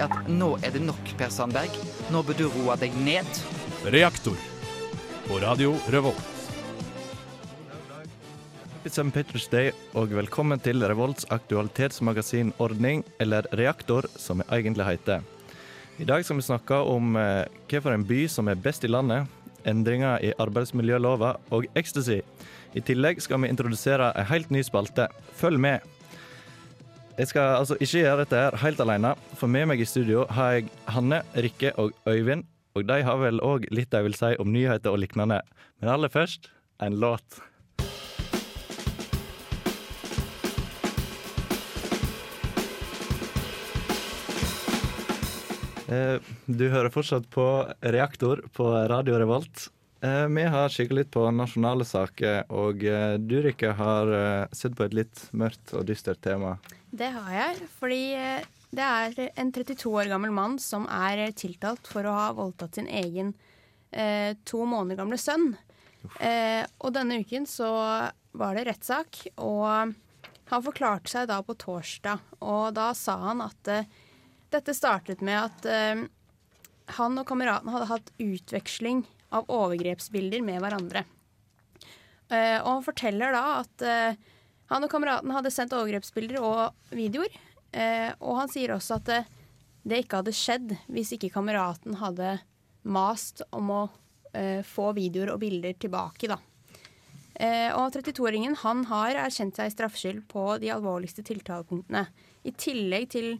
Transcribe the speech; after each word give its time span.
er 0.00 0.08
at 0.08 0.28
nå 0.32 0.54
er 0.64 0.72
det 0.74 0.82
nok, 0.84 1.14
Per 1.18 1.32
Sandberg. 1.32 1.74
Nå 2.12 2.22
bør 2.24 2.38
du 2.38 2.46
roe 2.54 2.76
deg 2.80 2.94
ned. 3.04 3.28
Reaktor 3.92 4.36
på 5.26 5.40
Radio 5.42 5.74
Revolt. 5.92 6.36
St. 8.80 9.10
Patrick's 9.12 9.50
Day, 9.52 9.74
og 9.92 10.14
velkommen 10.16 10.60
til 10.64 10.80
Revolts 10.88 11.26
aktualitetsmagasin 11.30 12.54
Ordning, 12.58 13.04
eller 13.20 13.44
Reaktor, 13.52 14.08
som 14.16 14.40
det 14.40 14.48
egentlig 14.56 14.86
heter. 14.88 15.26
I 16.00 16.06
dag 16.08 16.24
skal 16.24 16.40
vi 16.40 16.46
snakke 16.46 16.78
om 16.88 17.12
eh, 17.20 17.44
hvilken 17.68 18.06
by 18.08 18.22
som 18.32 18.48
er 18.48 18.56
best 18.56 18.86
i 18.88 18.90
landet, 18.90 19.28
endringer 19.68 20.24
i 20.24 20.32
arbeidsmiljølova 20.40 21.34
og 21.52 21.68
ecstasy. 21.76 22.22
I 22.72 22.80
tillegg 22.80 23.20
skal 23.20 23.42
vi 23.42 23.52
introdusere 23.52 24.14
en 24.16 24.30
helt 24.32 24.48
ny 24.50 24.64
spalte. 24.64 25.10
Følg 25.36 25.60
med. 25.60 25.84
Jeg 27.20 27.28
skal 27.28 27.50
altså 27.58 27.76
ikke 27.76 28.00
gjøre 28.00 28.20
dette 28.22 28.38
her 28.40 28.54
helt 28.62 28.78
alene, 28.80 29.10
for 29.36 29.52
med 29.52 29.66
meg 29.68 29.80
i 29.84 29.86
studio 29.88 30.22
har 30.32 30.54
jeg 30.54 30.70
Hanne, 30.88 31.18
Rikke 31.36 31.74
og 31.76 31.92
Øyvind. 32.08 32.46
Og 32.72 32.86
de 32.88 32.96
har 33.04 33.18
vel 33.20 33.42
òg 33.44 33.66
litt 33.76 33.90
de 33.92 34.00
vil 34.06 34.16
si 34.16 34.30
om 34.40 34.48
nyheter 34.48 34.88
og 34.94 35.02
lignende. 35.02 35.42
Men 35.82 35.90
aller 35.92 36.08
først 36.08 36.48
en 36.80 36.96
låt. 37.02 37.42
Eh, 45.92 46.16
Du 46.48 46.70
hører 46.72 46.88
fortsatt 46.88 47.28
på 47.28 47.44
Reaktor 47.84 48.46
på 48.56 48.70
Radio 48.88 49.20
Revolt. 49.20 49.68
Eh, 50.00 50.26
Vi 50.26 50.42
har 50.42 50.68
kikket 50.72 50.96
litt 50.96 51.10
på 51.12 51.26
nasjonale 51.30 51.84
saker, 51.84 52.46
og 52.48 52.84
eh, 52.88 53.18
du 53.20 53.36
Rikke 53.44 53.74
har 53.76 54.12
eh, 54.16 54.46
sett 54.56 54.76
på 54.76 54.86
et 54.86 54.96
litt 54.96 55.26
mørkt 55.36 55.74
og 55.76 55.84
dystert 55.90 56.22
tema. 56.24 56.54
Det 56.90 57.10
har 57.12 57.28
jeg, 57.34 57.68
fordi 57.76 58.04
det 58.72 58.86
er 58.86 59.30
en 59.36 59.52
32 59.52 59.92
år 59.92 60.08
gammel 60.10 60.32
mann 60.32 60.56
som 60.62 60.86
er 60.88 61.26
tiltalt 61.36 61.90
for 61.90 62.08
å 62.08 62.14
ha 62.16 62.30
voldtatt 62.38 62.78
sin 62.78 62.88
egen 62.88 63.34
eh, 63.92 64.32
to 64.48 64.64
måneder 64.64 65.02
gamle 65.02 65.20
sønn. 65.20 65.52
Eh, 66.16 66.64
og 66.80 66.94
denne 66.96 67.20
uken 67.20 67.44
så 67.50 67.68
var 68.32 68.56
det 68.56 68.64
rettssak, 68.70 69.26
og 69.36 69.92
han 70.50 70.64
forklarte 70.64 71.12
seg 71.12 71.28
da 71.28 71.42
på 71.44 71.58
torsdag. 71.60 72.24
Og 72.40 72.72
da 72.72 72.88
sa 72.96 73.18
han 73.28 73.44
at 73.44 73.68
eh, 73.68 73.90
dette 74.50 74.72
startet 74.74 75.20
med 75.22 75.44
at 75.44 76.08
han 76.96 77.18
og 77.20 77.26
kameraten 77.28 77.70
hadde 77.70 77.86
hatt 77.86 78.08
utveksling 78.18 79.04
av 79.34 79.48
overgrepsbilder 79.50 80.42
med 80.44 80.60
hverandre. 80.62 81.04
Uh, 82.30 82.58
og 82.62 82.68
han 82.76 82.84
forteller 82.86 83.34
da 83.34 83.44
at 83.58 83.84
uh, 83.84 84.36
han 84.70 84.86
og 84.86 84.92
kameraten 84.92 85.32
hadde 85.34 85.50
sendt 85.50 85.74
overgrepsbilder 85.74 86.38
og 86.42 86.94
videoer. 86.94 87.32
Uh, 87.74 88.10
og 88.22 88.42
han 88.42 88.52
sier 88.52 88.74
også 88.74 89.00
at 89.00 89.10
det, 89.10 90.02
ikke 90.02 90.20
hadde 90.20 90.36
skjedd 90.36 90.76
hvis 90.92 91.14
ikke 91.16 91.32
kameraten 91.34 91.98
hadde 91.98 92.36
mast 92.82 93.42
om 93.56 93.72
å 93.74 93.82
få 94.62 94.92
videoer 94.94 95.32
og 95.32 95.40
bilder 95.42 95.72
tilbake, 95.82 96.28
da. 96.30 96.36
Og 97.74 97.96
32-åringen 97.96 98.52
han 98.60 98.84
har 98.86 99.16
erkjent 99.24 99.56
seg 99.58 99.72
straffskyld 99.74 100.20
på 100.30 100.44
de 100.62 100.68
alvorligste 100.70 101.24
tiltalepunktene. 101.26 102.04
I 102.46 102.52
tillegg 102.54 103.08
til 103.10 103.32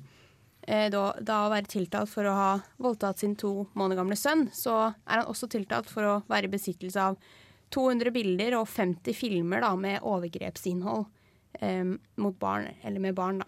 da, 0.93 1.03
da 1.21 1.37
å 1.47 1.51
være 1.53 1.67
tiltalt 1.73 2.11
for 2.13 2.27
å 2.31 2.35
ha 2.37 2.51
voldtatt 2.83 3.19
sin 3.23 3.37
to 3.41 3.67
måneder 3.75 4.01
gamle 4.03 4.17
sønn, 4.19 4.47
så 4.55 4.75
er 4.93 5.23
han 5.23 5.31
også 5.31 5.49
tiltalt 5.51 5.89
for 5.91 6.07
å 6.07 6.17
være 6.31 6.47
i 6.51 6.53
besittelse 6.53 7.01
av 7.11 7.17
200 7.75 8.11
bilder 8.15 8.57
og 8.59 8.67
50 8.71 9.15
filmer 9.15 9.63
da, 9.65 9.73
med 9.79 10.03
overgrepsinnhold 10.03 11.07
eh, 11.63 11.85
mot 12.21 12.39
barn, 12.43 12.69
eller 12.83 13.01
med 13.03 13.15
barn. 13.19 13.39
da. 13.43 13.47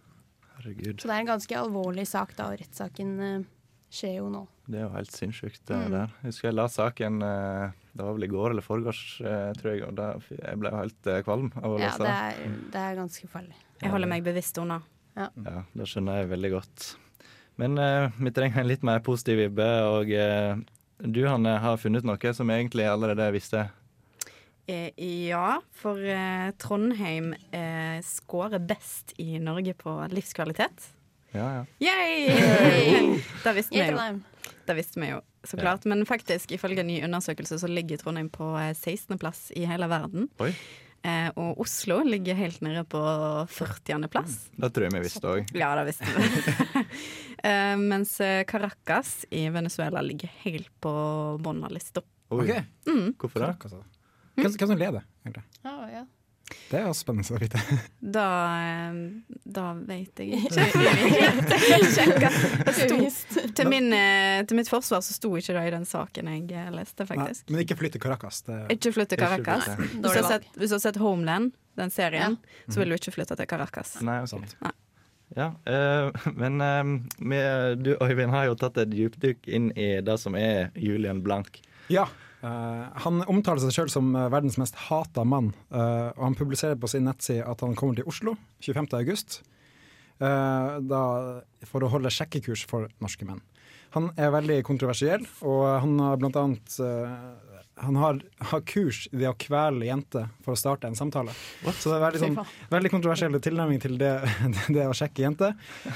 Herregud, 0.59 1.01
Så 1.03 1.09
det 1.11 1.15
er 1.17 1.25
en 1.25 1.31
ganske 1.33 1.59
alvorlig 1.59 2.07
sak, 2.07 2.37
da, 2.39 2.51
og 2.53 2.61
rettssaken 2.63 3.13
eh, 3.27 3.45
skjer 3.93 4.17
jo 4.21 4.29
nå. 4.33 4.45
det 4.71 4.79
er 4.79 4.87
jo 4.87 4.93
helt 4.95 5.11
sinnssykt 5.13 5.65
det 5.69 5.77
Mm. 5.83 5.91
der. 5.91 6.13
Jeg 6.23 6.31
husker 6.31 6.49
jeg 6.49 6.55
la 6.55 6.67
saken 6.71 7.23
eh, 7.27 7.73
Det 7.93 8.05
var 8.07 8.15
vel 8.17 8.25
i 8.25 8.31
går 8.31 8.51
eller 8.55 8.63
forgårs, 8.65 9.03
eh, 9.27 9.51
tror 9.59 9.73
jeg, 9.75 9.83
og 9.89 9.95
da, 9.99 10.07
jeg 10.31 10.59
ble 10.63 10.71
jo 10.71 10.77
helt 10.85 11.07
eh, 11.13 11.23
kvalm 11.27 11.51
av 11.61 11.75
å 11.75 11.79
Ja, 11.83 11.91
det 11.99 12.15
er, 12.15 12.57
det 12.73 12.81
er 12.87 12.95
ganske 13.03 13.29
farlig. 13.29 13.59
Jeg 13.83 13.91
holder 13.93 14.09
meg 14.09 14.23
bevisst 14.25 14.57
unna. 14.63 14.79
Ja, 15.19 15.29
det 15.75 15.87
skjønner 15.91 16.23
jeg 16.23 16.31
veldig 16.31 16.51
godt. 16.55 16.87
Men 17.63 17.79
eh, 17.79 18.11
vi 18.19 18.33
trenger 18.35 18.61
en 18.61 18.67
litt 18.67 18.83
mer 18.83 19.03
positiv 19.07 19.39
vibbe, 19.39 19.69
og 19.87 20.11
eh, 20.11 20.57
du 20.99 21.21
Hanne 21.29 21.55
har 21.63 21.79
funnet 21.79 22.07
noe 22.07 22.33
som 22.35 22.51
jeg 22.51 22.65
egentlig 22.65 22.89
allerede 22.91 23.29
visste. 23.37 23.69
Eh, 24.67 24.91
ja, 25.29 25.61
for 25.79 26.03
eh, 26.03 26.51
Trondheim 26.59 27.33
eh, 27.55 28.03
scorer 28.03 28.63
best 28.67 29.15
i 29.23 29.39
Norge 29.39 29.77
på 29.79 29.95
livskvalitet. 30.11 30.91
Ja, 31.33 31.47
ja. 31.61 31.65
Yay! 31.87 33.21
Det 33.45 33.55
visste 33.61 33.79
vi 33.79 33.89
jo. 33.95 34.53
Det 34.67 34.77
visste 34.79 35.01
vi 35.01 35.13
jo, 35.13 35.21
så 35.47 35.59
klart. 35.59 35.87
Men 35.87 36.03
faktisk, 36.07 36.51
ifølge 36.59 36.83
en 36.83 36.91
ny 36.91 36.99
undersøkelse, 37.07 37.59
så 37.63 37.71
ligger 37.71 38.03
Trondheim 38.03 38.31
på 38.31 38.57
eh, 38.59 38.75
16.-plass 38.75 39.53
i 39.55 39.69
hele 39.71 39.87
verden. 39.91 40.27
Oi. 40.43 40.51
Eh, 41.03 41.29
og 41.35 41.59
Oslo 41.65 41.99
ligger 42.07 42.39
helt 42.39 42.61
nede 42.63 42.85
på 42.87 43.01
40.-plass. 43.51 44.37
Det 44.55 44.71
tror 44.71 44.87
jeg 44.87 44.95
vi 44.95 45.03
visste 45.03 45.33
òg. 45.33 45.51
Ja, 45.59 45.73
det 45.81 45.89
visste 45.91 46.07
vi. 46.15 46.85
eh, 47.51 47.75
mens 47.81 48.15
eh, 48.23 48.45
Caracas 48.47 49.25
i 49.31 49.49
Venezuela 49.51 50.03
ligger 50.07 50.31
helt 50.45 50.71
på 50.81 50.93
bunnen 51.43 51.67
av 51.67 51.75
lista. 51.75 52.05
Okay. 52.29 52.63
Ok. 52.63 52.89
Mm. 52.89 53.09
Hvorfor 53.19 53.45
det? 53.45 53.53
Altså. 53.59 53.83
hva 54.39 54.49
hvem 54.49 54.71
som 54.71 54.79
leder, 54.79 55.07
egentlig? 55.27 55.45
Ja, 55.67 55.77
ja. 55.91 56.05
Det 56.71 56.79
er 56.81 56.87
også 56.89 57.05
spennende 57.05 57.37
å 57.37 57.41
vite. 57.43 57.61
Da, 58.17 58.27
eh, 58.59 58.95
da 59.45 59.65
vet 59.89 60.19
jeg 60.23 60.41
ikke. 60.43 60.67
Sto- 62.73 63.49
Til, 63.55 63.69
min, 63.71 63.93
eh, 63.93 64.43
til 64.49 64.57
mitt 64.59 64.69
forsvar 64.71 65.01
så 65.05 65.15
sto 65.17 65.33
ikke 65.39 65.55
det 65.57 65.65
i 65.69 65.73
den 65.75 65.85
saken 65.89 66.29
jeg 66.33 66.47
leste, 66.49 66.77
leste, 66.77 67.05
Nei, 67.05 67.09
faktisk. 67.13 67.51
men 67.53 67.65
ikke 67.65 67.77
flytte 67.81 68.01
Caracas. 68.03 68.43
Det, 68.47 68.59
Ikke 68.77 68.93
flytte 68.95 69.17
til 69.17 69.25
Ikke 69.25 69.43
Caracas. 69.45 69.77
flytte. 69.77 70.01
Hvis 70.03 70.17
du, 70.17 70.29
sett, 70.29 70.47
hvis 70.59 70.71
du 70.73 70.77
har 70.77 70.85
sett 70.87 71.01
Homeland, 71.03 71.53
den 71.79 71.91
serien, 71.91 72.37
så 72.69 72.81
vil 72.83 72.93
du 72.93 72.99
ikke 72.99 73.15
flytte 73.15 73.37
til 73.39 73.49
Caracas. 73.49 73.95
Nei. 74.05 74.21
Sant. 74.29 74.57
Nei. 74.63 74.73
Ja, 75.33 75.47
øh, 75.65 76.13
men 76.37 76.61
øh, 76.61 76.91
vi, 77.25 77.39
du 77.81 77.95
Øyvind 78.05 78.31
har 78.35 78.51
jo 78.51 78.55
tatt 78.61 78.77
et 78.83 78.91
dypdykk 78.93 79.49
inn 79.49 79.71
i 79.81 79.87
det 80.05 80.19
som 80.21 80.35
er 80.37 80.69
Julian 80.77 81.23
Blank. 81.25 81.63
Ja. 81.89 82.05
Eh, 82.43 82.85
han 83.07 83.23
omtaler 83.31 83.63
seg 83.63 83.77
sjøl 83.77 83.93
som 83.93 84.13
eh, 84.17 84.29
verdens 84.33 84.59
mest 84.61 84.79
hata 84.89 85.25
mann, 85.25 85.53
uh, 85.75 86.11
og 86.17 86.27
han 86.27 86.39
publiserer 86.39 86.79
på 86.81 86.91
sin 86.91 87.07
nettside 87.09 87.47
at 87.49 87.65
han 87.65 87.77
kommer 87.79 87.99
til 87.99 88.09
Oslo 88.11 88.37
25. 88.61 88.93
august. 88.99 89.41
eh, 90.23 90.75
da, 90.87 91.03
for 91.69 91.85
å 91.85 91.91
holde 91.93 92.13
sjekkekurs 92.13 92.67
for 92.71 92.91
norske 93.03 93.27
menn. 93.29 93.43
Han 93.97 94.09
er 94.17 94.33
veldig 94.33 94.63
kontroversiell, 94.65 95.25
og 95.45 95.65
han 95.85 95.99
har 96.01 96.21
blant 96.21 96.39
annet 96.41 96.77
eh, 96.81 97.52
han 97.75 97.97
har, 97.97 98.21
har 98.39 98.61
kurs 98.61 99.09
i 99.13 99.17
det 99.17 99.29
å 99.31 99.37
kvele 99.39 99.87
jenter 99.87 100.29
for 100.45 100.55
å 100.55 100.59
starte 100.59 100.87
en 100.87 100.97
samtale. 100.97 101.33
Så 101.65 101.91
det 101.91 101.97
er 101.97 102.03
veldig, 102.05 102.21
sånn, 102.21 102.57
veldig 102.73 102.91
kontroversiell 102.93 103.39
tilnærming 103.43 103.81
til 103.83 103.97
det, 104.01 104.13
det 104.77 104.89
å 104.89 104.97
sjekke 104.97 105.25
jenter. 105.25 105.55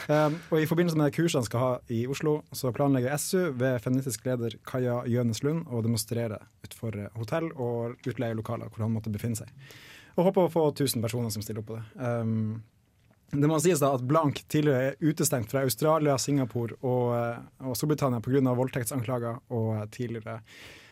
Um, 0.09 0.38
og 0.50 0.62
I 0.62 0.69
forbindelse 0.70 0.98
med 0.98 1.10
det 1.10 1.16
kurset 1.19 1.41
han 1.42 1.48
skal 1.48 1.62
ha 1.62 1.72
i 1.92 2.03
Oslo, 2.10 2.38
så 2.56 2.72
planlegger 2.76 3.16
SU 3.20 3.53
ved 3.60 3.82
feministisk 3.84 4.25
leder 4.28 4.56
Kaja 4.67 5.02
Jønes 5.11 5.43
Lund 5.46 5.69
å 5.69 5.82
demonstrere 5.84 6.40
utenfor 6.64 7.02
hotell 7.19 7.50
og 7.52 8.08
utleielokaler 8.08 8.72
hvor 8.72 8.87
han 8.87 8.96
måtte 8.96 9.12
befinne 9.12 9.38
seg. 9.38 9.52
Og 10.17 10.31
håper 10.31 10.46
å 10.46 10.52
få 10.52 10.64
1000 10.72 11.05
personer 11.05 11.34
som 11.34 11.44
stiller 11.44 11.61
opp 11.61 11.75
på 11.75 11.76
det. 11.76 11.84
Um, 12.00 12.64
det 13.37 13.49
må 13.50 13.58
sies 13.61 13.82
da 13.82 13.90
at 13.96 14.05
Blank 14.06 14.44
tidligere 14.49 14.93
er 14.93 14.99
utestengt 15.02 15.50
fra 15.50 15.64
Australia, 15.67 16.14
Singapore 16.20 16.79
og, 16.87 17.12
og 17.58 17.76
Storbritannia 17.76 18.22
pga. 18.22 18.55
voldtektsanklager 18.55 19.40
og 19.52 19.90
tidligere 19.93 20.40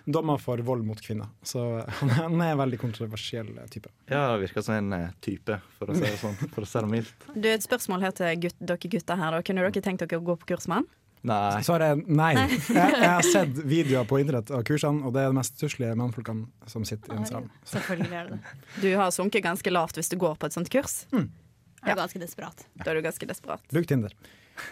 dommer 0.05 0.39
for 0.39 0.59
vold 0.59 0.85
mot 0.87 1.01
kvinner. 1.01 1.31
Så 1.43 1.63
han 2.01 2.41
er, 2.41 2.53
en 2.53 2.59
veldig 2.61 2.81
kontroversiell 2.81 3.53
type. 3.73 3.93
Ja, 4.11 4.35
det 4.35 4.45
virker 4.47 4.65
som 4.65 4.77
en 4.77 4.93
eh, 4.93 5.15
type, 5.25 5.61
for 5.79 5.91
å 5.91 5.97
si 5.97 6.05
det 6.05 6.19
sånn. 6.21 6.37
For 6.55 6.67
å 6.67 6.69
si 6.69 6.83
det 6.83 6.91
mildt. 6.91 7.31
Du, 7.35 7.49
Et 7.51 7.65
spørsmål 7.65 8.05
her 8.07 8.13
til 8.17 8.45
gutt, 8.47 8.61
dere 8.61 8.93
gutter 8.97 9.19
her. 9.21 9.39
Da. 9.39 9.47
Kunne 9.47 9.65
dere 9.65 9.85
tenkt 9.85 10.05
dere 10.05 10.21
å 10.21 10.27
gå 10.27 10.37
på 10.43 10.55
kurs 10.55 10.69
med 10.71 10.83
han? 10.83 10.93
Nei. 11.25 11.63
Svaret 11.65 11.95
er 11.95 12.17
nei. 12.21 12.33
Jeg, 12.37 12.77
jeg 12.77 13.09
har 13.09 13.25
sett 13.25 13.61
videoer 13.65 14.05
på 14.09 14.19
internett 14.21 14.51
av 14.53 14.61
kursene, 14.69 15.01
og 15.09 15.15
det 15.17 15.23
er 15.23 15.33
de 15.33 15.39
mest 15.39 15.57
stusslige 15.57 15.97
mannfolkene 15.97 16.69
som 16.69 16.85
sitter 16.85 17.15
i 17.15 17.23
en 17.23 17.29
sal. 17.29 17.49
Selvfølgelig 17.71 18.19
er 18.21 18.29
det. 18.35 18.39
Du 18.83 18.91
har 19.01 19.15
sunket 19.15 19.47
ganske 19.47 19.73
lavt 19.73 19.97
hvis 19.97 20.13
du 20.13 20.19
går 20.21 20.37
på 20.37 20.51
et 20.51 20.57
sånt 20.57 20.69
kurs. 20.73 20.99
Jeg 21.15 21.93
er 21.93 21.97
ganske 21.97 22.21
desperat. 22.21 22.67
Da 22.81 22.93
er 22.93 23.01
du 23.01 23.07
ganske 23.09 23.29
desperat. 23.29 23.65
Bruk 23.73 23.89
Tinder. 23.89 24.13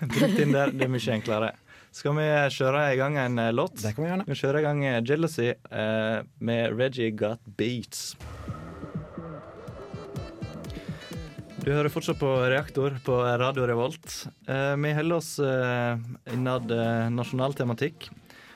Bruk 0.00 0.37
Tinder, 0.37 0.73
det 0.76 0.87
er 0.87 0.93
mye 0.93 1.17
enklere. 1.17 1.55
Skal 1.93 2.15
vi 2.17 2.25
kjøre 2.56 2.87
i 2.94 2.97
gang 2.97 3.19
en 3.21 3.35
eh, 3.37 3.50
låt? 3.53 3.75
Det 3.83 3.91
kan 3.93 4.06
vi 4.06 4.09
gjerne. 4.09 4.25
Vi 4.25 4.37
kjører 4.41 4.62
i 4.62 4.65
gang 4.65 4.79
eh, 4.89 5.00
'Jealousy' 5.05 5.50
eh, 5.53 6.23
med 6.41 6.79
Reggie 6.79 7.11
Got 7.12 7.43
Beats. 7.44 8.15
Du 11.61 11.69
hører 11.69 11.93
fortsatt 11.93 12.17
på 12.19 12.31
Reaktor 12.49 12.97
på 13.05 13.19
Radio 13.39 13.67
Revolt. 13.69 14.06
Eh, 14.49 14.73
vi 14.81 14.94
holder 14.97 15.19
oss 15.21 15.37
eh, 15.44 16.00
innad 16.33 16.73
eh, 16.73 17.11
nasjonal 17.12 17.53
tematikk. 17.61 18.09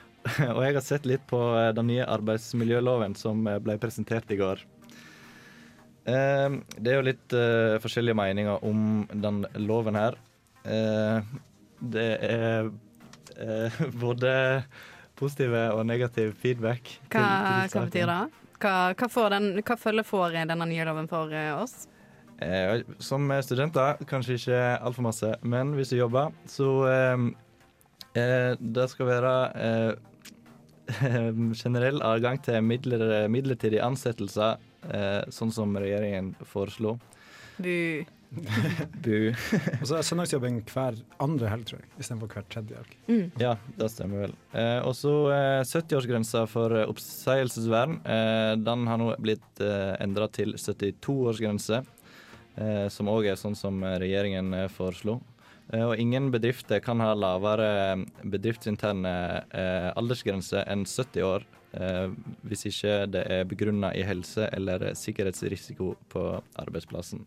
Og 0.56 0.62
jeg 0.64 0.78
har 0.78 0.86
sett 0.86 1.04
litt 1.06 1.28
på 1.28 1.42
eh, 1.60 1.74
den 1.76 1.92
nye 1.92 2.08
arbeidsmiljøloven 2.08 3.18
som 3.20 3.44
eh, 3.52 3.60
ble 3.60 3.76
presentert 3.78 4.32
i 4.32 4.40
går. 4.40 4.64
Eh, 6.08 6.56
det 6.80 6.88
er 6.88 6.98
jo 7.02 7.06
litt 7.12 7.36
eh, 7.36 7.76
forskjellige 7.84 8.16
meninger 8.16 8.64
om 8.64 9.04
den 9.12 9.44
loven 9.60 10.00
her. 10.00 10.16
Eh, 10.64 11.36
det 11.84 12.10
er 12.32 12.72
eh, 13.42 13.80
både 14.04 14.32
positive 15.16 15.68
og 15.74 15.86
negativ 15.88 16.34
feedback. 16.40 16.98
Hva, 17.12 17.26
til 17.66 17.78
hva 17.78 17.84
betyr 17.88 18.10
det? 18.12 18.22
Hva, 18.56 18.74
hva, 18.96 19.08
får 19.12 19.34
den, 19.36 19.50
hva 19.60 19.76
følge 19.80 20.04
får 20.06 20.40
denne 20.48 20.68
nye 20.68 20.88
loven 20.88 21.08
for 21.10 21.32
eh, 21.32 21.52
oss? 21.56 21.86
Eh, 22.42 22.82
som 23.00 23.30
studenter 23.44 24.02
kanskje 24.08 24.36
ikke 24.36 24.60
altfor 24.84 25.06
masse, 25.08 25.32
men 25.40 25.72
hvis 25.76 25.92
du 25.92 25.98
jobber, 26.00 26.34
så 26.48 26.68
eh, 26.90 27.24
eh, 28.20 28.52
Det 28.60 28.88
skal 28.92 29.08
være 29.08 29.34
eh, 29.56 29.92
generell 31.62 32.02
adgang 32.04 32.40
til 32.44 32.60
midler, 32.62 33.26
midlertidige 33.32 33.84
ansettelser, 33.84 34.60
eh, 34.92 35.22
sånn 35.32 35.52
som 35.52 35.72
regjeringen 35.76 36.34
foreslo. 36.44 36.98
Bu. 37.56 38.04
Bu. 39.04 39.32
Og 39.80 39.86
så 39.88 39.98
er 39.98 40.06
søndagsjobbing 40.06 40.58
hver 40.70 40.98
andre 41.22 41.50
helg, 41.52 41.66
tror 41.68 41.80
jeg, 41.80 41.90
istedenfor 42.00 42.32
hver 42.34 42.48
tredje 42.52 42.80
helg. 42.80 42.96
Mm. 43.08 43.26
Ja, 43.40 43.54
det 43.78 43.90
stemmer 43.92 44.26
vel. 44.26 44.34
Eh, 44.56 44.80
og 44.86 44.96
så 44.98 45.14
eh, 45.34 45.60
70-årsgrensa 45.62 46.44
for 46.50 46.74
eh, 46.76 46.88
oppsigelsesvern. 46.90 48.00
Eh, 48.02 48.52
den 48.62 48.88
har 48.90 49.00
nå 49.00 49.12
blitt 49.22 49.62
eh, 49.64 49.94
endra 50.02 50.28
til 50.32 50.56
72-årsgrense, 50.60 51.80
eh, 52.56 52.84
som 52.92 53.12
òg 53.12 53.30
er 53.32 53.40
sånn 53.40 53.56
som 53.58 53.80
eh, 53.84 53.98
regjeringen 54.02 54.52
eh, 54.64 54.68
foreslo. 54.72 55.20
Eh, 55.72 55.82
og 55.82 55.98
ingen 55.98 56.30
bedrifter 56.34 56.82
kan 56.84 57.02
ha 57.02 57.12
lavere 57.16 57.70
bedriftsinterne 58.22 59.14
eh, 59.50 59.90
aldersgrense 59.98 60.62
enn 60.66 60.86
70 60.86 61.26
år. 61.26 61.46
Eh, 61.76 62.12
hvis 62.46 62.68
ikke 62.70 63.00
det 63.10 63.24
er 63.32 63.48
begrunna 63.48 63.90
i 63.96 64.04
helse 64.06 64.46
eller 64.54 64.92
sikkerhetsrisiko 64.96 65.94
på 66.12 66.28
arbeidsplassen. 66.62 67.26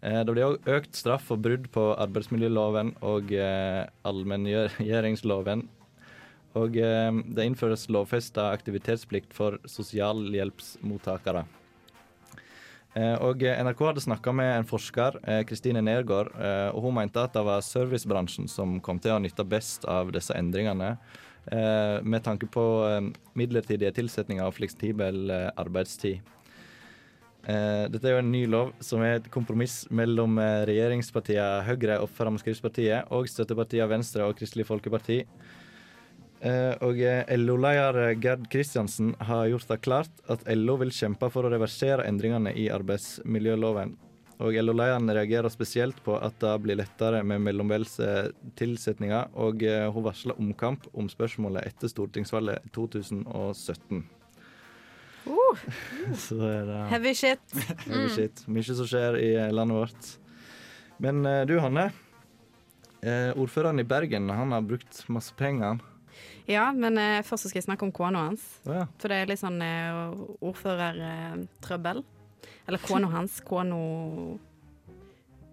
Eh, 0.00 0.22
Det 0.24 0.32
blir 0.32 0.46
òg 0.46 0.70
økt 0.78 0.96
straff 0.96 1.28
for 1.28 1.40
brudd 1.40 1.68
på 1.74 1.90
arbeidsmiljøloven 2.00 2.94
og 3.04 3.32
eh, 3.36 3.84
allmenngjøringsloven. 4.08 5.66
Og 6.58 6.76
eh, 6.80 7.10
det 7.36 7.46
innføres 7.46 7.88
lovfesta 7.92 8.48
aktivitetsplikt 8.54 9.34
for 9.36 9.60
sosialhjelpsmottakere. 9.68 11.46
Og 13.22 13.44
NRK 13.46 13.80
hadde 13.86 14.02
snakka 14.02 14.32
med 14.34 14.48
en 14.50 14.64
forsker, 14.66 15.14
Kristine 15.46 15.78
Nergård, 15.78 16.32
og 16.74 16.80
hun 16.82 16.96
mente 16.96 17.22
at 17.22 17.36
det 17.36 17.44
var 17.46 17.62
servicebransjen 17.62 18.48
som 18.50 18.80
kom 18.82 18.98
til 18.98 19.14
å 19.14 19.20
nytte 19.22 19.46
best 19.46 19.86
av 19.86 20.10
disse 20.10 20.34
endringene. 20.34 20.96
Med 22.02 22.24
tanke 22.26 22.48
på 22.50 22.64
midlertidige 23.38 23.94
tilsetninger 23.94 24.42
og 24.42 24.56
fleksibel 24.58 25.30
arbeidstid. 25.54 26.18
Eh, 27.48 27.86
dette 27.88 28.04
er 28.04 28.18
jo 28.18 28.20
en 28.20 28.32
ny 28.32 28.42
lov 28.50 28.74
som 28.84 29.00
er 29.00 29.16
et 29.16 29.30
kompromiss 29.32 29.86
mellom 29.88 30.36
eh, 30.42 30.66
regjeringspartiene 30.68 31.64
Høyre 31.64 31.96
og 32.04 32.10
Fremskrittspartiet 32.12 33.08
og 33.16 33.30
støttepartiene 33.32 33.88
Venstre 33.94 34.26
og 34.28 34.36
Kristelig 34.36 34.66
Folkeparti. 34.68 35.22
Eh, 36.40 36.74
og 36.84 37.00
LO-leder 37.40 38.12
Gerd 38.20 38.44
Kristiansen 38.52 39.14
har 39.24 39.48
gjort 39.48 39.72
det 39.72 39.80
klart 39.86 40.22
at 40.32 40.44
LO 40.52 40.76
vil 40.84 40.92
kjempe 40.92 41.32
for 41.32 41.48
å 41.48 41.52
reversere 41.52 42.04
endringene 42.08 42.52
i 42.52 42.68
arbeidsmiljøloven. 42.72 43.96
Og 44.40 44.56
LO-lederen 44.56 45.08
reagerer 45.12 45.52
spesielt 45.52 45.98
på 46.04 46.14
at 46.20 46.36
det 46.40 46.54
blir 46.64 46.80
lettere 46.80 47.20
med 47.24 47.44
mellombelse 47.44 48.30
og 49.36 49.66
hun 49.66 50.06
varsler 50.06 50.40
omkamp 50.40 50.88
om 50.96 51.12
spørsmålet 51.12 51.68
etter 51.68 51.92
stortingsvalget 51.92 52.72
2017. 52.72 54.00
Uh, 55.30 55.60
Så 56.18 56.34
det 56.40 56.50
er 56.58 56.64
det. 56.68 56.78
heavy 56.90 57.12
shit. 57.14 57.54
Heavy 57.86 58.08
shit. 58.16 58.42
Mye 58.50 58.64
som 58.66 58.88
skjer 58.90 59.18
i 59.20 59.28
eh, 59.38 59.52
landet 59.54 59.76
vårt. 59.78 60.08
Men 61.00 61.22
eh, 61.28 61.44
du, 61.48 61.54
Hanne. 61.62 61.90
Eh, 63.00 63.30
ordføreren 63.40 63.80
i 63.80 63.86
Bergen 63.88 64.28
han 64.28 64.52
har 64.52 64.64
brukt 64.66 65.04
masse 65.08 65.32
penger. 65.38 65.78
Ja, 66.50 66.66
men 66.74 66.98
eh, 66.98 67.22
først 67.24 67.46
skal 67.48 67.60
jeg 67.62 67.68
snakke 67.68 67.86
om 67.86 67.92
kona 67.94 68.26
hans. 68.26 68.42
Oh, 68.66 68.74
ja. 68.74 68.86
For 69.00 69.08
det 69.12 69.20
er 69.22 69.30
litt 69.30 69.40
sånn 69.40 69.60
eh, 69.62 70.10
ordførertrøbbel. 70.44 72.02
Eller 72.66 72.82
kona 72.84 73.08
hans. 73.14 73.38
Kona 73.46 73.78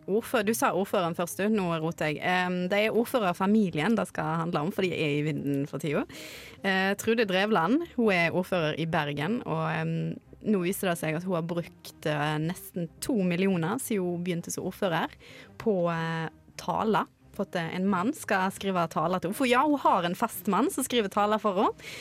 Ordfør, 0.07 0.45
du 0.47 0.53
sa 0.55 0.71
ordføreren 0.71 1.17
først, 1.17 1.41
du. 1.41 1.51
Nå 1.51 1.67
roter 1.83 2.13
jeg. 2.13 2.21
Det 2.71 2.79
er 2.79 2.95
ordførerfamilien 2.95 3.97
det 3.97 4.07
skal 4.09 4.43
handle 4.43 4.61
om, 4.63 4.71
for 4.71 4.87
de 4.87 4.93
er 4.95 5.17
i 5.17 5.25
vinden 5.25 5.65
for 5.67 5.83
tida. 5.83 6.05
Eh, 6.63 6.93
Trude 6.99 7.27
Drevland 7.27 7.83
hun 7.97 8.13
er 8.15 8.35
ordfører 8.35 8.79
i 8.79 8.87
Bergen, 8.87 9.41
og 9.43 9.67
nå 10.47 10.61
viser 10.63 10.91
det 10.91 10.97
seg 10.99 11.17
at 11.17 11.25
hun 11.27 11.37
har 11.37 11.47
brukt 11.47 12.07
eh, 12.09 12.35
nesten 12.41 12.89
to 13.03 13.15
millioner 13.25 13.81
siden 13.81 14.05
hun 14.05 14.23
begynte 14.25 14.53
som 14.53 14.67
ordfører, 14.69 15.13
på 15.61 15.79
eh, 15.93 16.27
taler. 16.59 17.09
At 17.37 17.57
eh, 17.57 17.73
en 17.77 17.89
mann 17.89 18.13
skal 18.17 18.51
skrive 18.55 18.87
taler 18.93 19.21
til 19.21 19.31
henne. 19.31 19.37
For 19.37 19.49
ja, 19.49 19.65
hun 19.65 19.81
har 19.83 20.07
en 20.07 20.17
fast 20.17 20.47
mann 20.51 20.71
som 20.73 20.85
skriver 20.87 21.11
taler 21.13 21.41
for 21.41 21.63
henne. 21.63 21.91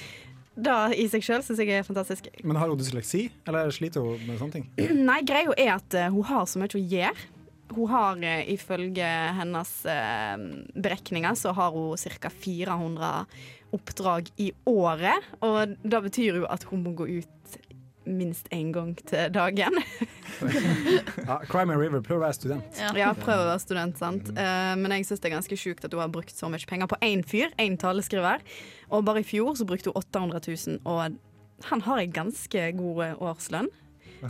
Det 0.56 0.74
i 0.96 1.04
seg 1.12 1.20
sjøl 1.20 1.42
syns 1.44 1.58
jeg 1.60 1.68
er 1.68 1.84
fantastisk. 1.84 2.30
Men 2.40 2.56
har 2.56 2.70
hun 2.72 2.80
dysleksi, 2.80 3.26
eller 3.44 3.68
sliter 3.76 4.04
hun 4.04 4.22
med 4.24 4.38
sånne 4.40 4.54
ting? 4.54 4.68
Nei, 5.10 5.18
greia 5.28 5.52
er 5.52 5.74
at 5.74 5.96
hun 6.14 6.24
har 6.30 6.46
så 6.48 6.62
mye 6.62 6.78
å 6.78 6.80
gjøre. 6.80 7.26
Hun 7.74 7.90
har 7.90 8.22
eh, 8.22 8.44
ifølge 8.54 9.06
hennes 9.40 9.72
eh, 9.90 10.34
beregninger 10.74 11.34
så 11.38 11.54
har 11.56 11.74
hun 11.74 11.96
ca. 11.96 12.30
400 12.30 13.12
oppdrag 13.76 14.30
i 14.36 14.52
året. 14.70 15.32
Og 15.44 15.76
det 15.82 16.02
betyr 16.08 16.42
jo 16.42 16.50
at 16.50 16.66
hun 16.70 16.84
må 16.86 16.94
gå 16.96 17.08
ut 17.18 17.58
minst 18.06 18.46
én 18.54 18.70
gang 18.70 18.94
til 19.06 19.32
dagen. 19.34 19.80
Ja, 21.26 21.40
Crime 21.48 21.74
and 21.74 21.80
River, 21.82 22.02
prøv 22.04 22.20
å 22.20 22.24
være 22.26 22.36
student. 22.36 22.80
Ja, 22.94 23.10
prøv 23.18 23.40
å 23.42 23.48
være 23.48 23.62
student, 23.62 23.98
sant. 23.98 24.30
Eh, 24.30 24.74
men 24.78 24.94
jeg 24.94 25.08
syns 25.08 25.22
det 25.22 25.30
er 25.30 25.36
ganske 25.38 25.58
sjukt 25.58 25.86
at 25.86 25.94
hun 25.94 26.04
har 26.04 26.12
brukt 26.14 26.34
så 26.34 26.50
mye 26.52 26.70
penger 26.70 26.90
på 26.92 26.98
én 27.02 27.24
fyr, 27.26 27.50
én 27.62 27.78
taleskriver. 27.80 28.44
Og 28.94 29.06
bare 29.08 29.24
i 29.24 29.26
fjor 29.26 29.56
så 29.58 29.66
brukte 29.68 29.90
hun 29.90 29.98
800 30.04 30.44
000, 30.46 30.78
og 30.86 31.18
han 31.70 31.84
har 31.86 32.02
ei 32.02 32.06
ganske 32.12 32.68
god 32.78 33.18
årslønn. 33.24 33.72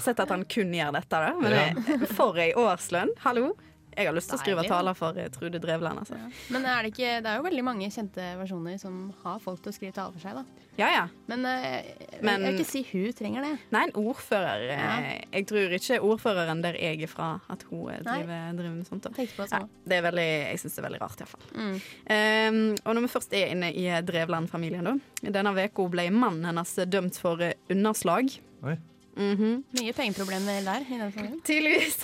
Sett 0.02 0.21
at 0.21 0.28
han 0.35 0.45
kun 0.50 0.73
gjør 0.75 0.93
dette, 0.99 1.23
da. 1.23 1.33
Men 1.40 1.52
eh, 1.52 2.07
for 2.16 2.37
ei 2.43 2.52
årslønn! 2.59 3.14
Hallo! 3.25 3.55
Jeg 3.97 4.11
har 4.11 4.12
lyst 4.12 4.28
til 4.28 4.37
å 4.37 4.40
skrive 4.43 4.62
taler 4.69 4.93
for 4.93 5.16
eh, 5.16 5.31
Trude 5.33 5.57
Drevland, 5.57 6.02
altså. 6.02 6.19
Men 6.52 6.66
er 6.69 6.83
det, 6.85 6.90
ikke, 6.93 7.12
det 7.25 7.31
er 7.31 7.38
jo 7.38 7.45
veldig 7.47 7.62
mange 7.64 7.87
kjente 7.88 8.26
versjoner 8.37 8.75
som 8.83 8.97
har 9.23 9.38
folk 9.40 9.62
til 9.64 9.73
å 9.73 9.76
skrive 9.78 9.95
taler 9.97 10.12
for 10.12 10.21
seg, 10.21 10.35
da. 10.37 10.64
Ja, 10.76 10.88
ja. 10.93 11.05
Men, 11.31 11.47
eh, 11.49 11.87
Men- 12.21 12.43
jeg 12.45 12.52
vil 12.52 12.61
ikke 12.61 12.69
si 12.69 12.83
hun 12.90 13.14
trenger 13.16 13.47
det. 13.47 13.52
Nei, 13.73 13.83
en 13.87 13.95
ordfører. 14.02 14.66
eh, 14.69 14.83
Ja. 14.83 14.99
Jeg 15.38 15.47
tror 15.49 15.73
ikke 15.78 15.97
ordføreren 16.05 16.61
der 16.66 16.76
jeg 16.76 17.00
er 17.07 17.09
fra, 17.09 17.40
at 17.49 17.64
hun 17.71 17.87
driver, 18.05 18.52
driver 18.59 18.75
med 18.76 18.87
sånt. 18.90 19.02
Da. 19.09 19.11
På 19.16 19.47
det. 19.49 19.62
Det 19.88 19.97
er 19.97 20.02
veldig, 20.11 20.28
jeg 20.50 20.59
syns 20.61 20.76
det 20.76 20.83
er 20.85 20.88
veldig 20.90 21.00
rart, 21.00 21.23
iallfall. 21.25 21.47
Mm. 21.57 21.81
Um, 22.12 22.76
og 22.85 22.95
når 22.99 23.00
vi 23.07 23.12
først 23.16 23.33
er 23.33 23.55
inne 23.57 23.73
i 23.73 23.87
Drevland-familien, 24.12 24.85
da. 24.85 24.99
Denne 25.25 25.55
uka 25.57 25.88
ble 25.88 26.11
mannen 26.12 26.45
hennes 26.45 26.75
dømt 26.85 27.16
for 27.16 27.40
underslag. 27.73 28.28
Oi. 28.62 28.76
Mhm. 29.16 29.62
Mye 29.78 29.92
pengeproblemer 29.96 30.64
der 30.66 30.87
i 30.87 30.99
den 31.00 31.12
familien. 31.12 31.40
Tydeligvis. 31.46 31.99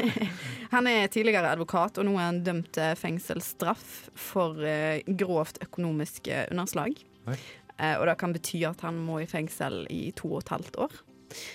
han 0.74 0.86
er 0.90 1.10
tidligere 1.12 1.52
advokat, 1.54 1.98
og 1.98 2.08
nå 2.08 2.16
er 2.18 2.26
han 2.26 2.40
dømt 2.46 2.72
til 2.76 2.96
fengselsstraff 2.98 4.08
for 4.18 4.58
eh, 4.66 5.04
grovt 5.06 5.62
økonomisk 5.62 6.30
eh, 6.30 6.48
underslag. 6.50 6.98
Eh, 7.30 7.94
og 7.96 8.08
det 8.08 8.16
kan 8.20 8.34
bety 8.34 8.64
at 8.68 8.82
han 8.86 8.98
må 8.98 9.20
i 9.22 9.28
fengsel 9.30 9.84
i 9.90 10.10
to 10.18 10.34
og 10.34 10.42
et 10.42 10.52
halvt 10.56 10.80
år. 10.86 10.98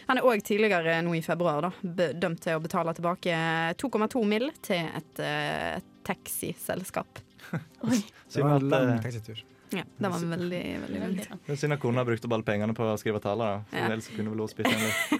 Han 0.07 0.21
er 0.21 0.23
òg 0.23 0.39
tidligere 0.47 1.01
nå 1.03 1.17
i 1.17 1.23
februar 1.25 1.65
da, 1.65 1.73
dømt 2.15 2.45
til 2.45 2.55
å 2.55 2.63
betale 2.63 2.93
tilbake 2.95 3.35
2,2 3.75 4.23
mill. 4.23 4.47
til 4.63 4.87
et 4.95 5.19
et 5.19 5.91
taxiselskap. 6.05 7.19
Det 8.33 8.43
var 8.43 8.55
en 8.55 8.69
lang 8.69 8.89
eh, 8.95 9.01
taxitur. 9.01 9.43
Ja, 9.73 9.81
det 9.97 10.09
var 10.11 10.19
veldig, 10.19 10.61
veldig. 10.83 11.25
Det 11.47 11.53
er 11.55 11.57
synd 11.57 11.73
at 11.73 11.79
kona 11.81 12.03
brukte 12.05 12.27
opp 12.29 12.33
alle 12.37 12.45
pengene 12.47 12.75
på 12.77 12.85
å 12.85 12.95
skrive 13.01 13.19
taler. 13.23 13.63
Ja. 13.73 13.87
Ellers 13.89 14.07
kunne 14.13 14.29
vel 14.33 14.43
hun 14.45 14.51
spytte. 14.51 14.75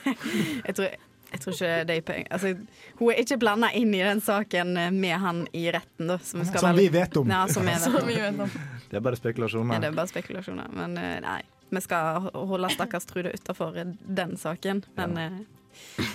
Jeg 0.68 0.76
tror, 0.78 0.96
jeg 1.36 1.42
tror 1.42 1.56
ikke 1.56 1.72
de 1.90 1.96
peng... 2.06 2.28
Altså, 2.32 2.52
hun 3.00 3.10
er 3.12 3.18
ikke 3.24 3.38
blanda 3.42 3.72
inn 3.76 3.90
i 3.98 4.04
den 4.06 4.22
saken 4.24 4.70
med 4.96 5.16
han 5.20 5.42
i 5.58 5.66
retten, 5.74 6.08
da. 6.08 6.20
Som, 6.24 6.46
Som 6.48 6.70
vel- 6.70 6.78
vi 6.84 6.86
vet 6.94 7.18
om. 7.20 7.28
Ja, 7.34 7.42
som 7.52 7.66
vet 7.70 7.82
Så 7.84 7.92
om. 7.98 8.06
mye 8.08 8.22
vet 8.30 8.40
om. 8.46 8.54
Det 8.92 9.00
er 9.02 9.04
bare 9.10 9.20
spekulasjoner. 9.20 9.76
Ja, 9.76 9.82
det 9.84 9.90
er 9.90 9.98
bare 9.98 10.12
spekulasjoner. 10.14 10.70
Men 10.78 10.96
eh, 11.02 11.18
nei. 11.26 11.42
Vi 11.74 11.82
skal 11.82 12.30
holde 12.32 12.70
stakkars 12.72 13.08
Trude 13.10 13.34
utafor 13.36 13.76
den 14.06 14.36
saken. 14.40 14.84
Men 14.96 15.18
ja. 15.20 15.30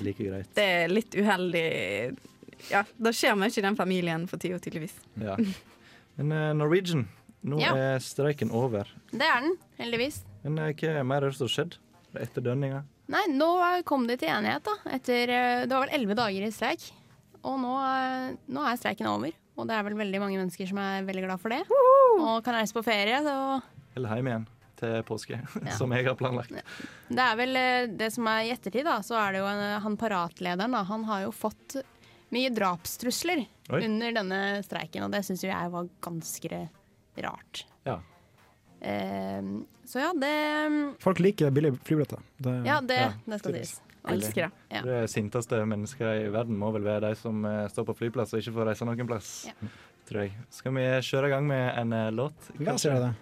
Like 0.00 0.25
greit. 0.25 0.49
det 0.56 0.64
er 0.64 0.88
litt 0.88 1.12
uheldig 1.20 1.64
Ja, 2.70 2.80
det 2.96 3.12
skjer 3.18 3.34
mye 3.37 3.52
i 3.52 3.64
den 3.66 3.76
familien 3.76 4.25
for 4.30 4.40
tida, 4.40 4.56
tydeligvis. 4.62 4.94
Ja. 5.20 5.34
Men 6.16 6.32
eh, 6.32 6.52
Norwegian 6.56 7.08
Nå 7.42 7.61
Ja. 7.61 7.73
er 7.76 7.99
streiken 8.04 8.50
over. 8.52 8.88
Det 9.11 9.23
er 9.25 9.40
den, 9.40 9.54
heldigvis. 9.78 10.23
Men 10.44 10.59
eh, 10.59 10.73
hva 10.76 11.04
mer 11.04 11.25
er 11.25 11.30
det 11.30 11.38
som 11.38 11.47
har 11.49 11.54
skjedd? 11.56 11.78
etter 12.18 12.42
dønninga? 12.42 12.80
Nei, 13.11 13.23
nå 13.30 13.47
kom 13.87 14.06
de 14.09 14.16
til 14.18 14.28
enighet, 14.32 14.64
da. 14.66 14.75
Etter 14.97 15.30
eh, 15.30 15.61
Det 15.66 15.70
var 15.70 15.87
vel 15.87 15.94
elleve 16.00 16.16
dager 16.18 16.47
i 16.47 16.50
streik. 16.50 16.88
Og 17.47 17.59
nå, 17.62 17.75
eh, 17.87 18.32
nå 18.50 18.64
er 18.66 18.76
streiken 18.80 19.06
over. 19.06 19.30
Og 19.56 19.68
det 19.68 19.76
er 19.76 19.85
vel 19.87 19.94
veldig 19.99 20.20
mange 20.23 20.38
mennesker 20.40 20.66
som 20.70 20.78
er 20.82 21.04
veldig 21.06 21.23
glad 21.26 21.40
for 21.42 21.54
det. 21.54 21.61
Og 22.20 22.42
kan 22.44 22.56
reise 22.59 22.75
på 22.75 22.82
ferie. 22.85 23.20
Så 23.23 23.35
Eller 23.97 24.16
hjem 24.18 24.30
igjen 24.32 24.47
til 24.80 25.02
påske, 25.04 25.38
som 25.78 25.92
jeg 25.92 26.06
har 26.06 26.16
planlagt. 26.16 26.50
det 27.12 27.20
er 27.25 27.37
vel 27.37 27.59
det 28.00 28.11
som 28.14 28.26
er 28.32 28.47
i 28.49 28.52
ettertid, 28.54 28.85
da. 28.88 28.99
Så 29.06 29.14
er 29.20 29.32
det 29.37 29.42
jo 29.42 29.49
en, 29.50 29.64
han 29.85 29.97
paratlederen, 30.00 30.73
da. 30.73 30.82
Han 30.88 31.04
har 31.04 31.26
jo 31.26 31.32
fått 31.37 31.76
mye 32.32 32.50
drapstrusler 32.54 33.42
Oi. 33.70 33.80
under 33.85 34.12
denne 34.18 34.40
streiken, 34.64 35.04
og 35.04 35.12
det 35.12 35.25
syns 35.26 35.42
jo 35.44 35.50
jeg 35.50 35.70
var 35.75 35.88
ganske 36.02 36.61
rart. 37.26 37.64
Ja. 37.86 37.98
Eh, 38.80 39.42
så 39.90 39.98
ja, 40.04 40.10
det 40.16 40.34
Folk 41.02 41.18
liker 41.20 41.50
billige 41.52 41.76
flybilletter. 41.84 42.18
Det- 42.38 42.62
Ja, 42.66 42.80
det, 42.80 42.96
Ja, 43.00 43.12
det 43.26 43.38
skal 43.42 43.52
sies. 43.58 43.80
Elsker 44.08 44.46
det. 44.48 44.50
Ja. 44.72 44.80
De 44.86 45.00
sinteste 45.12 45.58
mennesker 45.68 46.22
i 46.24 46.28
verden 46.32 46.56
må 46.56 46.70
vel 46.72 46.82
være 46.86 47.00
de 47.10 47.14
som 47.20 47.44
eh, 47.44 47.66
står 47.68 47.84
på 47.90 47.96
flyplass 47.98 48.32
og 48.32 48.40
ikke 48.40 48.54
får 48.56 48.70
reise 48.70 48.86
noen 48.88 49.06
plass. 49.10 49.32
Ja. 49.50 49.68
Tror 50.08 50.22
jeg. 50.24 50.32
Skal 50.50 50.72
vi 50.72 50.86
kjøre 51.04 51.26
i 51.28 51.30
gang 51.34 51.46
med 51.46 51.66
en 51.78 51.92
eh, 51.92 52.10
låt? 52.10 52.48
La 52.58 52.76
sier 52.80 52.94
gjøre 52.94 53.10
det. 53.10 53.14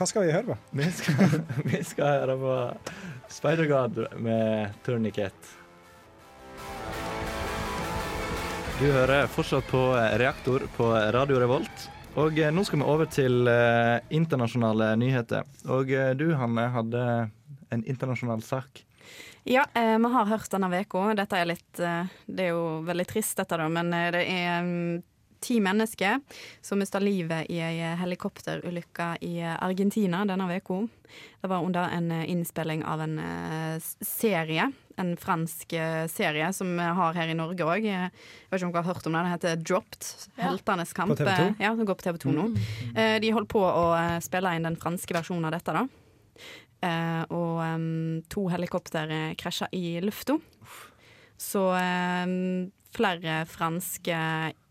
Hva 0.00 0.06
skal 0.08 0.22
vi 0.24 0.32
høre 0.32 0.46
på? 0.46 0.56
Vi 0.80 0.86
skal, 0.96 1.40
vi 1.66 1.80
skal 1.84 2.06
høre 2.22 2.36
på 2.40 2.54
Spider-God 3.28 3.98
med 4.22 4.72
Tourniquet. 4.86 5.50
Du 8.80 8.86
hører 8.88 9.26
fortsatt 9.28 9.66
på 9.68 9.82
eh, 9.98 10.14
Reaktor 10.22 10.64
på 10.78 10.88
Radio 11.12 11.40
Revolt. 11.42 11.90
Og 12.18 12.38
eh, 12.38 12.50
nå 12.50 12.64
skal 12.66 12.80
vi 12.80 12.86
over 12.90 13.10
til 13.10 13.46
eh, 13.46 14.00
internasjonale 14.10 14.94
nyheter. 14.98 15.46
Og 15.70 15.92
eh, 15.94 16.12
du, 16.18 16.32
Hanne, 16.34 16.66
hadde 16.74 17.04
en 17.70 17.84
internasjonal 17.86 18.42
sak. 18.42 18.82
Ja, 19.46 19.64
eh, 19.74 19.96
vi 19.98 20.10
har 20.12 20.26
hørt 20.26 20.50
denne 20.50 20.82
uka. 20.82 21.04
Dette 21.14 21.38
er 21.38 21.48
litt 21.48 21.80
eh, 21.80 22.10
Det 22.26 22.48
er 22.48 22.52
jo 22.52 22.80
veldig 22.86 23.06
trist, 23.08 23.36
dette, 23.38 23.56
da, 23.56 23.68
men 23.72 23.92
eh, 23.94 24.10
det 24.16 24.24
er 24.26 24.66
mm, 24.66 24.98
ti 25.40 25.58
mennesker 25.60 26.20
som 26.62 26.78
mista 26.80 27.00
livet 27.02 27.48
i 27.50 27.58
ei 27.64 27.94
helikopterulykke 28.00 29.10
i 29.26 29.38
Argentina 29.42 30.24
denne 30.28 30.46
uka. 30.56 30.82
Det 31.40 31.48
var 31.48 31.64
under 31.64 31.88
en 31.90 32.10
eh, 32.12 32.30
innspilling 32.30 32.84
av 32.84 33.00
en 33.00 33.18
eh, 33.18 33.80
serie. 34.04 34.70
En 34.96 35.16
fransk 35.16 35.72
eh, 35.72 36.06
serie 36.12 36.52
som 36.52 36.70
vi 36.76 36.88
har 37.00 37.16
her 37.16 37.32
i 37.32 37.34
Norge 37.34 37.64
òg. 37.66 37.86
Jeg 37.88 38.10
vet 38.50 38.60
ikke 38.60 38.68
om 38.68 38.74
dere 38.74 38.84
har 38.84 38.94
hørt 38.94 39.06
om 39.08 39.16
det. 39.16 39.22
Den 39.24 39.32
heter 39.34 39.56
Dropped. 39.56 40.10
Ja. 40.36 40.50
Heltenes 40.50 40.92
kamp. 40.96 41.14
På 41.14 41.18
TV 41.18 41.30
2? 41.30 41.46
Eh, 41.48 41.64
Ja, 41.64 41.74
den 41.74 41.88
går 41.88 41.98
på 41.98 42.06
TV 42.06 42.20
2 42.26 42.34
nå. 42.36 42.46
Eh, 42.94 43.16
De 43.24 43.32
holdt 43.34 43.50
på 43.50 43.64
å 43.64 43.86
spille 44.22 44.54
inn 44.56 44.68
den 44.68 44.78
franske 44.80 45.16
versjonen 45.16 45.48
av 45.48 45.56
dette, 45.56 45.74
da. 45.76 45.86
Uh, 46.80 47.26
og 47.36 47.58
um, 47.60 48.22
to 48.32 48.46
helikopter 48.48 49.10
krasja 49.36 49.66
i 49.76 49.98
lufta. 50.00 50.38
Så 51.36 51.60
um, 51.76 52.70
flere 52.96 53.42
franske 53.48 54.20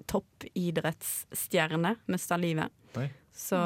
toppidrettsstjerner 0.10 2.02
mista 2.12 2.38
livet. 2.42 2.74
Oi. 2.98 3.08
Så 3.36 3.60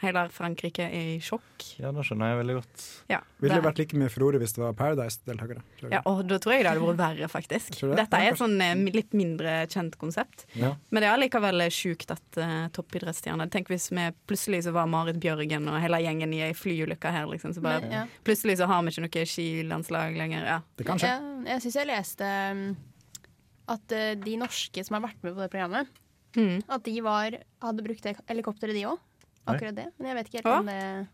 hele 0.00 0.22
Frankrike 0.32 0.86
er 0.88 1.08
i 1.14 1.18
sjokk. 1.22 1.64
Ja, 1.80 1.90
det 1.92 2.04
skjønner 2.08 2.32
jeg 2.32 2.38
veldig 2.40 2.54
godt. 2.56 2.84
Ja, 3.10 3.20
Ville 3.42 3.58
det 3.58 3.66
vært 3.66 3.80
like 3.82 3.98
mye 4.00 4.12
furore 4.12 4.40
hvis 4.40 4.54
det 4.56 4.62
var 4.62 4.76
Paradise-deltakere? 4.78 5.62
ja, 5.92 6.00
og 6.08 6.22
da 6.28 6.38
tror 6.40 6.54
jeg 6.54 6.64
det 6.64 6.72
hadde 6.72 6.86
vært 6.86 7.00
verre, 7.02 7.28
faktisk. 7.32 7.76
Det? 7.76 7.92
Dette 7.98 8.20
er 8.20 8.32
et 8.32 8.40
sånn 8.40 8.56
eh, 8.64 8.84
litt 8.96 9.16
mindre 9.16 9.58
kjent 9.70 9.98
konsept. 10.00 10.46
Ja. 10.56 10.72
Men 10.88 11.04
det 11.04 11.10
er 11.10 11.18
allikevel 11.18 11.66
sjukt 11.74 12.14
at 12.14 12.40
uh, 12.40 12.66
toppidrettsstjerner 12.76 13.50
Tenk 13.52 13.70
hvis 13.72 13.90
vi 13.92 14.06
plutselig 14.30 14.64
så 14.66 14.74
var 14.76 14.88
Marit 14.90 15.20
Bjørgen 15.20 15.68
og 15.70 15.80
hele 15.82 16.00
gjengen 16.04 16.32
i 16.36 16.44
ei 16.48 16.52
flyulykke 16.56 17.12
her, 17.12 17.28
liksom. 17.30 17.54
Så 17.56 17.64
bare, 17.64 17.84
ja. 17.90 18.06
Plutselig 18.26 18.60
så 18.60 18.70
har 18.70 18.84
vi 18.86 18.94
ikke 18.94 19.04
noe 19.04 19.26
skilandslag 19.34 20.16
lenger. 20.16 20.46
Ja. 20.56 20.60
Det 20.80 20.88
kan 20.88 21.00
skje. 21.00 21.12
Jeg, 21.12 21.48
jeg 21.50 21.66
syns 21.66 21.80
jeg 21.80 21.90
leste 21.90 22.30
um, 22.54 22.64
at 23.70 23.94
uh, 23.96 24.12
de 24.20 24.36
norske 24.40 24.84
som 24.86 24.98
har 24.98 25.06
vært 25.08 25.22
med 25.26 25.36
på 25.36 25.44
det 25.44 25.50
programmet, 25.52 25.90
Mm. 26.36 26.60
at 26.68 26.84
de 26.86 27.00
var, 27.02 27.34
hadde 27.62 27.82
brukt 27.82 28.04
helikopteret, 28.30 28.76
de 28.76 28.84
òg. 28.86 29.00
Akkurat 29.50 29.74
det. 29.74 29.88
Men 29.98 30.12
jeg 30.12 30.16
vet 30.18 30.28
ikke 30.28 30.42
helt 30.42 30.52
om 30.60 30.68
det 30.70 31.08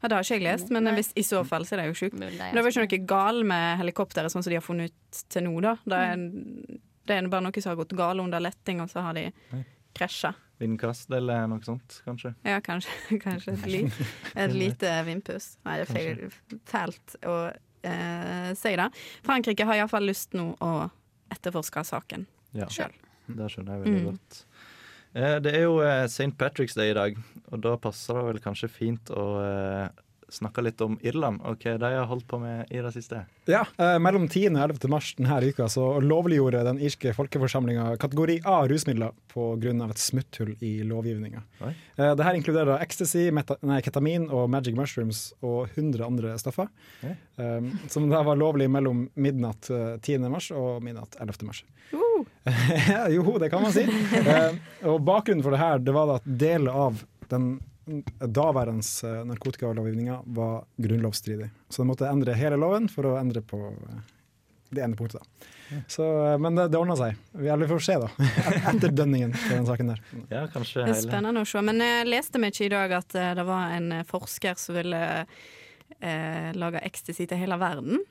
Ja, 0.00 0.08
det 0.08 0.16
har 0.16 0.24
ikke 0.24 0.36
jeg 0.36 0.44
lest, 0.44 0.70
men 0.72 0.88
hvis, 0.94 1.10
i 1.16 1.24
så 1.24 1.42
fall 1.44 1.64
så 1.66 1.74
er 1.74 1.82
det 1.82 1.86
jo 1.90 1.98
sjukt. 1.98 2.18
Men 2.20 2.32
det 2.36 2.40
er 2.52 2.62
var 2.62 2.70
ikke 2.70 2.84
noe 2.84 3.06
gal 3.08 3.42
med 3.48 3.78
helikopteret, 3.80 4.32
sånn 4.32 4.44
som 4.44 4.52
de 4.52 4.58
har 4.58 4.64
funnet 4.64 4.92
ut 4.92 5.22
til 5.32 5.44
nå, 5.44 5.54
da. 5.64 5.74
Det 5.84 6.00
er, 6.12 6.24
det 7.08 7.16
er 7.16 7.30
bare 7.32 7.46
noe 7.46 7.62
som 7.64 7.72
har 7.72 7.78
gått 7.80 7.94
galt 7.96 8.22
under 8.22 8.44
letting, 8.44 8.82
og 8.84 8.92
så 8.92 9.04
har 9.06 9.16
de 9.16 9.30
krasja. 9.96 10.34
Vindkast 10.60 11.10
eller 11.12 11.48
noe 11.50 11.64
sånt, 11.64 11.98
kanskje. 12.06 12.32
Ja, 12.48 12.60
kanskje, 12.64 12.92
kanskje 13.24 13.56
et, 13.56 13.66
li, 13.72 13.82
et 14.36 14.56
lite 14.56 14.92
vindpust. 15.08 15.58
Nei, 15.66 15.80
det 15.80 15.88
er 15.88 15.92
feil, 15.92 16.60
fælt 16.68 17.16
å 17.28 17.36
eh, 17.50 18.52
si 18.56 18.76
det. 18.78 18.88
Frankrike 19.26 19.68
har 19.68 19.82
iallfall 19.82 20.08
lyst 20.08 20.36
nå 20.38 20.52
å 20.64 20.72
etterforske 21.30 21.84
saken 21.84 22.26
Ja, 22.54 22.66
sjøl. 22.66 22.92
det 23.28 23.50
skjønner 23.52 23.76
jeg 23.76 23.84
veldig 23.84 24.02
Mm. 24.02 24.10
godt. 24.12 24.44
Eh, 25.14 25.38
Det 25.40 25.54
er 25.54 25.62
jo 25.62 25.78
eh, 25.80 26.04
St. 26.06 26.32
Patrick's 26.38 26.74
Day 26.76 26.90
i 26.90 26.94
dag, 26.94 27.16
og 27.52 27.60
da 27.60 27.76
passer 27.76 28.14
det 28.14 28.24
vel 28.24 28.38
kanskje 28.44 28.68
fint 28.70 29.04
å 29.10 29.26
eh, 29.42 29.88
snakke 30.32 30.62
litt 30.64 30.80
om 30.82 30.96
Irland 31.06 31.42
og 31.46 31.62
hva 31.62 31.76
de 31.80 31.90
har 31.94 32.08
holdt 32.10 32.26
på 32.28 32.38
med 32.42 32.70
i 32.74 32.80
det 32.82 32.92
siste. 32.94 33.22
Ja, 33.46 33.62
eh, 33.78 33.96
Mellom 34.02 34.26
10. 34.28 34.56
og 34.56 34.62
11. 34.70 34.88
mars 34.90 35.12
denne 35.18 35.38
uka 35.46 35.68
så 35.70 35.86
lovliggjorde 36.02 36.64
den 36.66 36.80
irske 36.82 37.14
folkeforsamlinga 37.16 37.96
kategori 38.02 38.40
A 38.44 38.64
rusmidler 38.68 39.14
pga. 39.32 39.90
et 39.90 40.02
smutthull 40.02 40.56
i 40.60 40.82
lovgivninga. 40.82 41.42
Eh, 41.62 42.14
Dette 42.14 42.34
inkluderer 42.36 42.82
ecstasy, 42.82 43.30
meta 43.30 43.56
nei, 43.62 43.80
ketamin 43.82 44.28
og 44.30 44.50
magic 44.50 44.74
mushrooms 44.74 45.32
og 45.42 45.68
100 45.74 46.04
andre 46.04 46.38
stoffer. 46.38 46.68
Eh, 47.02 47.60
som 47.88 48.08
da 48.10 48.22
var 48.22 48.36
lovlig 48.36 48.68
mellom 48.70 49.08
midnatt 49.14 49.70
eh, 49.70 49.96
10. 50.00 50.28
mars 50.30 50.50
og 50.50 50.82
midnatt 50.82 51.16
11. 51.20 51.46
mars. 51.46 51.64
Uh. 51.92 52.24
jo, 53.14 53.38
det 53.38 53.50
kan 53.50 53.62
man 53.62 53.72
si. 53.74 53.86
Eh, 53.86 54.58
og 54.86 55.00
bakgrunnen 55.06 55.44
for 55.44 55.54
det 55.54 55.62
her 55.62 55.78
det 55.82 55.94
var 55.94 56.16
at 56.16 56.26
deler 56.26 56.72
av 56.86 57.04
den 57.30 57.56
daværende 58.20 58.82
eh, 59.04 59.24
narkotikalovgivninga 59.30 60.20
var 60.24 60.64
grunnlovsstridig. 60.76 61.50
Så 61.68 61.82
de 61.82 61.90
måtte 61.90 62.08
endre 62.10 62.34
hele 62.34 62.58
loven 62.60 62.88
for 62.90 63.06
å 63.06 63.16
endre 63.20 63.42
på 63.46 63.60
eh, 63.70 64.00
det 64.74 64.82
ene 64.82 64.98
punktet. 64.98 65.22
Så, 65.90 66.06
eh, 66.26 66.38
men 66.42 66.58
det, 66.58 66.68
det 66.74 66.80
ordna 66.80 66.96
seg. 66.98 67.20
Vi 67.38 67.50
alle 67.52 67.68
får 67.70 67.84
se, 67.86 67.98
da. 68.02 68.10
Etterdønningen 68.72 69.36
på 69.36 69.52
den 69.52 69.68
saken 69.68 69.94
der. 69.94 70.02
Ja, 70.32 70.46
kanskje 70.52 70.82
Det 70.88 70.96
er 70.96 71.00
spennende 71.04 71.46
å 71.46 71.48
se. 71.48 71.62
Men 71.66 71.82
jeg 71.84 72.10
leste 72.10 72.42
meg 72.42 72.54
ikke 72.54 72.68
i 72.68 72.74
dag 72.74 72.98
at 72.98 73.16
det 73.38 73.46
var 73.46 73.76
en 73.78 74.02
forsker 74.08 74.58
som 74.60 74.78
ville 74.78 75.02
eh, 76.00 76.52
lage 76.58 76.82
ecstasy 76.82 77.26
til 77.30 77.40
hele 77.40 77.58
verden? 77.60 78.02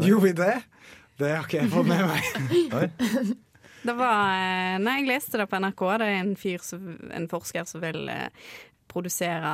Gjorde 0.00 0.24
vi 0.24 0.36
det? 0.40 0.54
Det 1.20 1.34
har 1.36 1.44
ikke 1.44 1.60
jeg 1.60 1.72
fått 1.72 1.90
med 1.92 2.06
meg. 2.08 3.40
Det 3.82 3.94
var 3.98 4.32
eh, 4.38 4.78
Nei, 4.82 4.98
jeg 5.02 5.08
leste 5.10 5.38
det 5.40 5.48
på 5.50 5.58
NRK. 5.62 5.84
Det 6.02 6.08
er 6.08 6.18
en 6.22 6.34
fyr 6.38 6.62
som, 6.62 6.84
en 7.10 7.28
forsker 7.30 7.64
som 7.68 7.82
vil 7.82 8.04
eh, 8.12 8.28
produsere 8.90 9.52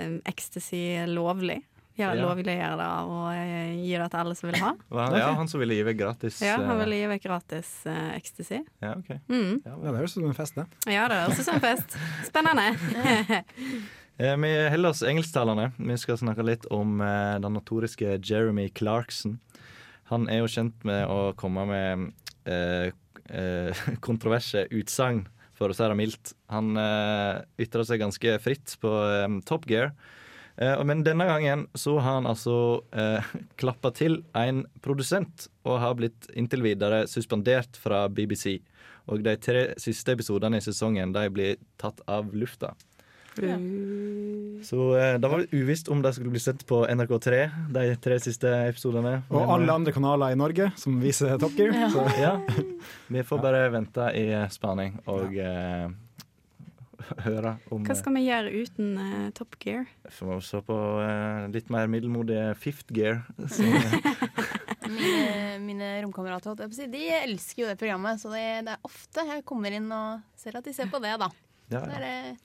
eh, 0.00 0.18
ecstasy 0.30 0.82
lovlig. 1.10 1.60
Ja, 1.94 2.08
Ja. 2.10 2.24
Lovliggjøre 2.26 2.74
det 2.80 2.86
og 3.06 3.76
gi 3.86 3.92
det 3.94 4.06
til 4.10 4.18
alle 4.18 4.34
som 4.34 4.48
vil 4.48 4.56
ha. 4.58 4.72
Ja, 5.14 5.28
han 5.38 5.46
som 5.46 5.60
ville 5.62 5.76
gi 5.76 5.84
vekk 5.86 6.00
gratis. 6.00 6.40
Ja, 6.42 6.56
Han 6.58 6.80
ville 6.80 6.88
vil 6.90 7.04
gi 7.04 7.10
vekk 7.12 7.22
gratis 7.28 7.68
uh, 7.86 8.08
ecstasy. 8.16 8.58
Ja, 8.82 8.96
ok. 8.98 9.12
Mm. 9.30 9.60
Ja, 9.62 9.76
det 9.78 9.92
høres 10.00 10.16
ut 10.16 10.18
som 10.18 10.26
en 10.26 10.34
fest, 10.34 10.58
det. 10.58 10.64
Ja, 10.90 11.04
det 11.12 11.20
høres 11.20 11.38
ut 11.38 11.46
som 11.46 11.60
en 11.60 11.62
fest. 11.62 11.94
Spennende. 12.26 12.66
Eh, 14.14 14.36
Vi 14.38 14.50
holder 14.70 14.92
oss 14.92 15.00
engelsktalende. 15.02 15.72
Vi 15.74 15.96
skal 15.98 16.18
snakke 16.20 16.44
litt 16.46 16.66
om 16.70 17.00
den 17.42 17.56
notoriske 17.56 18.12
Jeremy 18.22 18.68
Clarkson. 18.70 19.40
Han 20.10 20.28
er 20.30 20.38
jo 20.44 20.50
kjent 20.52 20.84
med 20.86 21.08
å 21.10 21.32
komme 21.34 21.64
med 21.66 22.04
eh, 22.46 22.92
eh, 23.30 23.84
kontroverse 24.06 24.66
utsagn, 24.74 25.24
for 25.54 25.70
å 25.70 25.76
si 25.76 25.86
det 25.86 25.98
mildt. 25.98 26.34
Han 26.50 26.74
eh, 26.80 27.44
ytra 27.62 27.86
seg 27.86 28.02
ganske 28.02 28.38
fritt 28.42 28.76
på 28.82 28.90
eh, 28.90 29.40
Top 29.46 29.68
Gear. 29.70 29.92
Eh, 30.56 30.84
men 30.86 31.02
denne 31.06 31.26
gangen 31.26 31.66
så 31.74 31.96
har 31.98 32.20
han 32.20 32.30
altså 32.30 32.56
eh, 32.94 33.34
klappa 33.60 33.92
til 33.94 34.20
en 34.38 34.64
produsent, 34.84 35.48
og 35.66 35.82
har 35.82 35.98
blitt 35.98 36.30
inntil 36.34 36.64
videre 36.66 37.04
suspendert 37.10 37.78
fra 37.80 38.06
BBC. 38.08 38.58
Og 39.10 39.24
de 39.24 39.36
tre 39.36 39.66
siste 39.80 40.14
episodene 40.14 40.58
i 40.58 40.64
sesongen 40.64 41.12
de 41.14 41.28
blir 41.32 41.62
tatt 41.80 42.00
av 42.10 42.32
lufta. 42.34 42.72
Så 44.64 44.96
eh, 44.96 45.14
det 45.20 45.28
var 45.28 45.42
litt 45.42 45.52
uvisst 45.52 45.90
om 45.92 46.00
de 46.02 46.12
skulle 46.14 46.32
bli 46.32 46.40
sett 46.40 46.64
på 46.66 46.84
NRK3, 46.88 47.40
de 47.74 47.84
tre 48.00 48.18
siste 48.22 48.48
episodene. 48.70 49.18
Og 49.28 49.42
Men, 49.42 49.52
alle 49.56 49.76
andre 49.80 49.92
kanaler 49.94 50.32
i 50.32 50.38
Norge 50.38 50.70
som 50.80 50.96
viser 51.02 51.36
Top 51.42 51.56
Gear. 51.58 51.76
Så 51.92 52.06
eh, 52.06 52.22
Ja, 52.22 52.38
vi 53.14 53.26
får 53.26 53.42
bare 53.44 53.66
vente 53.74 54.08
i 54.16 54.24
spaning 54.54 54.96
og 55.10 55.36
uh, 55.36 55.90
høre 57.26 57.56
om 57.74 57.84
Hva 57.84 57.98
skal 57.98 58.16
vi 58.16 58.24
gjøre 58.28 58.54
uten 58.64 58.94
uh, 58.96 59.28
Top 59.36 59.58
Gear? 59.60 59.84
Vi 60.06 60.14
Får 60.16 60.32
vi 60.32 60.40
se 60.48 60.62
på 60.64 60.80
uh, 61.02 61.44
litt 61.52 61.68
mer 61.74 61.90
middelmodige 61.92 62.54
Fifth 62.60 62.94
Gear. 62.94 63.24
Så, 63.52 63.68
Mine, 64.84 65.58
mine 65.64 65.86
romkamerater 66.04 66.58
de 66.92 67.04
elsker 67.22 67.62
jo 67.62 67.68
det 67.70 67.78
programmet, 67.80 68.20
så 68.20 68.28
det, 68.28 68.42
det 68.66 68.74
er 68.74 68.82
ofte 68.84 69.22
jeg 69.30 69.44
kommer 69.48 69.72
inn 69.72 69.86
og 69.88 70.20
ser 70.36 70.58
at 70.58 70.66
de 70.66 70.74
ser 70.76 70.90
på 70.92 71.00
det, 71.00 71.14
da. 71.22 71.30
Ja, 71.72 71.80
Det 71.80 71.94
ja. 71.94 72.00
er 72.00 72.04
eh, 72.08 72.42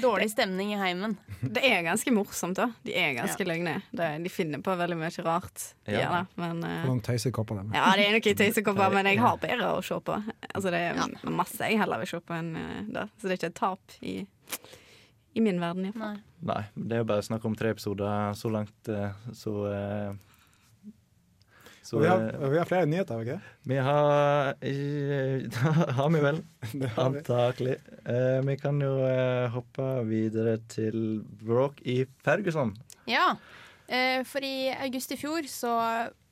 dårlig 0.00 0.30
stemning 0.32 0.72
i 0.74 0.78
heimen. 0.80 1.16
Det 1.40 1.62
er 1.66 1.82
ganske 1.86 2.14
morsomt, 2.14 2.56
da. 2.56 2.68
De 2.86 2.94
er 2.96 3.14
ganske 3.18 3.46
løgne. 3.46 3.78
De 3.92 4.32
finner 4.32 4.62
på 4.64 4.76
veldig 4.78 4.98
mye 5.00 5.24
rart. 5.26 5.66
Ja. 5.84 6.00
Ja. 6.00 6.20
men 6.40 6.62
uh, 6.64 6.84
Noen 6.86 7.02
tøysekopper 7.04 7.60
dem. 7.60 7.72
Ja, 7.76 7.90
det 7.98 8.06
er 8.08 8.16
noen 8.16 8.38
tøysekopper, 8.42 8.92
men 8.96 9.10
jeg 9.10 9.20
har 9.22 9.40
bedre 9.42 9.72
å 9.76 9.84
se 9.84 9.98
på. 10.00 10.18
Altså, 10.52 10.72
det 10.72 10.82
er 10.90 11.32
masse 11.32 11.72
jeg 11.72 11.80
heller 11.82 12.02
vil 12.02 12.12
se 12.14 12.22
på 12.24 12.38
enn 12.38 12.52
uh, 12.56 12.82
det. 12.88 13.08
Så 13.18 13.28
det 13.28 13.36
er 13.36 13.40
ikke 13.40 13.52
et 13.52 13.60
tap 13.60 13.96
i, 14.00 14.18
i 15.36 15.44
min 15.44 15.60
verden. 15.62 15.88
i 15.88 15.92
hvert 15.92 16.02
fall. 16.02 16.20
Nei. 16.20 16.28
Nei, 16.42 16.62
det 16.74 16.96
er 16.96 17.02
jo 17.04 17.08
bare 17.12 17.22
snakk 17.22 17.44
om 17.46 17.54
tre 17.58 17.70
episoder 17.70 18.34
så 18.34 18.50
langt, 18.50 18.88
eh, 18.90 19.18
så 19.38 19.52
eh, 19.70 20.14
så, 21.92 21.98
Og 21.98 22.02
vi, 22.02 22.08
har, 22.08 22.22
eh, 22.32 22.48
vi 22.48 22.56
har 22.56 22.68
flere 22.68 22.88
nyheter, 22.88 23.18
ikke? 23.20 23.34
Vi 23.68 23.76
har 23.84 24.54
eh, 24.64 25.42
Har 25.98 26.08
vi 26.14 26.22
vel? 26.24 26.38
Det 26.72 26.88
har. 26.94 27.10
Antakelig. 27.10 27.74
Eh, 28.08 28.38
vi 28.46 28.54
kan 28.56 28.80
jo 28.80 28.94
eh, 29.04 29.50
hoppe 29.52 29.88
videre 30.08 30.56
til 30.72 31.20
bråk 31.42 31.82
i 31.84 31.98
Ferguson. 32.24 32.72
Ja, 33.04 33.34
eh, 33.92 34.24
for 34.24 34.40
i 34.40 34.72
august 34.72 35.12
i 35.12 35.20
fjor 35.20 35.44
så 35.52 35.76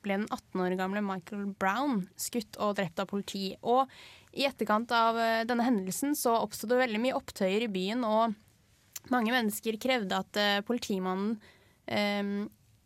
ble 0.00 0.22
den 0.22 0.26
18 0.32 0.64
år 0.64 0.78
gamle 0.80 1.04
Michael 1.04 1.50
Brown 1.60 2.06
skutt 2.16 2.56
og 2.56 2.78
drept 2.80 3.04
av 3.04 3.12
politi. 3.12 3.50
Og 3.60 3.84
i 4.32 4.48
etterkant 4.48 4.88
av 4.96 5.20
eh, 5.20 5.44
denne 5.44 5.68
hendelsen 5.68 6.16
så 6.16 6.38
oppstod 6.40 6.72
det 6.72 6.84
veldig 6.86 7.04
mye 7.04 7.20
opptøyer 7.20 7.68
i 7.68 7.72
byen, 7.74 8.06
og 8.08 9.12
mange 9.12 9.36
mennesker 9.36 9.76
krevde 9.80 10.24
at 10.24 10.64
politimannen 10.68 11.36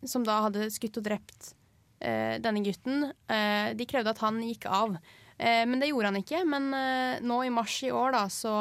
som 0.07 0.23
da 0.25 0.39
hadde 0.47 0.71
skutt 0.73 0.97
og 0.97 1.05
drept 1.05 1.51
denne 1.99 2.61
gutten, 2.65 3.07
eh, 3.31 3.71
de 3.77 3.85
krevde 3.89 4.11
at 4.11 4.19
han 4.21 4.41
gikk 4.43 4.67
av. 4.67 4.97
Eh, 5.37 5.65
men 5.67 5.79
det 5.79 5.91
gjorde 5.91 6.11
han 6.11 6.21
ikke. 6.21 6.43
Men 6.47 6.71
eh, 6.73 7.23
nå 7.25 7.41
i 7.43 7.53
mars 7.53 7.77
i 7.83 7.91
år 7.91 8.15
da, 8.15 8.25
så, 8.31 8.55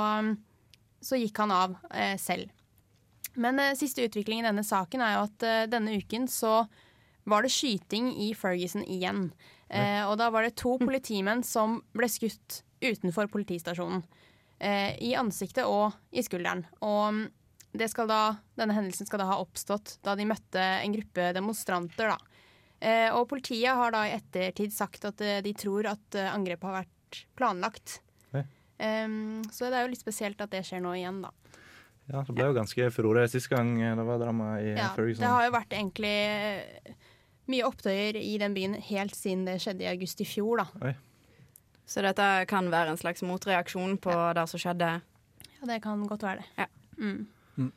så 1.02 1.20
gikk 1.20 1.38
han 1.42 1.54
av 1.54 1.76
eh, 1.90 2.16
selv. 2.20 2.50
Men 3.34 3.60
eh, 3.60 3.74
siste 3.78 4.06
utvikling 4.06 4.42
i 4.42 4.46
denne 4.46 4.64
saken 4.66 5.02
er 5.04 5.16
jo 5.16 5.26
at 5.28 5.46
eh, 5.46 5.62
denne 5.70 5.96
uken 5.98 6.28
så 6.30 6.64
var 7.24 7.44
det 7.44 7.54
skyting 7.54 8.12
i 8.20 8.32
Ferguson 8.36 8.84
igjen. 8.84 9.30
Eh, 9.72 10.02
og 10.06 10.18
da 10.20 10.28
var 10.32 10.44
det 10.44 10.58
to 10.60 10.76
politimenn 10.82 11.42
som 11.46 11.80
ble 11.96 12.08
skutt 12.10 12.60
utenfor 12.84 13.30
politistasjonen. 13.32 14.04
Eh, 14.60 14.92
I 15.02 15.14
ansiktet 15.18 15.64
og 15.66 15.96
i 16.12 16.22
skulderen. 16.22 16.66
Og 16.84 17.16
mm, 17.16 17.24
da, 17.74 18.20
denne 18.60 18.76
hendelsen 18.76 19.08
skal 19.08 19.24
da 19.24 19.30
ha 19.32 19.40
oppstått 19.42 19.96
da 20.04 20.14
de 20.18 20.28
møtte 20.28 20.60
en 20.60 20.94
gruppe 20.94 21.32
demonstranter. 21.34 22.12
da. 22.12 22.33
Eh, 22.80 23.08
og 23.14 23.28
politiet 23.30 23.76
har 23.78 23.94
da 23.94 24.02
i 24.08 24.14
ettertid 24.16 24.72
sagt 24.74 25.06
at 25.08 25.20
eh, 25.24 25.40
de 25.44 25.52
tror 25.56 25.86
at 25.94 26.18
eh, 26.18 26.30
angrepet 26.32 26.68
har 26.68 26.82
vært 26.82 27.20
planlagt. 27.38 28.00
Oi. 28.34 28.42
Så 29.54 29.68
det 29.70 29.78
er 29.78 29.84
jo 29.86 29.92
litt 29.92 30.02
spesielt 30.02 30.40
at 30.42 30.50
det 30.52 30.64
skjer 30.66 30.82
nå 30.82 30.96
igjen, 30.98 31.22
da. 31.24 31.30
Ja, 32.10 32.20
Det 32.26 32.34
ble 32.36 32.50
jo 32.50 32.56
ganske 32.58 32.88
furore 32.92 33.22
sist 33.32 33.48
gang 33.48 33.78
det 33.80 34.04
var 34.04 34.18
drama 34.20 34.58
i 34.60 34.74
Ja, 34.74 34.90
Ferguson. 34.92 35.22
det 35.22 35.30
har 35.30 35.46
jo 35.46 35.52
vært 35.54 35.72
egentlig 35.72 36.16
mye 37.48 37.64
opptøyer 37.64 38.18
i 38.20 38.34
den 38.42 38.52
byen 38.56 38.74
helt 38.90 39.16
siden 39.16 39.46
det 39.48 39.56
skjedde 39.62 39.86
i 39.86 39.92
august 39.94 40.20
i 40.20 40.26
fjor, 40.28 40.64
da. 40.64 40.92
Så 41.86 42.02
dette 42.04 42.26
kan 42.50 42.68
være 42.72 42.92
en 42.92 43.00
slags 43.00 43.24
motreaksjon 43.24 43.96
på 44.04 44.12
det 44.36 44.44
som 44.50 44.60
skjedde. 44.60 44.90
Ja, 45.54 45.70
det 45.70 45.80
kan 45.86 46.04
godt 46.10 46.26
være 46.26 46.42
det. 46.42 46.50
Ja. 46.58 46.68
Mm. 46.98 47.72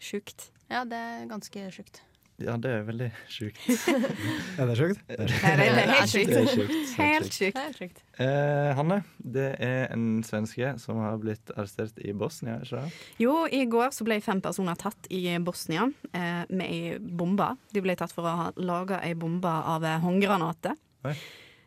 Sjukt. 0.00 0.48
Ja, 0.72 0.84
det 0.88 0.96
er 0.96 1.26
ganske 1.28 1.66
sjukt. 1.74 2.00
Ja, 2.40 2.54
det 2.56 2.70
er 2.72 2.84
veldig 2.88 3.08
sjukt. 3.28 3.58
Er 4.60 4.70
det 4.70 4.76
sjukt? 4.78 5.00
Det 5.08 5.26
er 5.26 5.90
helt 5.92 6.12
sjukt. 6.12 6.94
Helt 6.96 7.34
sjukt. 7.76 8.00
Eh, 8.20 8.70
Hanne, 8.76 9.02
det 9.18 9.48
er 9.60 9.90
en 9.92 10.22
svenske 10.26 10.72
som 10.80 11.00
har 11.04 11.18
blitt 11.20 11.52
arrestert 11.56 12.00
i 12.00 12.14
Bosnia, 12.16 12.58
ikke 12.60 12.70
sant? 12.72 13.02
Jo, 13.20 13.34
i 13.44 13.62
går 13.68 13.92
så 13.96 14.06
ble 14.08 14.20
fem 14.24 14.40
personer 14.44 14.78
tatt 14.80 15.10
i 15.12 15.22
Bosnia 15.44 15.86
eh, 16.12 16.42
med 16.48 16.66
ei 16.66 16.96
bombe. 17.00 17.52
De 17.74 17.84
ble 17.84 17.96
tatt 17.98 18.14
for 18.16 18.24
å 18.24 18.36
ha 18.44 18.48
laga 18.60 19.02
ei 19.04 19.12
bombe 19.18 19.50
av 19.50 19.84
håndgranater. 20.04 20.76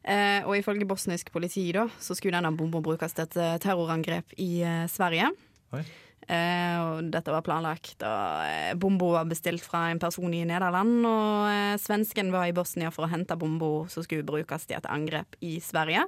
Eh, 0.03 0.41
og 0.43 0.57
ifølge 0.57 0.87
bosnisk 0.89 1.29
politi 1.31 1.69
da, 1.75 1.85
så 2.01 2.17
skulle 2.17 2.35
denne 2.39 2.51
bomba 2.57 2.81
brukes 2.83 3.13
til 3.15 3.27
et 3.29 3.61
terrorangrep 3.63 4.35
i 4.41 4.49
eh, 4.65 4.87
Sverige. 4.91 5.29
Oi. 5.73 5.85
Eh, 6.27 6.75
og 6.81 7.09
dette 7.13 7.33
var 7.33 7.45
planlagt. 7.45 7.97
Og 8.03 8.47
eh, 8.47 8.73
bomba 8.79 9.11
var 9.19 9.29
bestilt 9.29 9.65
fra 9.65 9.87
en 9.91 10.01
person 10.01 10.33
i 10.33 10.43
Nederland. 10.47 10.99
Og 11.07 11.47
eh, 11.51 11.75
svensken 11.81 12.33
var 12.33 12.49
i 12.49 12.55
Bosnia 12.55 12.91
for 12.93 13.07
å 13.07 13.11
hente 13.13 13.37
bomba 13.39 13.71
som 13.91 14.05
skulle 14.05 14.27
brukes 14.27 14.67
til 14.69 14.79
et 14.79 14.89
angrep 14.91 15.37
i 15.43 15.57
Sverige. 15.63 16.05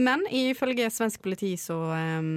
Men 0.00 0.24
ifølge 0.30 0.90
svensk 0.92 1.22
politi 1.24 1.54
så 1.60 1.78
eh, 1.96 2.32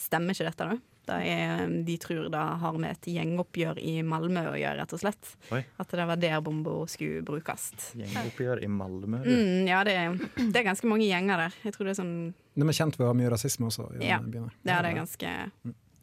stemmer 0.00 0.34
ikke 0.36 0.50
dette, 0.50 0.72
da. 0.72 0.80
Det 1.02 1.16
er, 1.26 1.66
de 1.82 1.96
tror 1.98 2.28
det 2.30 2.40
har 2.62 2.76
med 2.78 2.94
et 2.94 3.06
gjengoppgjør 3.10 3.80
i 3.82 3.96
Malmö 4.06 4.44
å 4.52 4.54
gjøre, 4.54 4.76
rett 4.78 4.92
og 4.94 5.00
slett. 5.02 5.32
Oi. 5.50 5.58
At 5.82 5.90
det 5.90 6.04
var 6.06 6.20
der 6.22 6.38
bomba 6.46 6.76
skulle 6.90 7.24
brukes. 7.26 7.72
Gjengoppgjør 7.98 8.62
i 8.62 8.68
Malmö. 8.70 9.18
Mm, 9.26 9.66
ja, 9.66 9.82
det 9.88 9.96
er, 9.98 10.14
det 10.38 10.62
er 10.62 10.68
ganske 10.68 10.86
mange 10.86 11.08
gjenger 11.08 11.48
der. 11.48 11.56
Jeg 11.66 11.74
tror 11.74 11.88
det 11.88 11.96
er 11.96 12.00
sånn 12.04 12.14
De 12.54 12.68
er 12.68 12.78
kjent 12.78 12.98
for 12.98 13.08
å 13.08 13.10
ha 13.10 13.18
mye 13.18 13.32
rasisme 13.34 13.66
også. 13.66 13.88
I 13.98 14.12
Ja, 14.12 14.20
det 14.22 14.76
er 14.76 14.86
det 14.86 14.94
ganske 15.00 15.34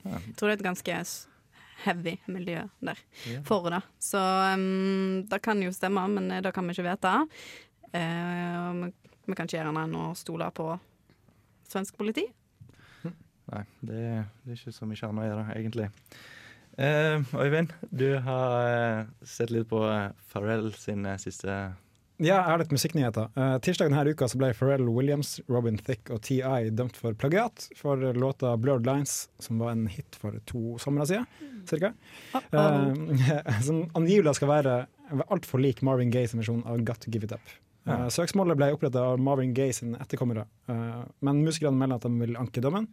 Jeg 0.09 0.37
tror 0.37 0.49
det 0.49 0.55
er 0.55 0.59
et 0.59 0.69
ganske 0.69 1.01
heavy 1.85 2.15
miljø 2.27 2.63
der 2.83 2.99
for 3.47 3.69
det. 3.71 3.81
Så 3.99 4.19
um, 4.53 5.23
det 5.29 5.41
kan 5.45 5.61
jo 5.63 5.71
stemme, 5.75 6.07
men 6.11 6.31
eh, 6.31 6.41
det 6.43 6.53
kan 6.55 6.67
vi 6.67 6.75
ikke 6.75 6.87
vite. 6.89 7.13
Uh, 7.93 8.89
vi, 9.25 9.35
kan 9.35 9.45
ikke 9.45 9.57
gjøre 9.57 9.71
annet 9.71 9.87
enn 9.87 9.97
å 9.99 10.09
stole 10.17 10.49
på 10.55 10.67
svensk 11.69 11.97
politi. 11.99 12.25
Nei, 13.49 13.63
det, 13.81 14.01
det 14.43 14.53
er 14.53 14.59
ikke 14.59 14.75
så 14.75 14.89
mye 14.89 15.07
annet 15.07 15.23
å 15.23 15.29
gjøre, 15.29 15.45
egentlig. 15.55 15.89
Uh, 16.79 17.35
Øyvind, 17.35 17.73
du 17.91 18.09
har 18.23 19.07
sett 19.27 19.51
litt 19.53 19.69
på 19.71 19.83
Farrell 20.31 20.71
sin 20.77 21.07
siste 21.21 21.55
Ja, 22.19 22.33
jeg 22.35 22.51
har 22.51 22.59
litt 22.59 22.73
musikknyheter. 22.75 23.29
Uh, 23.31 23.53
tirsdag 23.63 23.87
denne 23.87 24.11
uka 24.11 24.27
så 24.27 24.35
ble 24.41 24.49
Pharrell 24.51 24.89
Williams, 24.91 25.37
Robin 25.47 25.77
Thicke 25.79 26.11
og 26.11 26.19
TI 26.27 26.67
dømt 26.75 26.97
for 26.99 27.15
plagiat 27.15 27.69
for 27.79 28.01
låta 28.11 28.57
'Blurred 28.59 28.83
Lines', 28.83 29.29
som 29.39 29.61
var 29.63 29.71
en 29.71 29.85
hit 29.87 30.17
for 30.19 30.35
to 30.45 30.75
somre 30.83 31.07
siden, 31.07 31.23
cirka. 31.69 31.93
Uh, 32.51 32.91
som 33.67 33.85
angivelig 33.95 34.35
skal 34.35 34.51
være 34.51 34.75
altfor 35.31 35.63
lik 35.63 35.79
Marvin 35.81 36.11
Gays 36.11 36.35
versjon 36.35 36.65
av 36.67 36.83
'Got 36.83 37.05
To 37.07 37.11
Give 37.11 37.23
It 37.23 37.31
Up'. 37.31 37.55
Uh, 37.87 38.09
Søksmålet 38.11 38.59
ble 38.59 38.73
opprettet 38.75 38.99
av 38.99 39.15
Marvin 39.15 39.55
Gaye 39.55 39.71
sine 39.71 39.95
etterkommere, 40.03 40.43
uh, 40.67 41.07
men 41.23 41.45
musikerne 41.47 41.79
melder 41.79 42.03
at 42.03 42.09
de 42.09 42.13
vil 42.19 42.35
anke 42.35 42.59
dommen. 42.59 42.91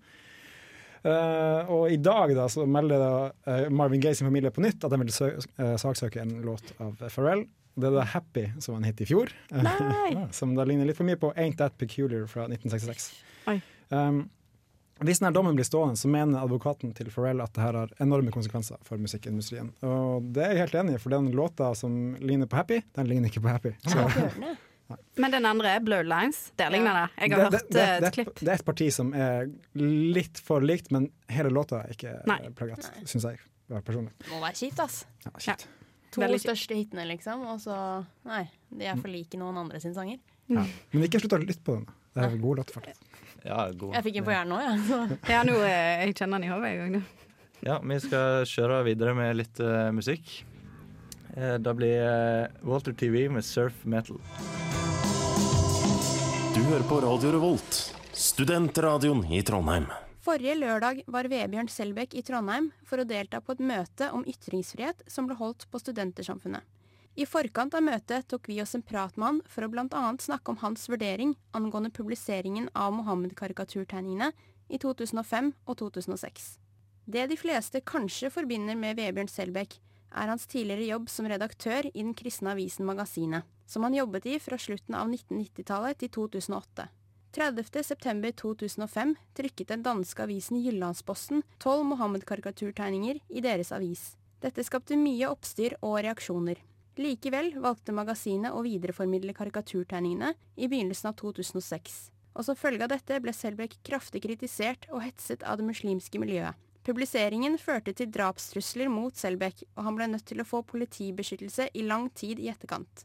Uh, 1.03 1.67
og 1.67 1.91
i 1.91 1.99
dag 1.99 2.31
da, 2.35 2.47
så 2.47 2.63
melder 2.67 3.03
da, 3.03 3.13
uh, 3.51 3.67
Marvin 3.75 4.01
Gaye 4.01 4.15
sin 4.15 4.31
familie 4.31 4.55
på 4.55 4.63
nytt 4.63 4.87
at 4.87 4.95
de 4.95 5.03
vil 5.03 5.13
sø 5.15 5.35
uh, 5.35 5.75
saksøke 5.79 6.23
en 6.23 6.41
låt 6.47 6.77
av 6.79 6.95
Pharrell. 7.11 7.49
Det 7.77 7.91
er 7.91 7.93
da 7.93 8.05
'Happy', 8.09 8.61
som 8.61 8.75
var 8.75 8.81
en 8.81 8.89
hit 8.89 9.01
i 9.05 9.07
fjor. 9.07 9.33
Nei. 9.53 10.29
som 10.39 10.55
da 10.57 10.65
ligner 10.65 10.89
litt 10.89 10.97
for 10.97 11.05
mye 11.05 11.19
på 11.21 11.33
'Ain't 11.37 11.59
That 11.61 11.77
Peculiar' 11.79 12.27
fra 12.27 12.47
1966. 12.49 13.13
Um, 13.91 14.31
hvis 15.05 15.21
denne 15.21 15.35
dommen 15.37 15.55
blir 15.55 15.67
stående, 15.69 15.97
så 16.01 16.09
mener 16.09 16.41
advokaten 16.41 16.95
til 16.97 17.11
Pharrell 17.13 17.43
at 17.45 17.53
det 17.53 17.61
her 17.61 17.77
har 17.77 17.91
enorme 18.01 18.33
konsekvenser 18.33 18.81
for 18.83 18.97
musikkindustrien. 18.97 19.69
Og 19.85 20.25
det 20.33 20.45
er 20.45 20.55
jeg 20.55 20.63
helt 20.65 20.79
enig 20.81 20.95
i, 20.97 21.03
for 21.03 21.13
den 21.13 21.29
låta 21.37 21.75
som 21.77 22.17
ligner 22.21 22.49
på 22.49 22.57
'Happy', 22.57 22.83
den 22.97 23.07
ligner 23.07 23.29
ikke 23.29 23.45
på 23.45 23.53
'Happy'. 23.53 23.75
Så, 23.85 24.57
Men 25.17 25.31
den 25.31 25.47
andre, 25.47 25.69
er 25.69 25.81
Blue 25.81 26.03
Lines, 26.03 26.53
der 26.57 26.71
ligner 26.71 26.95
det. 26.95 27.23
Jeg 27.23 27.31
har 27.31 27.51
det, 27.51 27.61
hørt 27.61 27.71
det, 27.73 27.83
eh, 27.83 28.01
det, 28.01 28.07
et 28.07 28.15
klipp. 28.15 28.35
det 28.41 28.49
er 28.49 28.55
et 28.55 28.65
parti 28.65 28.91
som 28.95 29.13
er 29.15 29.49
litt 29.75 30.39
for 30.39 30.61
likt, 30.61 30.93
men 30.95 31.11
hele 31.29 31.51
låta 31.51 31.83
er 31.83 31.97
ikke 31.97 32.13
plagiat, 32.55 32.87
syns 33.05 33.27
jeg. 33.27 33.41
Ja, 33.69 33.81
personlig. 33.83 34.13
Det 34.23 34.31
må 34.31 34.39
være 34.45 34.55
kjipt, 34.55 34.79
ass. 34.79 35.01
Ja, 35.25 35.33
shit. 35.43 35.67
To 36.17 36.23
Veldig 36.23 36.41
største 36.41 36.77
hitene, 36.79 37.05
liksom, 37.11 37.43
og 37.53 37.61
så 37.61 37.77
Nei, 38.25 38.47
de 38.73 38.89
er 38.89 38.97
for 38.97 39.13
like 39.13 39.37
noen 39.37 39.59
andre 39.67 39.81
sine 39.83 39.93
sanger. 39.93 40.21
Ja. 40.49 40.63
Men 40.95 41.05
ikke 41.05 41.21
slutt 41.21 41.35
å 41.37 41.41
lytte 41.43 41.61
på 41.67 41.75
den. 41.77 41.85
Det 42.17 42.23
er 42.25 42.37
en 42.39 42.41
god 42.41 42.63
låt, 42.63 42.73
faktisk. 42.73 43.19
Ja, 43.45 43.67
god. 43.69 43.93
Jeg 43.99 44.07
fikk 44.07 44.17
den 44.17 44.25
på 44.25 44.33
hjernen 44.33 44.63
jeg. 44.65 44.79
så. 44.89 45.01
Ja, 45.35 45.43
nå, 45.45 45.59
eh, 45.61 46.07
jeg 46.07 46.17
kjenner 46.17 46.41
den 46.41 46.49
i 46.49 46.53
hodet 46.55 46.71
en 46.71 46.81
gang. 46.81 46.95
nå. 46.97 47.03
Ja, 47.67 47.77
vi 47.85 47.99
skal 48.01 48.49
kjøre 48.49 48.81
videre 48.87 49.13
med 49.17 49.37
litt 49.43 49.61
uh, 49.61 49.91
musikk. 49.93 50.39
Da 51.37 51.59
det 51.61 51.75
blir 51.77 52.01
eh, 52.01 52.49
Walter 52.65 52.97
TV 52.97 53.27
med 53.29 53.45
Surf 53.45 53.85
Metal. 53.85 54.17
Du 56.57 56.63
hører 56.65 56.89
på 56.89 57.03
Radio 57.05 57.37
Revolt, 57.37 57.81
studentradioen 58.17 59.21
i 59.29 59.45
Trondheim. 59.45 59.91
Forrige 60.27 60.57
lørdag 60.59 61.05
var 61.07 61.29
Vebjørn 61.31 61.69
Selbekk 61.71 62.17
i 62.19 62.23
Trondheim 62.27 62.73
for 62.83 62.99
å 62.99 63.07
delta 63.07 63.39
på 63.39 63.55
et 63.55 63.61
møte 63.63 64.09
om 64.11 64.25
ytringsfrihet 64.27 65.05
som 65.07 65.29
ble 65.29 65.37
holdt 65.39 65.69
på 65.71 65.79
Studentersamfunnet. 65.79 66.65
I 67.15 67.29
forkant 67.31 67.77
av 67.79 67.85
møtet 67.87 68.27
tok 68.27 68.51
vi 68.51 68.57
oss 68.59 68.75
en 68.75 68.83
prat 68.83 69.15
med 69.15 69.27
han 69.29 69.39
for 69.47 69.63
å 69.63 69.69
bl.a. 69.71 70.03
snakke 70.19 70.51
om 70.51 70.59
hans 70.65 70.89
vurdering 70.91 71.37
angående 71.55 71.93
publiseringen 71.95 72.67
av 72.75 72.91
Mohammed-karikaturtegningene 72.99 74.33
i 74.67 74.83
2005 74.83 75.53
og 75.63 75.79
2006. 75.85 76.51
Det 77.07 77.29
de 77.31 77.39
fleste 77.39 77.85
kanskje 77.87 78.35
forbinder 78.35 78.75
med 78.75 78.99
Vebjørn 78.99 79.31
Selbekk, 79.31 79.79
er 80.11 80.35
hans 80.35 80.51
tidligere 80.51 80.91
jobb 80.91 81.11
som 81.13 81.31
redaktør 81.31 81.87
i 81.93 82.01
den 82.03 82.17
kristne 82.19 82.57
avisen 82.59 82.89
Magasinet, 82.89 83.47
som 83.71 83.87
han 83.87 83.95
jobbet 83.95 84.27
i 84.27 84.41
fra 84.43 84.59
slutten 84.59 84.99
av 84.99 85.07
1990-tallet 85.07 86.03
til 86.03 86.17
2008. 86.19 86.91
30.9.2005 87.37 89.15
trykket 89.37 89.69
den 89.69 89.83
danske 89.85 90.25
avisen 90.25 90.57
Jyllandsposten 90.57 91.43
tolv 91.61 91.85
Mohammed-karikaturtegninger 91.91 93.21
i 93.29 93.43
deres 93.45 93.73
avis. 93.77 94.15
Dette 94.41 94.65
skapte 94.65 94.97
mye 94.97 95.29
oppstyr 95.29 95.77
og 95.85 95.99
reaksjoner. 96.07 96.63
Likevel 96.97 97.51
valgte 97.61 97.93
magasinet 97.93 98.57
å 98.57 98.63
videreformidle 98.65 99.35
karikaturtegningene 99.37 100.33
i 100.57 100.69
begynnelsen 100.69 101.11
av 101.11 101.19
2006. 101.21 101.99
Og 102.37 102.47
som 102.47 102.57
følge 102.57 102.87
av 102.87 102.93
dette 102.95 103.19
ble 103.21 103.35
Selbekk 103.37 103.77
kraftig 103.85 104.23
kritisert 104.25 104.89
og 104.89 105.03
hetset 105.05 105.45
av 105.45 105.61
det 105.61 105.67
muslimske 105.69 106.21
miljøet. 106.23 106.57
Publiseringen 106.87 107.59
førte 107.61 107.93
til 107.99 108.09
drapstrusler 108.15 108.89
mot 108.89 109.17
Selbekk, 109.19 109.65
og 109.75 109.85
han 109.89 109.99
ble 109.99 110.09
nødt 110.13 110.25
til 110.31 110.41
å 110.41 110.49
få 110.49 110.63
politibeskyttelse 110.65 111.69
i 111.75 111.85
lang 111.85 112.09
tid 112.17 112.41
i 112.41 112.49
etterkant. 112.53 113.05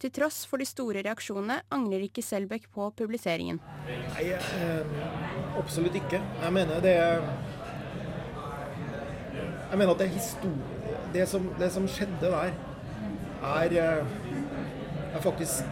Til 0.00 0.12
tross 0.16 0.42
for 0.48 0.62
de 0.62 0.64
store 0.64 1.02
reaksjonene 1.04 1.60
angrer 1.70 2.06
ikke 2.06 2.24
Selbekk 2.24 2.70
på 2.72 2.88
publiseringen. 2.96 3.60
Nei, 3.86 4.30
eh, 4.32 5.00
absolutt 5.60 5.96
ikke. 6.00 6.22
Jeg 6.42 6.52
mener 6.56 6.80
det 6.80 6.96
er 6.96 7.20
Jeg 9.70 9.78
mener 9.78 9.92
at 9.92 9.98
det 10.00 10.06
er 10.08 10.14
historie 10.16 10.80
det 11.12 11.26
som, 11.28 11.46
det 11.58 11.70
som 11.72 11.86
skjedde 11.88 12.20
der, 12.20 12.52
er, 13.42 13.72
eh, 13.72 14.04
er 15.14 15.22
faktisk 15.22 15.64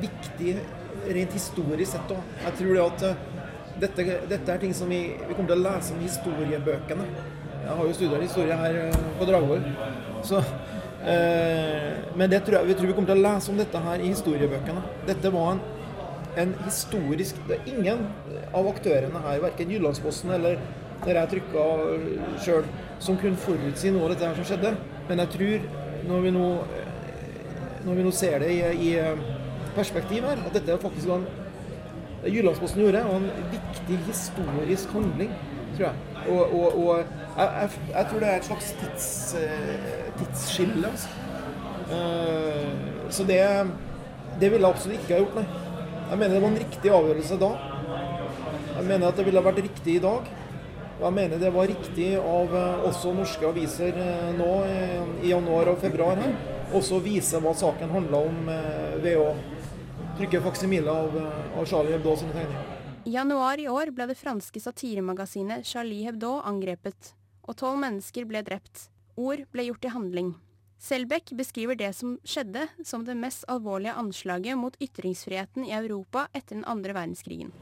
viktig 0.00 0.56
rent 1.14 1.32
historisk 1.32 1.92
sett 1.92 2.12
òg. 2.12 2.34
Jeg 2.44 2.58
tror 2.58 2.74
det 2.74 2.84
at 2.84 3.06
eh, 3.08 3.22
dette, 3.80 4.06
dette, 4.30 4.52
er 4.52 4.60
ting 4.62 4.74
som 4.74 4.90
vi, 4.90 5.00
vi, 5.18 5.34
kommer 5.34 5.54
til 5.54 5.58
å 5.58 5.64
lese 5.64 5.94
om 5.94 6.02
i 6.02 6.08
historiebøkene. 6.08 7.08
Jeg 7.64 7.76
har 7.78 7.88
jo 7.88 7.96
studert 7.96 8.26
historie 8.26 8.58
her 8.60 8.80
eh, 8.86 8.98
på 9.18 9.28
Dragvoll. 9.28 9.64
Så 10.24 10.42
Men 11.04 12.30
det 12.32 12.40
tror 12.46 12.58
jeg, 12.58 12.68
vi 12.70 12.74
tror 12.78 12.88
vi 12.88 12.94
kommer 12.96 13.10
til 13.12 13.20
å 13.20 13.24
lese 13.26 13.52
om 13.52 13.58
dette 13.60 13.80
her 13.86 14.00
i 14.00 14.08
historiebøkene. 14.08 14.84
Dette 15.08 15.32
var 15.34 15.50
en, 15.52 15.60
en 16.40 16.54
historisk 16.64 17.42
det 17.48 17.58
er 17.58 17.68
Ingen 17.74 18.06
av 18.54 18.70
aktørene 18.70 19.20
her, 19.26 19.42
verken 19.44 19.74
Jyllandsposten 19.74 20.32
eller 20.38 20.56
når 21.04 21.18
jeg 21.18 21.30
trykka 21.34 21.64
sjøl, 22.40 22.68
som 23.02 23.18
kunne 23.20 23.40
forutsi 23.40 23.92
noe 23.92 24.06
av 24.06 24.14
dette 24.14 24.28
her 24.30 24.38
som 24.38 24.48
skjedde. 24.48 24.74
Men 25.10 25.20
jeg 25.24 25.32
tror, 25.34 25.66
når 26.08 26.24
vi 26.24 26.34
nå, 26.38 26.48
når 27.84 27.98
vi 27.98 28.06
nå 28.06 28.12
ser 28.16 28.40
det 28.40 28.52
i, 28.54 28.60
i 28.88 28.92
perspektiv 29.76 30.24
her, 30.24 30.40
at 30.40 30.56
dette 30.56 30.80
faktisk 30.80 31.10
var 31.10 31.20
en 31.20 31.28
Jyllandsposten 32.24 32.80
gjorde, 32.80 33.04
var 33.04 33.20
en 33.20 33.50
viktig 33.52 33.98
historisk 34.06 34.94
handling, 34.96 35.32
tror 35.74 35.90
jeg. 35.90 36.13
Og, 36.28 36.54
og, 36.54 36.78
og 36.86 36.96
jeg, 36.98 37.48
jeg, 37.60 37.70
jeg, 37.90 38.06
tror 38.10 38.22
det 38.22 38.28
er 38.28 38.36
et 38.36 38.44
slags 38.48 38.72
tids, 38.80 39.36
tidsskille. 40.18 40.88
Altså. 40.88 41.08
Uh, 41.84 43.10
så 43.10 43.26
det, 43.28 43.40
det 44.40 44.50
ville 44.52 44.66
jeg 44.66 44.74
absolutt 44.74 45.00
ikke 45.00 45.14
ha 45.14 45.20
gjort, 45.20 45.36
nei. 45.40 45.62
Jeg 46.04 46.18
mener 46.20 46.34
det 46.34 46.42
var 46.42 46.52
en 46.52 46.62
riktig 46.62 46.94
avgjørelse 46.94 47.38
da. 47.40 47.50
Jeg 48.74 48.86
mener 48.88 49.06
at 49.08 49.18
det 49.18 49.26
ville 49.26 49.44
vært 49.44 49.62
riktig 49.64 49.98
i 49.98 50.02
dag. 50.04 50.32
Og 50.94 51.04
jeg 51.08 51.16
mener 51.16 51.40
det 51.42 51.50
var 51.54 51.68
riktig 51.68 52.10
av 52.20 52.54
også 52.88 53.12
norske 53.16 53.48
aviser 53.48 53.96
nå 54.38 54.50
i 55.24 55.32
januar 55.32 55.72
og 55.72 55.80
februar 55.82 56.20
her, 56.22 56.36
også 56.70 57.00
å 57.00 57.02
vise 57.02 57.40
hva 57.42 57.54
saken 57.58 57.90
handla 57.90 58.22
om 58.28 58.38
ved 59.02 59.18
å 59.18 59.32
trykke 60.20 60.44
faksimile 60.44 60.94
av, 60.94 61.18
av 61.58 61.66
Charlie 61.66 61.96
Hebdo 61.96 62.14
sine 62.20 62.36
tegninger. 62.36 62.73
I 63.04 63.10
januar 63.12 63.60
i 63.60 63.66
år 63.68 63.90
ble 63.92 64.06
det 64.08 64.14
franske 64.16 64.56
satiremagasinet 64.64 65.66
Charlie 65.68 66.06
Hebdo 66.06 66.38
angrepet, 66.40 67.10
og 67.44 67.58
tolv 67.60 67.76
mennesker 67.82 68.24
ble 68.24 68.40
drept. 68.46 68.86
Ord 69.20 69.42
ble 69.52 69.66
gjort 69.66 69.82
til 69.84 69.92
handling. 69.92 70.30
Selbekk 70.80 71.34
beskriver 71.36 71.76
det 71.76 71.90
som 71.98 72.14
skjedde 72.24 72.62
som 72.80 73.04
det 73.04 73.18
mest 73.20 73.44
alvorlige 73.52 73.92
anslaget 74.00 74.56
mot 74.56 74.78
ytringsfriheten 74.80 75.66
i 75.68 75.74
Europa 75.76 76.30
etter 76.32 76.56
den 76.56 76.64
andre 76.64 76.96
verdenskrigen. 76.96 77.52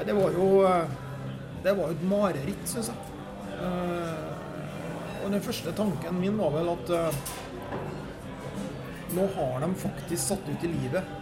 Det 0.00 0.16
var 0.16 0.32
jo 0.32 0.48
det 1.60 1.76
var 1.76 1.92
et 1.92 2.06
mareritt, 2.08 2.64
syns 2.64 2.88
jeg. 2.88 2.96
Og 5.20 5.28
Den 5.28 5.44
første 5.44 5.76
tanken 5.76 6.22
min 6.24 6.40
var 6.40 6.56
vel 6.56 6.72
at 6.72 6.94
nå 9.12 9.28
har 9.36 9.60
de 9.60 9.68
faktisk 9.84 10.22
satt 10.24 10.48
ut 10.48 10.64
i 10.64 10.72
livet 10.72 11.16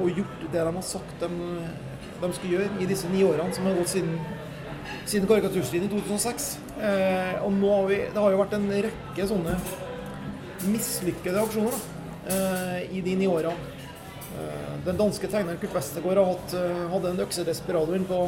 og 0.00 0.10
gjort 0.18 0.42
det 0.50 0.64
de 0.66 0.74
har 0.74 0.84
sagt 0.84 1.22
de, 1.22 1.30
de 2.20 2.32
skulle 2.36 2.58
gjøre 2.58 2.82
i 2.82 2.88
disse 2.90 3.08
ni 3.12 3.24
årene 3.26 3.54
som 3.56 3.66
har 3.68 3.78
gått 3.78 3.92
siden, 3.94 4.16
siden 5.08 5.28
karikaturstriden 5.30 5.88
i 5.88 5.92
2006. 5.92 6.50
Eh, 6.80 7.36
og 7.44 7.52
nå 7.56 7.72
har 7.74 7.88
vi, 7.90 8.00
det 8.12 8.22
har 8.22 8.34
jo 8.34 8.40
vært 8.42 8.56
en 8.58 8.68
rekke 8.88 9.28
sånne 9.30 9.56
mislykkede 10.70 11.42
aksjoner 11.42 11.76
eh, 12.30 12.78
i 12.96 13.04
de 13.04 13.16
ni 13.20 13.28
årene. 13.30 13.56
Eh, 14.40 14.72
den 14.86 15.00
danske 15.00 15.28
tegneren 15.28 15.60
Kurt 15.60 15.76
Westergård 15.76 16.22
hatt, 16.24 16.56
hadde 16.94 17.14
en 17.14 17.24
økse 17.26 17.44
desperador 17.48 18.04
på 18.08 18.24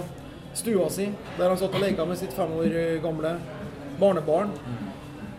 stua 0.56 0.88
si, 0.92 1.08
der 1.38 1.48
han 1.48 1.60
satt 1.60 1.76
og 1.76 1.80
leka 1.80 2.04
med 2.04 2.20
sitt 2.20 2.34
fem 2.36 2.50
år 2.60 2.74
gamle 3.04 3.36
barnebarn. 4.00 4.52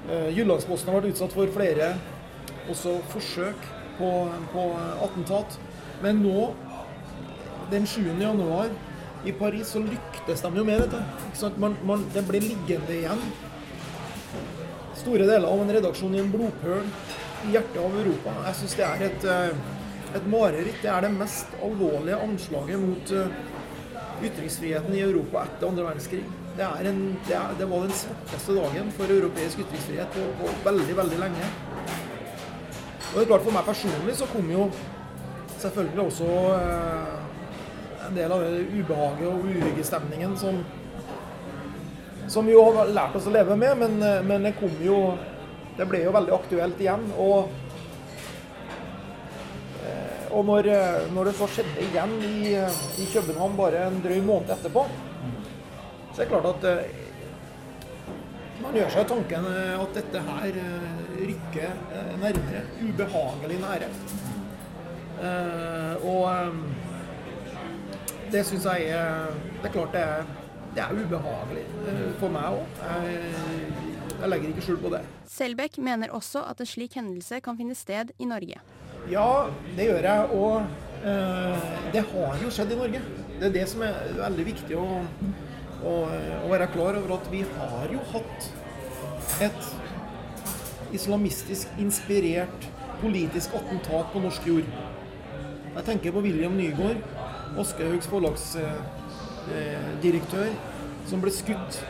Eh, 0.09 0.29
Jyllandsposten 0.35 0.91
har 0.91 0.99
vært 0.99 1.13
utsatt 1.13 1.35
for 1.35 1.51
flere 1.55 1.93
også 2.71 2.97
forsøk 3.13 3.67
på, 3.99 4.09
på 4.51 4.65
attentat. 5.05 5.57
Men 6.03 6.19
nå, 6.23 6.49
den 7.71 7.87
7. 7.87 8.03
januar 8.19 8.69
i 9.25 9.31
Paris, 9.31 9.71
så 9.71 9.79
lyktes 9.79 10.41
de 10.43 10.51
jo 10.57 10.67
med 10.67 10.83
dette. 10.83 10.99
Det 12.13 12.23
ble 12.27 12.43
liggende 12.43 12.95
igjen 12.97 13.25
store 15.03 15.25
deler 15.27 15.49
av 15.51 15.61
en 15.61 15.71
redaksjon 15.75 16.13
i 16.15 16.21
en 16.21 16.29
blodpøl 16.31 16.85
i 17.43 17.55
hjertet 17.55 17.79
av 17.81 17.95
Europa. 17.99 18.35
Jeg 18.47 18.59
syns 18.61 18.75
det 18.79 18.85
er 18.87 19.01
et, 19.09 19.25
et 20.19 20.29
mareritt. 20.31 20.79
Det 20.83 20.91
er 20.91 21.03
det 21.03 21.11
mest 21.17 21.57
alvorlige 21.63 22.19
anslaget 22.23 22.79
mot 22.79 23.11
ytringsfriheten 24.23 24.95
i 24.95 25.03
Europa 25.03 25.43
etter 25.43 25.67
andre 25.67 25.87
verdenskrig. 25.89 26.23
Det, 26.55 26.69
en, 26.87 27.01
det, 27.27 27.35
er, 27.35 27.55
det 27.59 27.67
var 27.67 27.83
den 27.83 27.95
svarteste 27.97 28.55
dagen 28.55 28.91
for 28.95 29.11
europeisk 29.11 29.63
ytringsfrihet 29.65 30.15
på, 30.15 30.27
på 30.39 30.53
veldig, 30.69 30.97
veldig 31.01 31.19
lenge. 31.25 31.51
Og 33.09 33.17
det 33.17 33.25
er 33.25 33.29
klart 33.33 33.45
For 33.45 33.55
meg 33.57 33.67
personlig 33.67 34.15
så 34.17 34.29
kom 34.31 34.47
jo 34.53 34.69
selvfølgelig 35.59 36.05
også 36.05 36.29
eh, 36.55 37.22
en 38.07 38.15
del 38.15 38.31
av 38.31 38.41
det 38.41 38.63
ubehaget 38.73 39.27
og 39.29 39.45
uryggestemningen 39.47 40.35
som, 40.37 40.59
som 42.27 42.45
vi 42.45 42.55
jo 42.55 42.63
har 42.67 42.91
lært 42.91 43.15
oss 43.17 43.27
å 43.29 43.33
leve 43.33 43.55
med, 43.59 43.77
men, 43.79 43.99
eh, 44.03 44.23
men 44.25 44.49
det 44.49 44.57
kom 44.59 44.81
jo 44.83 45.17
Det 45.73 45.87
ble 45.89 46.03
jo 46.03 46.11
veldig 46.13 46.33
aktuelt 46.35 46.81
igjen. 46.83 47.07
Og, 47.17 47.47
eh, 49.81 50.27
og 50.29 50.43
når, 50.45 50.67
når, 51.15 51.25
det 51.25 51.33
så 51.39 51.47
skjedde 51.49 51.81
igjen 51.87 52.11
i, 52.27 52.51
i, 52.53 53.07
København 53.09 53.55
bare 53.57 53.87
en 53.87 53.97
drøy 54.03 54.19
måned 54.21 54.53
etterpå, 54.53 54.83
så 56.11 56.21
er 56.21 56.21
det 56.21 56.29
klart 56.29 56.45
at 56.51 56.61
man 58.61 58.77
gjør 58.77 58.93
seg 58.93 59.09
tanken 59.09 59.49
at 59.55 59.97
dette 59.97 60.21
her 60.27 60.61
rykker 61.23 61.73
nærmere. 62.21 62.61
Ubehagelig 62.85 63.57
nære. 63.65 63.89
Og 66.05 66.29
det 68.33 68.43
syns 68.49 68.65
jeg 68.65 68.89
er 68.89 69.33
Det 69.61 69.69
er 69.69 69.73
klart 69.75 69.93
det 69.93 70.01
er, 70.01 70.29
det 70.73 70.81
er 70.83 70.95
ubehagelig 70.97 71.65
uh, 71.85 72.07
for 72.19 72.33
meg 72.33 72.55
òg. 72.57 72.79
Jeg, 72.81 73.19
jeg, 74.13 74.29
legger 74.31 74.49
ikke 74.49 74.63
skjul 74.65 74.79
på 74.81 74.91
det. 74.95 75.03
Selbekk 75.29 75.77
mener 75.85 76.15
også 76.17 76.41
at 76.49 76.63
en 76.63 76.69
slik 76.69 76.97
hendelse 76.97 77.39
kan 77.45 77.59
finne 77.59 77.77
sted 77.77 78.09
i 78.17 78.25
Norge. 78.25 78.57
Ja, 79.11 79.27
det 79.77 79.85
gjør 79.91 80.07
jeg. 80.09 80.25
Og 80.33 80.65
uh, 81.05 81.69
det 81.93 82.03
har 82.09 82.41
jo 82.41 82.51
skjedd 82.53 82.73
i 82.73 82.79
Norge. 82.81 83.03
Det 83.37 83.49
er 83.51 83.55
det 83.59 83.67
som 83.69 83.85
er 83.85 84.01
veldig 84.17 84.47
viktig 84.49 84.81
å, 84.81 84.87
å, 85.85 85.95
å 86.41 86.51
være 86.51 86.71
klar 86.73 86.97
over. 86.97 87.19
At 87.19 87.29
vi 87.29 87.45
har 87.53 87.93
jo 87.93 88.01
hatt 88.15 88.49
et 89.45 89.71
islamistisk 90.93 91.69
inspirert 91.81 92.69
politisk 93.03 93.53
attentat 93.57 94.09
på 94.13 94.21
norsk 94.23 94.47
jord. 94.47 94.73
Jeg 95.73 95.85
tenker 95.87 96.13
på 96.13 96.21
William 96.23 96.53
Nygaard, 96.57 97.01
Aschehougs 97.59 98.07
forlagsdirektør, 98.09 100.49
som 101.09 101.21
ble 101.21 101.31
skutt 101.33 101.83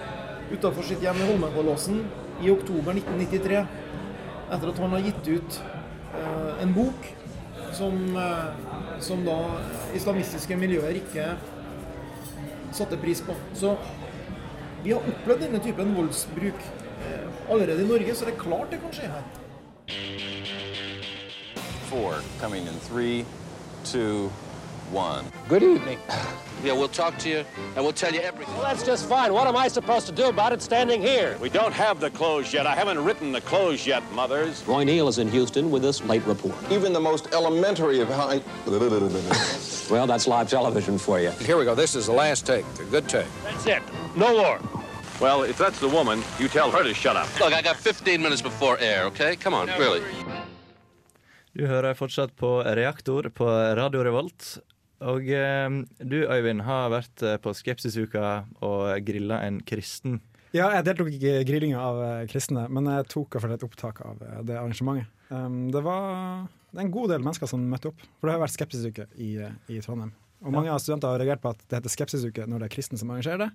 utenfor 0.51 0.83
sitt 0.87 1.01
hjem 1.03 1.19
i 1.21 1.27
Holmenkollåsen 1.29 1.97
i 2.43 2.51
oktober 2.51 2.91
1993. 2.97 3.67
Etter 4.53 4.67
at 4.69 4.79
han 4.83 4.93
har 4.93 5.01
gitt 5.05 5.25
ut 5.27 5.51
eh, 5.63 6.63
en 6.65 6.73
bok 6.75 6.99
som, 7.73 8.17
eh, 8.17 8.47
som 9.01 9.25
da 9.25 9.37
islamistiske 9.97 10.55
miljøer 10.59 10.93
ikke 10.99 11.25
satte 12.73 12.97
pris 13.01 13.21
på. 13.23 13.33
Så 13.57 13.77
vi 14.83 14.91
har 14.91 14.99
opplevd 14.99 15.41
denne 15.47 15.59
typen 15.63 15.95
voldsbruk 15.95 16.59
eh, 17.07 17.27
allerede 17.49 17.81
i 17.85 17.87
Norge, 17.87 18.15
så 18.15 18.25
det 18.27 18.33
er 18.35 18.43
klart 18.43 18.71
det 18.73 18.79
kan 18.83 18.93
skje 18.93 19.07
her. 19.13 19.23
Four 21.89 22.11
coming 22.41 22.63
in 22.67 22.77
three, 22.89 23.25
two, 23.85 24.29
one. 24.91 25.25
Good 25.47 25.63
evening. 25.63 25.99
Yeah, 26.63 26.73
we'll 26.73 26.87
talk 26.87 27.17
to 27.19 27.29
you 27.29 27.43
and 27.75 27.83
we'll 27.83 27.91
tell 27.93 28.13
you 28.13 28.21
everything. 28.21 28.53
Well, 28.55 28.63
that's 28.63 28.85
just 28.85 29.09
fine. 29.09 29.33
What 29.33 29.47
am 29.47 29.57
I 29.57 29.67
supposed 29.67 30.05
to 30.07 30.13
do 30.13 30.29
about 30.29 30.53
it 30.53 30.61
standing 30.61 31.01
here? 31.01 31.37
We 31.41 31.49
don't 31.49 31.73
have 31.73 31.99
the 31.99 32.09
clothes 32.09 32.53
yet. 32.53 32.65
I 32.65 32.75
haven't 32.75 33.03
written 33.03 33.31
the 33.31 33.41
clothes 33.41 33.85
yet, 33.85 34.01
mothers. 34.13 34.63
Roy 34.65 34.83
Neal 34.83 35.07
is 35.07 35.17
in 35.17 35.27
Houston 35.29 35.69
with 35.71 35.81
this 35.81 36.01
late 36.05 36.25
report. 36.25 36.55
Even 36.71 36.93
the 36.93 36.99
most 37.01 37.33
elementary 37.33 37.99
of 37.99 38.07
how. 38.09 38.39
Well, 39.91 40.07
that's 40.07 40.27
live 40.27 40.49
television 40.49 40.97
for 40.97 41.19
you. 41.19 41.31
Here 41.31 41.57
we 41.57 41.65
go. 41.65 41.75
This 41.75 41.93
is 41.93 42.05
the 42.05 42.13
last 42.13 42.45
take. 42.45 42.65
A 42.79 42.85
good 42.85 43.09
take. 43.09 43.27
That's 43.43 43.67
it. 43.67 43.83
No 44.15 44.31
more. 44.37 44.59
Well, 45.19 45.43
if 45.43 45.57
that's 45.57 45.79
the 45.79 45.89
woman, 45.89 46.23
you 46.39 46.47
tell 46.47 46.71
her 46.71 46.83
to 46.83 46.93
shut 46.93 47.15
up. 47.15 47.27
Look, 47.39 47.53
I 47.53 47.61
got 47.61 47.75
15 47.75 48.21
minutes 48.21 48.41
before 48.41 48.77
air, 48.79 49.03
okay? 49.05 49.35
Come 49.35 49.53
on, 49.53 49.67
really. 49.77 50.01
Du 51.53 51.67
hører 51.67 51.93
fortsatt 51.93 52.35
på 52.35 52.63
Reaktor 52.63 53.29
på 53.29 53.45
Radio 53.75 54.03
Revolt. 54.03 54.57
Og 55.03 55.27
eh, 55.27 55.79
du, 55.99 56.19
Øyvind, 56.23 56.63
har 56.67 56.91
vært 56.93 57.23
eh, 57.25 57.39
på 57.41 57.53
Skepsisuka 57.57 58.43
og 58.63 59.03
grilla 59.05 59.41
en 59.45 59.59
kristen. 59.67 60.21
Ja, 60.53 60.69
jeg 60.77 60.85
deltok 60.85 61.09
i 61.09 61.19
grillinga 61.47 61.81
av 61.81 62.01
eh, 62.05 62.25
kristne, 62.29 62.67
men 62.71 62.87
jeg 62.91 63.07
tok 63.11 63.39
et 63.41 63.65
opptak 63.65 64.03
av 64.05 64.21
eh, 64.21 64.41
det 64.47 64.59
arrangementet. 64.59 65.09
Um, 65.33 65.71
det 65.73 65.81
var 65.81 66.45
det 66.73 66.83
en 66.83 66.91
god 66.93 67.09
del 67.09 67.23
mennesker 67.23 67.49
som 67.49 67.63
møtte 67.69 67.89
opp, 67.89 68.03
for 68.19 68.29
det 68.29 68.35
har 68.35 68.43
vært 68.43 68.53
skepsisuke 68.53 69.07
i, 69.17 69.31
i 69.71 69.81
Trondheim. 69.81 70.13
Og 70.43 70.53
mange 70.53 70.69
av 70.69 70.81
studenter 70.83 71.09
har 71.09 71.21
reagert 71.21 71.41
på 71.41 71.53
at 71.53 71.61
det 71.65 71.79
heter 71.79 71.93
skepsisuke 71.93 72.45
når 72.49 72.61
det 72.61 72.67
er 72.67 72.75
kristne 72.75 72.99
som 72.99 73.11
arrangerer 73.13 73.45
det. 73.45 73.49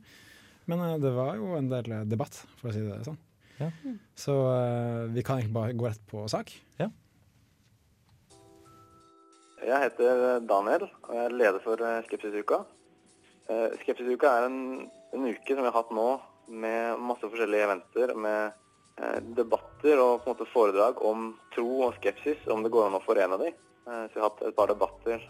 Men 0.68 0.82
det 1.00 1.12
var 1.14 1.36
jo 1.36 1.52
en 1.56 1.68
del 1.70 1.90
debatt, 2.08 2.40
for 2.58 2.70
å 2.70 2.74
si 2.74 2.82
det 2.82 3.02
sånn. 3.06 3.18
Ja. 3.58 3.68
Så 4.16 4.34
vi 5.12 5.24
kan 5.26 5.40
egentlig 5.40 5.56
bare 5.56 5.76
gå 5.76 5.88
rett 5.88 6.02
på 6.08 6.24
sak. 6.32 6.52
Ja. 6.80 6.88
Jeg 9.68 9.84
heter 9.84 10.38
Daniel, 10.48 10.86
og 11.04 11.12
jeg 11.12 11.28
er 11.28 11.34
leder 11.36 11.60
for 11.60 11.82
eh, 11.84 11.98
Skepsisuka. 12.06 12.62
Eh, 13.52 13.74
Skepsisuka 13.82 14.30
er 14.38 14.46
en, 14.46 14.60
en 15.12 15.26
uke 15.28 15.52
som 15.52 15.60
vi 15.60 15.68
har 15.68 15.76
hatt 15.76 15.90
nå 15.92 16.06
med 16.48 17.02
masse 17.04 17.28
forskjellige 17.28 17.66
eventer, 17.66 18.14
med 18.16 18.54
eh, 18.96 19.18
debatter 19.36 20.00
og 20.00 20.22
på 20.22 20.30
en 20.30 20.32
måte 20.32 20.48
foredrag 20.54 21.02
om 21.04 21.34
tro 21.52 21.66
og 21.84 21.98
skepsis, 21.98 22.46
om 22.48 22.64
det 22.64 22.72
går 22.72 22.88
an 22.88 22.96
å 22.96 23.02
forene 23.04 23.40
dem. 23.42 23.58
Eh, 23.84 24.06
så 24.08 24.14
vi 24.14 24.22
har 24.22 24.30
hatt 24.30 24.42
et 24.48 24.56
par 24.56 24.72
debatter. 24.72 25.28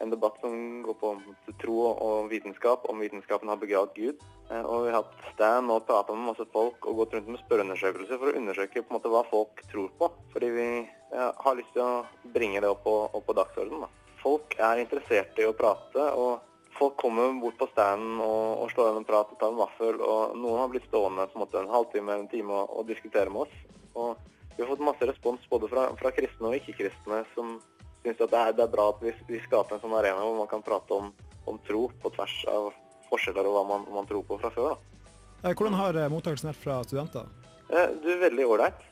En 0.00 0.10
debatt 0.10 0.36
som 0.40 0.82
går 0.86 0.94
på 1.00 1.14
tro 1.58 1.78
og 1.90 2.28
vitenskap, 2.30 2.84
om 2.90 3.00
vitenskapen 3.02 3.50
har 3.50 3.58
begravd 3.58 3.94
Gud. 3.96 4.26
Eh, 4.50 4.62
Og 4.62 4.84
vi 4.86 4.92
har 4.92 5.02
hatt 5.02 5.32
stand 5.34 5.70
og 5.74 5.86
prata 5.86 6.14
med 6.14 6.30
masse 6.30 6.46
folk 6.52 6.86
og 6.86 7.02
gått 7.02 7.16
rundt 7.16 7.32
med 7.32 7.42
spørreundersøkelser 7.42 8.20
for 8.20 8.30
å 8.30 8.38
undersøke 8.38 8.82
på 8.82 8.92
en 8.92 8.98
måte 8.98 9.12
hva 9.12 9.24
folk 9.30 9.64
tror 9.72 9.90
på. 9.98 10.10
Fordi 10.34 10.50
vi 10.54 10.68
har 11.12 11.56
lyst 11.56 11.72
til 11.72 11.82
å 11.82 12.04
bringe 12.34 12.60
det 12.60 12.68
opp 12.68 12.84
på, 12.84 12.94
på 13.26 13.36
dagsordenen. 13.36 13.86
Da. 13.86 14.14
Folk 14.22 14.54
er 14.60 14.82
interessert 14.82 15.38
i 15.40 15.46
å 15.48 15.56
prate, 15.56 16.04
og 16.20 16.40
folk 16.78 16.98
kommer 17.00 17.32
bort 17.40 17.58
på 17.58 17.68
standen 17.72 18.20
og, 18.22 18.62
og 18.62 18.72
slår 18.72 18.92
av 18.92 18.98
en 19.00 19.06
prat 19.08 19.30
og 19.32 19.38
tar 19.40 19.52
en 19.54 19.60
vaffel. 19.60 20.00
Og 20.04 20.36
noen 20.38 20.60
har 20.62 20.72
blitt 20.72 20.88
stående 20.90 21.26
på 21.30 21.38
en, 21.38 21.44
måte, 21.44 21.62
en 21.62 21.72
halvtime 21.72 22.12
eller 22.12 22.26
en 22.26 22.32
time 22.32 22.54
og, 22.54 22.74
og 22.76 22.90
diskutere 22.90 23.32
med 23.32 23.46
oss. 23.46 23.56
Og 23.98 24.20
vi 24.54 24.62
har 24.62 24.70
fått 24.70 24.84
masse 24.84 25.08
respons 25.10 25.48
både 25.50 25.70
fra, 25.72 25.88
fra 25.98 26.12
kristne 26.14 26.50
og 26.50 26.58
ikke-kristne 26.58 27.22
som 27.34 27.58
syns 28.04 28.20
at 28.24 28.30
det 28.32 28.40
er, 28.42 28.52
det 28.58 28.64
er 28.66 28.72
bra 28.72 28.88
at 28.92 29.00
vi, 29.02 29.12
vi 29.28 29.40
skaper 29.46 29.76
en 29.76 29.82
sånn 29.82 29.96
arena 29.98 30.22
hvor 30.24 30.36
man 30.38 30.50
kan 30.50 30.62
prate 30.64 30.94
om, 30.96 31.10
om 31.50 31.58
tro 31.66 31.88
på 32.02 32.12
tvers 32.14 32.36
av 32.52 32.70
forskjeller 33.08 33.46
og 33.48 33.56
hva 33.56 33.64
man, 33.70 33.86
man 33.94 34.06
tror 34.08 34.24
på 34.28 34.38
fra 34.42 34.50
før. 34.54 34.74
da. 34.74 35.10
Eh, 35.48 35.54
Hvordan 35.54 35.76
har 35.78 35.96
eh, 35.96 36.10
mottakelsen 36.12 36.50
vært 36.52 36.62
fra 36.62 36.78
studenter? 36.86 37.28
Eh, 37.70 37.90
Du 38.02 38.08
er 38.14 38.22
veldig 38.28 38.46
ålreit. 38.46 38.84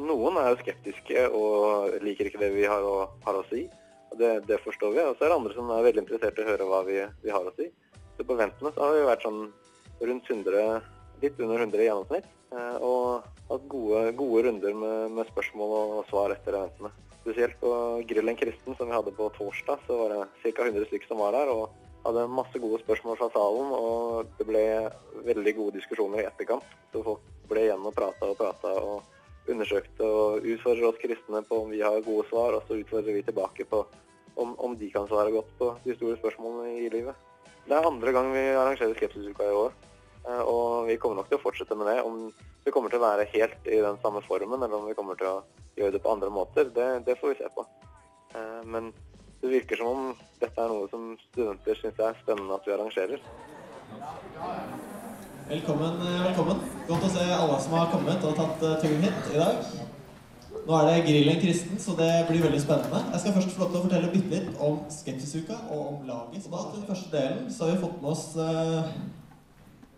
Noen 0.00 0.38
er 0.40 0.46
jo 0.54 0.60
skeptiske 0.62 1.26
og 1.36 1.98
liker 2.02 2.30
ikke 2.30 2.40
det 2.40 2.48
vi 2.54 2.62
har 2.64 2.80
å, 2.80 3.10
har 3.26 3.36
å 3.36 3.42
si. 3.50 3.66
det, 4.16 4.30
det 4.48 4.56
forstår 4.64 4.94
vi. 4.94 5.02
Og 5.04 5.18
så 5.18 5.26
er 5.26 5.32
det 5.34 5.36
andre 5.36 5.52
som 5.54 5.68
er 5.74 5.84
veldig 5.84 6.00
interessert 6.06 6.38
i 6.40 6.46
å 6.46 6.48
høre 6.48 6.68
hva 6.70 6.78
vi, 6.86 6.96
vi 7.22 7.30
har 7.34 7.44
å 7.44 7.52
si. 7.58 7.66
Så 8.16 8.24
på 8.24 8.38
Ventene 8.38 8.72
så 8.72 8.80
har 8.86 8.94
vi 8.96 9.04
vært 9.04 9.26
sånn 9.26 9.42
rundt 10.00 10.30
100, 10.32 10.80
litt 11.22 11.42
under 11.44 11.60
100 11.60 11.82
i 11.82 11.88
gjennomsnitt. 11.90 12.30
Og 12.80 13.26
hatt 13.50 13.68
gode, 13.68 14.02
gode 14.16 14.46
runder 14.48 14.74
med, 14.80 15.12
med 15.18 15.28
spørsmål 15.34 15.76
og 15.98 16.08
svar 16.08 16.32
etter 16.32 16.56
eventene. 16.56 16.94
Spesielt 17.24 17.56
på 17.60 17.72
Grillen 18.04 18.36
kristen 18.36 18.76
som 18.76 18.90
vi 18.90 18.94
hadde 18.94 19.14
på 19.16 19.30
torsdag, 19.38 19.80
så 19.88 19.96
var 19.96 20.12
det 20.12 20.52
ca. 20.52 20.68
100 20.68 20.86
stykker 20.90 21.08
som 21.08 21.24
var 21.24 21.32
der. 21.32 21.48
og 21.48 21.72
hadde 22.04 22.26
masse 22.28 22.60
gode 22.60 22.82
spørsmål 22.82 23.16
fra 23.16 23.30
salen, 23.32 23.70
og 23.72 24.32
det 24.38 24.46
ble 24.48 24.64
veldig 25.24 25.54
gode 25.56 25.78
diskusjoner 25.78 26.20
i 26.20 26.28
etterkant. 26.28 26.66
Så 26.92 27.02
folk 27.06 27.22
ble 27.48 27.66
igjen 27.66 27.86
og 27.88 27.94
prata 27.96 28.28
og 28.28 28.36
prata 28.40 28.72
og 28.80 29.48
undersøkte 29.50 30.08
og 30.08 30.44
utfordrer 30.44 30.88
oss 30.88 31.00
kristne 31.00 31.40
på 31.48 31.62
om 31.64 31.72
vi 31.72 31.80
har 31.84 32.04
gode 32.04 32.26
svar, 32.28 32.56
og 32.56 32.68
så 32.68 32.76
utfordrer 32.80 33.16
vi 33.16 33.24
tilbake 33.24 33.66
på 33.68 33.84
om, 34.40 34.52
om 34.58 34.76
de 34.76 34.90
kan 34.92 35.08
svare 35.08 35.32
godt 35.32 35.50
på 35.58 35.70
de 35.84 35.96
store 35.96 36.18
spørsmålene 36.20 36.76
i 36.84 36.92
livet. 36.92 37.16
Det 37.64 37.72
er 37.72 37.88
andre 37.88 38.12
gang 38.12 38.30
vi 38.34 38.44
arrangerer 38.52 38.96
Skepsisuka 38.98 39.48
i 39.48 39.58
år, 39.64 39.72
og 40.24 40.86
vi 40.88 40.96
kommer 41.00 41.20
nok 41.20 41.28
til 41.28 41.38
å 41.38 41.42
fortsette 41.42 41.76
med 41.76 41.90
det. 41.90 41.98
Om 42.02 42.30
vi 42.64 42.72
kommer 42.72 42.92
til 42.92 43.02
å 43.02 43.06
være 43.06 43.26
helt 43.34 43.66
i 43.68 43.80
den 43.84 43.98
samme 44.02 44.22
formen, 44.24 44.62
eller 44.62 44.78
om 44.78 44.88
vi 44.88 44.96
kommer 44.96 45.18
til 45.20 45.28
å 45.28 45.42
gjøre 45.76 45.96
det 45.96 46.02
på 46.04 46.12
andre 46.14 46.30
måter, 46.32 46.70
det, 46.72 46.88
det 47.04 47.18
får 47.20 47.34
vi 47.34 47.40
se 47.42 47.50
på. 47.54 47.66
Eh, 48.34 48.62
Men 48.64 48.92
det 49.42 49.50
virker 49.52 49.76
som 49.76 49.90
om 49.90 50.04
dette 50.40 50.60
er 50.60 50.70
noe 50.72 50.88
som 50.88 51.10
studenter 51.28 51.76
syns 51.76 51.98
er 52.00 52.20
spennende 52.22 52.56
at 52.56 52.64
vi 52.64 52.72
arrangerer. 52.72 53.24
Velkommen, 55.48 55.98
eh, 56.00 56.22
velkommen. 56.24 56.62
Godt 56.88 57.04
å 57.04 57.10
se 57.12 57.24
alle 57.36 57.58
som 57.60 57.74
har 57.76 57.90
kommet 57.92 58.24
og 58.24 58.38
tatt 58.38 58.62
eh, 58.64 58.78
turen 58.80 59.04
hit 59.04 59.34
i 59.34 59.42
dag. 59.42 59.66
Nå 60.64 60.78
er 60.78 60.86
det 60.88 61.02
Grillen 61.04 61.40
kristen, 61.42 61.76
så 61.76 61.92
det 61.98 62.08
blir 62.30 62.40
veldig 62.46 62.62
spennende. 62.62 63.02
Jeg 63.12 63.20
skal 63.20 63.34
først 63.36 63.52
få 63.52 63.66
lov 63.66 63.74
til 63.74 63.80
å 63.80 63.84
fortelle 63.84 64.12
bitte 64.14 64.32
litt 64.32 64.62
om 64.64 64.78
Skepsisuka 64.88 65.58
og 65.68 65.82
om 65.90 66.06
laget. 66.08 66.40
Så 66.40 66.52
da 66.54 66.62
til 66.70 66.80
den 66.80 66.88
første 66.88 67.12
delen 67.12 67.50
så 67.52 67.66
har 67.66 67.74
vi 67.74 67.82
fått 67.84 68.00
med 68.00 68.10
oss 68.14 68.24
eh, 68.40 68.94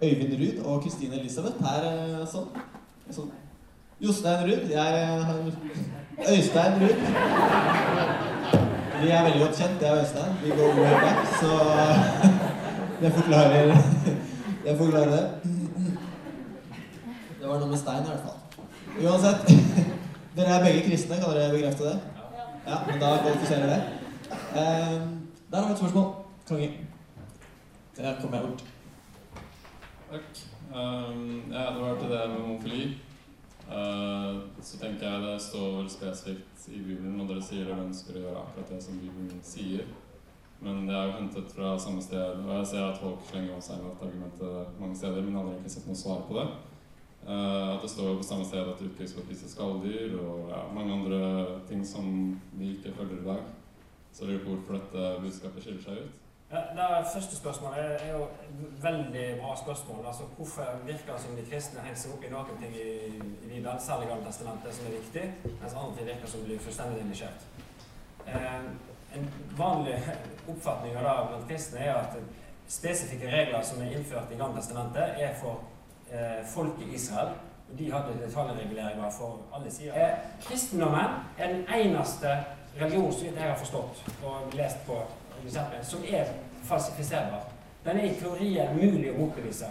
Øyvind 0.03 0.33
Ruud 0.41 0.65
og 0.65 0.83
Kristine 0.83 1.15
Elisabeth 1.21 1.57
her 1.65 1.85
eh, 1.89 2.25
sånn. 2.29 2.49
sånn. 3.11 3.31
Jostein 4.01 4.43
Ruud. 4.45 4.67
Jeg 4.69 4.99
eh, 5.03 5.23
har 5.25 5.39
Øystein 6.33 6.77
Ruud. 6.83 6.99
Vi 8.97 9.09
er 9.13 9.25
veldig 9.25 9.41
godt 9.41 9.57
kjent, 9.61 9.83
jeg 9.83 9.93
og 9.93 10.03
Øystein. 10.03 10.37
Vi 10.43 10.53
går 10.59 10.77
way 10.83 10.99
back, 11.05 11.19
så 11.41 11.51
det 13.01 13.13
forklarer 13.13 13.73
Jeg 14.67 14.77
forklarer 14.77 15.11
det. 15.17 15.25
Det 17.41 17.49
var 17.49 17.59
noe 17.59 17.73
med 17.73 17.79
stein 17.81 18.05
i 18.05 18.13
hvert 18.13 18.25
fall. 18.27 18.39
Uansett. 19.01 19.49
Dere 20.37 20.59
er 20.59 20.65
begge 20.65 20.87
kristne, 20.91 21.17
kan 21.17 21.33
dere 21.33 21.53
bekrefte 21.53 21.85
det? 21.85 21.99
Ja, 22.67 22.83
men 22.87 23.01
da 23.01 23.17
kvalifiserer 23.23 23.67
det. 23.73 23.83
Eh, 24.31 24.97
der 25.51 25.61
har 25.61 25.67
vi 25.67 25.73
et 25.73 25.79
spørsmål. 25.79 26.09
Konge. 26.49 26.71
Der 27.97 28.21
kommer 28.21 28.37
jeg 28.37 28.49
bort. 28.49 28.76
Takk. 30.17 30.49
Um, 30.75 31.43
ja, 31.53 31.71
det 31.75 31.81
var 31.83 31.99
til 31.99 32.11
det 32.11 32.29
med 32.29 32.41
homofili. 32.41 32.99
Uh, 33.69 34.41
så 34.63 34.79
tenker 34.79 35.11
jeg 35.11 35.23
det 35.23 35.43
står 35.43 35.77
vel 35.77 35.91
spesifikt 35.91 36.69
i 36.69 36.81
Bibelen, 36.81 37.21
og 37.21 37.29
dere 37.29 37.43
sier 37.45 37.67
dere 37.67 37.85
ønsker 37.85 38.17
å 38.17 38.23
gjøre 38.23 38.45
akkurat 38.45 38.73
det 38.73 38.79
som 38.85 39.01
Bibelen 39.03 39.43
sier. 39.45 39.85
Men 40.63 40.87
det 40.89 40.97
er 40.97 41.11
jo 41.11 41.19
hentet 41.19 41.53
fra 41.53 41.75
samme 41.79 42.01
sted, 42.01 42.41
og 42.47 42.53
jeg 42.55 42.71
ser 42.71 42.87
at 42.87 43.01
folk 43.03 43.29
slenger 43.29 43.59
om 43.59 43.65
seg 43.67 43.83
med 43.83 43.91
dette 43.93 44.09
argumentet 44.09 44.81
mange 44.81 44.97
steder, 44.97 45.27
men 45.27 45.37
aldri 45.37 45.55
egentlig 45.59 45.75
sett 45.77 45.91
noe 45.91 46.01
svar 46.01 46.25
på 46.31 46.39
det. 46.39 46.47
Uh, 47.27 47.75
at 47.75 47.85
det 47.85 47.93
står 47.93 48.17
på 48.17 48.29
samme 48.31 48.49
sted 48.49 48.73
at 48.73 48.81
du 48.81 48.89
ikke 48.89 49.11
skal 49.11 49.27
spise 49.29 49.53
skalldyr, 49.53 50.17
og 50.23 50.53
ja, 50.55 50.63
mange 50.73 50.97
andre 50.97 51.21
ting 51.69 51.85
som 51.85 52.09
vi 52.57 52.73
ikke 52.79 52.97
følger 52.97 53.21
i 53.21 53.29
dag. 53.29 53.49
Så 54.13 54.25
jeg 54.25 54.33
lurer 54.33 54.47
på 54.47 54.55
hvorfor 54.55 54.81
dette 54.81 55.11
budskapet 55.27 55.67
skiller 55.67 55.85
seg 55.91 56.07
ut. 56.07 56.23
Det 56.77 57.07
første 57.15 57.37
spørsmålet 57.37 57.79
er- 57.79 57.99
er 58.07 58.13
jo 58.13 58.23
et 58.25 58.83
veldig 58.83 59.27
bra 59.41 59.57
spørsmål. 59.57 60.07
Altså, 60.07 60.23
hvorfor 60.37 60.65
virker 60.85 61.13
det 61.13 61.21
som 61.23 61.37
de 61.37 61.45
kristne 61.51 61.81
henger 61.81 61.99
seg 61.99 62.13
opp 62.13 62.25
i 62.25 62.31
noen 62.31 62.59
ting 62.61 62.75
i, 62.77 62.89
i 63.45 63.49
Bibelen, 63.49 63.81
særlig 63.81 64.09
Gamle 64.09 64.27
testamentet, 64.27 64.75
som 64.75 64.87
er 64.87 64.91
viktig, 65.01 65.25
mens 65.61 65.75
andre 65.75 65.97
ting 65.97 66.07
virker 66.07 66.29
som 66.29 66.41
blir 66.45 66.59
fullstendig 66.59 66.99
neglisjert? 67.03 67.41
Eh, 68.27 68.61
en 69.17 69.31
vanlig 69.59 69.97
oppfatning 70.49 70.97
av 70.97 71.03
det 71.03 71.29
blant 71.29 71.49
kristne 71.49 71.79
er 71.79 71.95
at 71.95 72.17
spesifikke 72.69 73.27
regler 73.27 73.63
som 73.63 73.83
er 73.83 73.91
innført 73.97 74.33
i 74.33 74.37
Gamle 74.37 74.61
testamentet, 74.61 75.03
er 75.23 75.35
for 75.35 75.61
eh, 76.13 76.47
folket 76.55 76.93
Israel. 76.93 77.29
Og 77.73 77.79
de 77.79 77.93
hadde 77.93 78.19
detaljreguleringer 78.27 79.11
for 79.11 79.39
alle 79.55 79.71
sider. 79.71 79.95
Eh, 79.95 80.19
kristendommen 80.41 81.17
er 81.39 81.47
den 81.53 81.65
eneste 81.75 82.45
religion 82.81 83.13
som 83.13 83.27
jeg 83.27 83.43
har 83.43 83.57
forstått 83.59 84.05
og 84.25 84.53
lest 84.55 84.87
på 84.87 85.01
som 85.83 86.05
er 86.09 86.33
falsifiserbar. 86.65 87.49
Den 87.85 87.99
er 87.99 88.09
i 88.11 88.15
teorien 88.21 88.77
mulig 88.77 89.13
å 89.13 89.19
motbevise. 89.19 89.69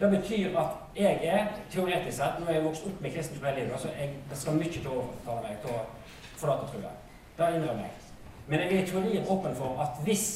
Det 0.00 0.10
betyr 0.10 0.56
at 0.58 0.96
jeg 0.96 1.20
er, 1.22 1.46
teoretisk 1.72 2.16
sett, 2.16 2.40
nå 2.40 2.48
er 2.48 2.58
jeg 2.58 2.64
vokst 2.64 2.86
opp 2.88 3.00
med 3.00 3.14
kristen 3.14 3.38
tro 3.38 3.46
hele 3.46 3.62
livet, 3.62 3.80
så 3.80 3.92
jeg, 3.94 4.10
det 4.30 4.38
skal 4.38 4.58
mye 4.58 4.72
til 4.72 4.88
å 4.90 4.96
overtale 5.04 5.44
meg 5.46 5.60
til 5.62 5.76
å 5.76 5.84
forlate 6.40 6.66
trua. 6.72 6.90
Det 7.38 7.50
innrømmer 7.56 7.86
jeg. 7.86 7.94
Men 8.46 8.60
jeg 8.60 8.72
er 8.72 8.82
i 8.82 8.90
teorien 8.90 9.30
åpen 9.30 9.56
for 9.56 9.80
at 9.80 10.02
hvis 10.04 10.26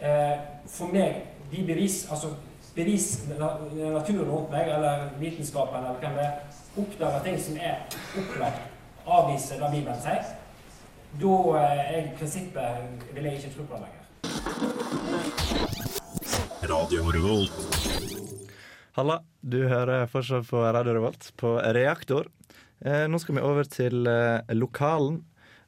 eh, 0.00 0.36
for 0.70 0.92
meg 0.92 1.24
de 1.50 1.64
bevis, 1.66 2.04
altså 2.10 2.34
bevis, 2.76 3.24
naturen 3.38 4.30
rundt 4.30 4.50
meg, 4.52 4.68
eller 4.76 5.08
vitenskapen, 5.18 5.82
eller 5.82 5.98
hvem 5.98 6.18
det 6.20 6.26
er, 6.28 6.58
oppdager 6.78 7.24
ting 7.24 7.40
som 7.42 7.56
er 7.56 7.80
opplagt, 8.20 8.68
avviser 9.08 9.62
det 9.62 9.70
Bibelen 9.72 10.02
sier, 10.04 10.34
da 11.18 11.36
eh, 11.58 11.86
er 11.96 12.02
i 12.04 12.16
prinsippet 12.18 13.08
vil 13.14 13.24
jeg 13.24 13.40
ikke 13.40 13.54
tro 13.56 13.64
på 13.64 13.74
det 13.74 13.86
lenger. 13.86 13.97
Radio 16.68 17.04
Revolt. 17.12 17.54
Halla, 18.98 19.20
du 19.40 19.60
hører 19.70 20.08
fortsatt 20.10 20.48
på 20.50 20.62
Radio 20.62 20.96
Revolt 20.96 21.30
på 21.38 21.54
Reaktor. 21.76 22.28
Eh, 22.84 23.06
nå 23.10 23.20
skal 23.22 23.38
vi 23.38 23.44
over 23.46 23.68
til 23.70 24.08
eh, 24.10 24.54
lokalen. 24.56 25.22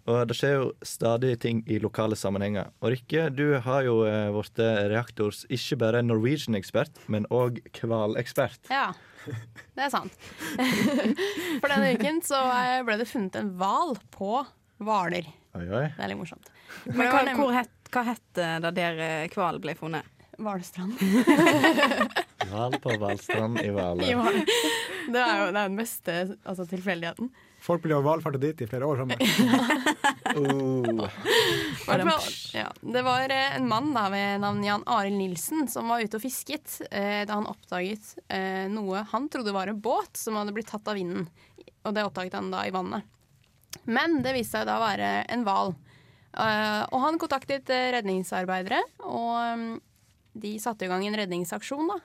Og 0.09 0.23
det 0.27 0.35
skjer 0.39 0.55
jo 0.57 0.71
stadig 0.87 1.35
ting 1.43 1.61
i 1.71 1.79
lokale 1.83 2.17
sammenhenger. 2.19 2.71
Og 2.81 2.95
Rikke, 2.95 3.29
du 3.31 3.61
har 3.63 3.85
jo 3.87 4.01
eh, 4.09 4.31
blitt 4.35 4.63
Reaktors 4.91 5.45
ikke 5.53 5.79
bare 5.85 6.03
Norwegian-ekspert, 6.07 7.05
men 7.13 7.29
òg 7.31 7.61
hvalekspert. 7.77 8.71
Ja, 8.73 8.91
det 9.77 9.87
er 9.87 9.93
sant. 9.93 10.17
For 11.61 11.69
denne 11.69 11.93
uken 11.95 12.23
så 12.27 12.41
eh, 12.55 12.81
ble 12.87 12.99
det 13.01 13.11
funnet 13.11 13.39
en 13.39 13.55
hval 13.61 13.97
på 14.15 14.41
Hvaler. 14.81 15.29
Oi, 15.59 15.67
oi. 15.67 15.85
Det 15.97 16.07
er 16.07 16.17
morsomt. 16.19 16.51
Men 16.87 17.11
hva, 17.11 17.25
hvor 17.35 17.53
het, 17.57 17.73
hva 17.91 18.07
het 18.07 18.41
det 18.65 18.75
der 18.79 19.01
eh, 19.03 19.29
hvalen 19.35 19.63
ble 19.63 19.75
funnet? 19.79 20.17
Hvalstrand. 20.41 20.97
Hval 22.51 22.77
på 22.81 22.97
Hvalstrand 22.97 23.61
i. 23.61 23.69
Hvaler. 23.75 24.07
Det 25.11 25.21
er 25.21 25.41
jo 25.43 25.51
det 25.51 25.61
er 25.61 25.69
den 25.69 25.79
beste 25.79 26.17
altså, 26.45 26.67
tilfeldigheten. 26.71 27.31
Folk 27.61 27.83
blir 27.85 27.93
jo 27.99 28.05
valfartet 28.05 28.41
dit 28.41 28.63
i 28.65 28.69
flere 28.71 28.89
år 28.89 29.03
sammen. 29.03 29.21
Oh. 30.31 30.85
Hvert 30.87 32.05
fall, 32.07 32.27
ja. 32.55 32.69
Det 32.79 33.01
var 33.03 33.33
eh, 33.35 33.57
en 33.57 33.65
mann 33.67 33.89
da, 33.97 34.05
ved 34.13 34.39
navn 34.45 34.61
Jan 34.63 34.85
Arild 34.87 35.19
Nilsen 35.19 35.67
som 35.69 35.91
var 35.91 36.05
ute 36.05 36.21
og 36.21 36.23
fisket 36.23 36.77
eh, 36.87 37.25
da 37.27 37.41
han 37.41 37.49
oppdaget 37.51 38.13
eh, 38.31 38.69
noe 38.71 39.03
han 39.11 39.27
trodde 39.33 39.51
var 39.57 39.73
en 39.73 39.81
båt 39.83 40.21
som 40.21 40.39
hadde 40.39 40.55
blitt 40.55 40.71
tatt 40.71 40.87
av 40.87 40.95
vinden. 41.01 41.27
Og 41.83 41.97
det 41.97 42.05
oppdaget 42.07 42.37
han 42.39 42.53
da 42.55 42.63
i 42.69 42.71
vannet. 42.75 43.09
Men 43.89 44.21
det 44.25 44.35
viste 44.37 44.59
seg 44.59 44.69
da 44.69 44.77
å 44.79 44.85
være 44.85 45.13
en 45.33 45.47
hval. 45.47 45.75
Eh, 46.31 46.83
og 46.95 47.03
han 47.03 47.19
kontaktet 47.19 47.71
eh, 47.75 47.91
redningsarbeidere, 47.97 48.79
og 49.03 49.33
mm, 49.59 49.71
de 50.41 50.55
satte 50.63 50.87
i 50.87 50.91
gang 50.91 51.05
en 51.07 51.19
redningsaksjon. 51.19 51.91
da. 51.91 51.99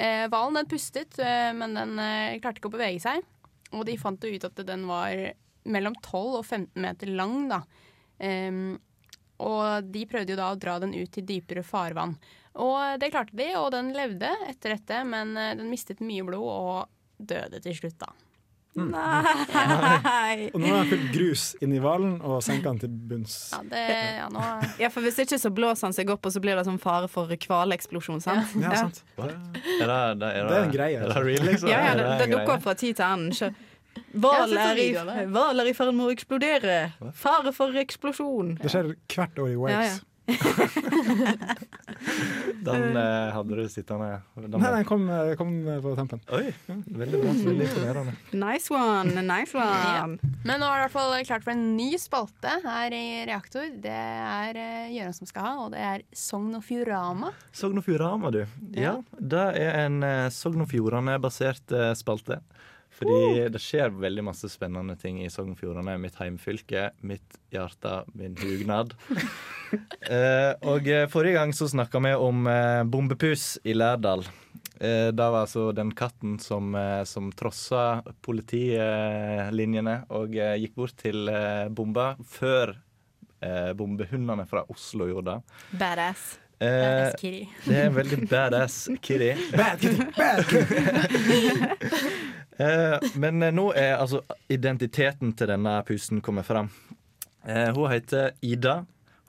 Eh, 0.00 0.24
Hvalen 0.32 0.58
den 0.58 0.70
pustet, 0.70 1.20
men 1.54 1.76
den 1.78 1.94
klarte 2.42 2.58
ikke 2.58 2.72
å 2.72 2.76
bevege 2.78 3.02
seg. 3.04 3.22
Og 3.76 3.84
de 3.86 3.98
fant 4.00 4.24
jo 4.24 4.32
ut 4.34 4.46
at 4.48 4.62
den 4.66 4.86
var 4.88 5.14
mellom 5.70 5.94
12 6.02 6.40
og 6.40 6.44
15 6.44 6.82
meter 6.82 7.12
lang. 7.14 7.44
da. 7.52 7.60
Um, 8.20 8.74
og 9.40 9.86
de 9.88 10.02
prøvde 10.04 10.34
jo 10.34 10.40
da 10.40 10.50
å 10.52 10.58
dra 10.60 10.74
den 10.82 10.92
ut 10.92 11.12
til 11.14 11.24
dypere 11.24 11.62
farvann. 11.64 12.16
Og 12.60 12.98
det 13.00 13.12
klarte 13.14 13.38
de, 13.38 13.46
og 13.56 13.70
den 13.72 13.92
levde 13.96 14.28
etter 14.50 14.74
dette, 14.74 14.98
men 15.08 15.32
den 15.38 15.70
mistet 15.70 16.02
mye 16.04 16.26
blod 16.26 16.50
og 16.50 17.22
døde 17.30 17.62
til 17.64 17.78
slutt, 17.78 17.96
da. 18.02 18.10
Nei! 18.78 20.50
Og 20.54 20.60
nå 20.62 20.68
har 20.70 20.76
han 20.82 20.90
fylt 20.90 21.08
grus 21.14 21.44
inn 21.64 21.72
i 21.74 21.80
hvalen 21.82 22.18
og 22.22 22.38
senka 22.44 22.70
den 22.70 22.78
til 22.84 22.92
bunns. 23.10 23.34
Ja, 23.54 23.60
det, 23.72 23.80
ja, 24.20 24.28
nå 24.32 24.44
Ja, 24.80 24.90
for 24.94 25.02
hvis 25.04 25.18
ikke 25.24 25.38
så 25.42 25.50
blåser 25.54 25.88
han 25.88 25.96
seg 25.96 26.12
opp, 26.14 26.26
og 26.28 26.34
så 26.34 26.42
blir 26.44 26.58
det 26.58 26.66
sånn 26.68 26.78
fare 26.82 27.08
for 27.10 27.30
hvaleksplosjon, 27.30 28.22
sant? 28.24 28.54
Ja, 28.62 28.74
sant. 28.78 29.02
Er 29.18 29.32
det, 29.32 29.98
det, 30.20 30.30
er 30.30 30.46
Det 30.52 30.60
er 30.60 30.62
en 30.68 30.74
greie, 30.76 31.00
Er 31.02 31.10
det 31.14 31.24
real, 31.26 31.48
liksom? 31.50 31.72
Ja, 31.72 31.80
ja, 31.88 31.96
det, 31.98 32.06
det 32.22 32.30
dukker 32.36 32.54
opp 32.58 32.64
fra 32.68 32.74
tid 32.78 32.96
til 33.00 33.06
annen. 33.08 33.34
Sjø- 33.36 33.50
Jeg 33.90 34.20
Hval 34.22 34.52
er, 34.54 34.70
i- 34.70 34.84
video 34.86 35.00
av 35.02 35.08
det. 35.10 35.22
hval 35.34 35.60
er 35.60 35.66
i 35.66 35.72
ferd 35.74 35.94
med 35.98 36.06
å 36.06 36.12
eksplodere. 36.14 36.76
Fare 37.18 37.50
for 37.52 37.74
eksplosjon. 37.82 38.54
Det 38.62 38.70
skjer 38.70 38.92
hvert 39.10 39.38
år 39.42 39.50
i 39.50 39.56
Wales. 39.58 39.98
Ja, 40.30 40.66
ja. 41.50 41.56
Den 42.64 42.96
eh, 42.96 43.30
hadde 43.34 43.56
du 43.56 43.68
sittende 43.72 44.20
den 44.36 44.56
Nei, 44.60 44.70
den 44.74 44.86
kom, 44.88 45.06
eh, 45.10 45.32
kom 45.38 45.52
på 45.84 45.94
tempen. 45.98 46.22
Oi, 46.36 46.50
veldig 46.68 47.20
bra. 47.22 47.34
Veldig 47.46 47.66
imponerende. 47.68 48.14
Nice 48.36 48.72
one, 48.74 49.24
nice 49.26 49.56
one. 49.56 50.18
Men 50.44 50.62
nå 50.62 50.68
er 50.68 50.80
det 50.80 50.80
i 50.80 50.84
hvert 50.86 50.94
fall 50.94 51.14
klart 51.28 51.46
for 51.46 51.54
en 51.54 51.64
ny 51.76 51.90
spalte 52.00 52.56
her 52.64 52.96
i 52.96 53.04
Reaktor. 53.28 53.68
Det 53.82 53.94
er 53.94 54.58
uh, 54.60 54.92
Gøran 54.92 55.16
som 55.16 55.28
skal 55.28 55.46
ha, 55.46 55.54
og 55.64 55.74
det 55.74 55.84
er 55.84 56.04
Sogn 56.16 56.54
og 56.58 56.64
Fjordama. 56.66 57.32
Sogn 57.56 57.80
og 57.80 57.86
Fjordane, 57.86 58.32
du. 58.34 58.42
Ja, 58.78 58.96
det 59.18 59.46
er 59.60 59.84
en 59.84 60.02
eh, 60.06 60.28
Sogn 60.34 60.64
og 60.64 60.70
Fjordane-basert 60.72 61.74
eh, 61.76 61.92
spalte. 61.98 62.40
Fordi 63.00 63.46
det 63.52 63.60
skjer 63.64 63.94
veldig 63.96 64.24
masse 64.26 64.50
spennende 64.52 64.96
ting 65.00 65.22
i 65.24 65.30
Sogn 65.32 65.54
og 65.54 65.60
Fjordane, 65.60 65.96
mitt 66.00 66.18
heimfylke, 66.20 66.90
mitt 67.06 67.38
hjerte, 67.52 68.02
min 68.12 68.36
hugnad. 68.36 68.92
eh, 70.14 70.52
og 70.68 70.88
eh, 70.90 71.06
forrige 71.08 71.38
gang 71.38 71.54
så 71.56 71.70
snakka 71.72 72.02
vi 72.04 72.12
om 72.20 72.44
eh, 72.50 72.82
bombepus 72.84 73.54
i 73.64 73.72
Lærdal. 73.76 74.26
Eh, 74.80 75.08
det 75.16 75.30
var 75.32 75.46
altså 75.46 75.70
den 75.76 75.94
katten 75.96 76.36
som, 76.44 76.74
eh, 76.76 77.02
som 77.08 77.32
trossa 77.32 78.02
politilinjene 78.24 79.96
og 80.16 80.36
eh, 80.36 80.58
gikk 80.60 80.76
bort 80.76 80.96
til 81.00 81.28
eh, 81.32 81.72
bomba 81.72 82.12
før 82.28 82.76
eh, 83.40 83.72
bombehundene 83.76 84.44
fra 84.48 84.66
Oslo 84.72 85.08
gjorde 85.08 85.38
det. 85.38 85.58
Badass. 85.80 86.30
Eh, 86.60 86.68
Badass 86.68 87.14
kitty. 87.20 87.46
Det 87.64 87.76
er 87.76 87.86
en 87.88 87.94
veldig 87.96 88.28
badass 88.28 88.74
kitty. 89.00 89.30
Bad 89.56 89.80
kitty, 89.80 90.04
bad 90.16 90.44
kitty! 90.50 90.86
Eh, 92.60 92.98
men 93.16 93.40
eh, 93.40 93.54
nå 93.56 93.70
er 93.72 93.94
altså 93.96 94.18
identiteten 94.52 95.30
til 95.32 95.48
denne 95.48 95.78
pusen 95.88 96.18
kommet 96.20 96.44
fram. 96.44 96.66
Eh, 97.48 97.70
hun 97.72 97.88
heter 97.88 98.34
Ida. 98.44 98.82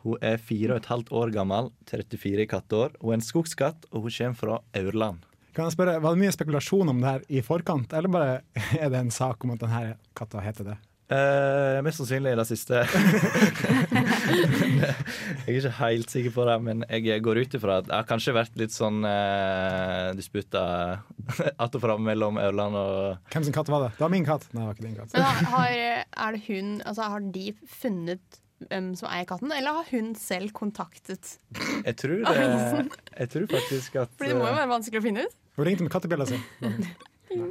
Hun 0.03 0.19
er 0.19 0.35
fire 0.35 0.73
og 0.75 0.81
et 0.81 0.89
halvt 0.91 1.13
år 1.15 1.31
gammel, 1.31 1.69
34 1.87 2.43
katteår. 2.51 2.97
Hun 2.99 3.13
er 3.13 3.21
en 3.21 3.23
skogskatt, 3.23 3.87
og 3.93 4.03
hun 4.03 4.15
kommer 4.17 4.35
fra 4.41 4.57
Aurland. 4.81 5.23
Kan 5.55 5.69
jeg 5.69 5.77
spørre, 5.77 6.01
Var 6.03 6.15
det 6.17 6.23
mye 6.25 6.35
spekulasjon 6.35 6.91
om 6.91 6.99
det 6.99 7.07
her 7.13 7.23
i 7.29 7.45
forkant, 7.45 7.93
eller 7.95 8.11
bare 8.11 8.35
er 8.81 8.91
det 8.91 8.99
en 8.99 9.15
sak 9.15 9.47
om 9.47 9.55
at 9.55 9.63
denne 9.63 9.95
katta 10.17 10.43
heter 10.43 10.73
det? 10.73 10.77
Eh, 11.11 11.77
mest 11.83 11.99
sannsynlig 11.99 12.37
det 12.39 12.45
siste. 12.47 12.81
jeg 14.31 15.43
er 15.43 15.57
ikke 15.57 15.73
helt 15.81 16.13
sikker 16.13 16.31
på 16.37 16.45
det, 16.47 16.57
men 16.63 16.85
jeg 16.87 17.23
går 17.25 17.41
ut 17.43 17.57
ifra 17.59 17.81
at 17.81 17.89
det 17.89 17.97
har 17.97 18.07
kanskje 18.07 18.35
vært 18.37 18.55
litt 18.61 18.71
sånn 18.71 19.03
uh, 19.03 20.15
disputter 20.15 21.01
att 21.63 21.75
og 21.75 21.83
fram 21.83 22.05
mellom 22.07 22.39
Aurland 22.39 22.79
og 22.79 23.33
Hvem 23.33 23.43
sin 23.49 23.55
katt 23.55 23.71
var 23.73 23.89
det? 23.89 23.91
Det 23.97 24.05
var 24.05 24.13
min 24.13 24.27
katt. 24.27 24.47
Nei, 24.53 24.61
det 24.61 24.69
var 24.69 24.77
ikke 24.77 24.87
din 24.87 24.99
katt. 25.01 25.17
Men 25.17 25.51
har, 25.51 25.67
er 26.27 26.37
det 26.37 26.41
hun, 26.47 26.71
altså, 26.85 27.09
har 27.11 27.27
de 27.35 27.45
funnet 27.81 28.41
hvem 28.69 28.91
som 28.95 29.09
eier 29.09 29.27
katten, 29.27 29.51
eller 29.55 29.81
har 29.81 29.87
hun 29.91 30.11
selv 30.15 30.53
kontaktet 30.55 31.37
Jeg 31.85 31.95
tror, 31.97 32.19
det, 32.27 32.35
avisen? 32.35 32.91
jeg 33.17 33.33
tror 33.35 33.47
faktisk 33.57 33.95
at 34.03 34.11
For 34.17 34.29
det 34.29 34.37
må 34.37 34.45
jo 34.45 34.53
eh, 34.53 34.59
være 34.61 34.73
vanskelig 34.77 35.01
å 35.01 35.05
finne 35.05 35.25
ut. 35.25 35.39
Hun 35.57 35.67
ringte 35.67 35.83
med 35.85 35.93
kattebjella 35.93 36.27
si. 36.29 36.39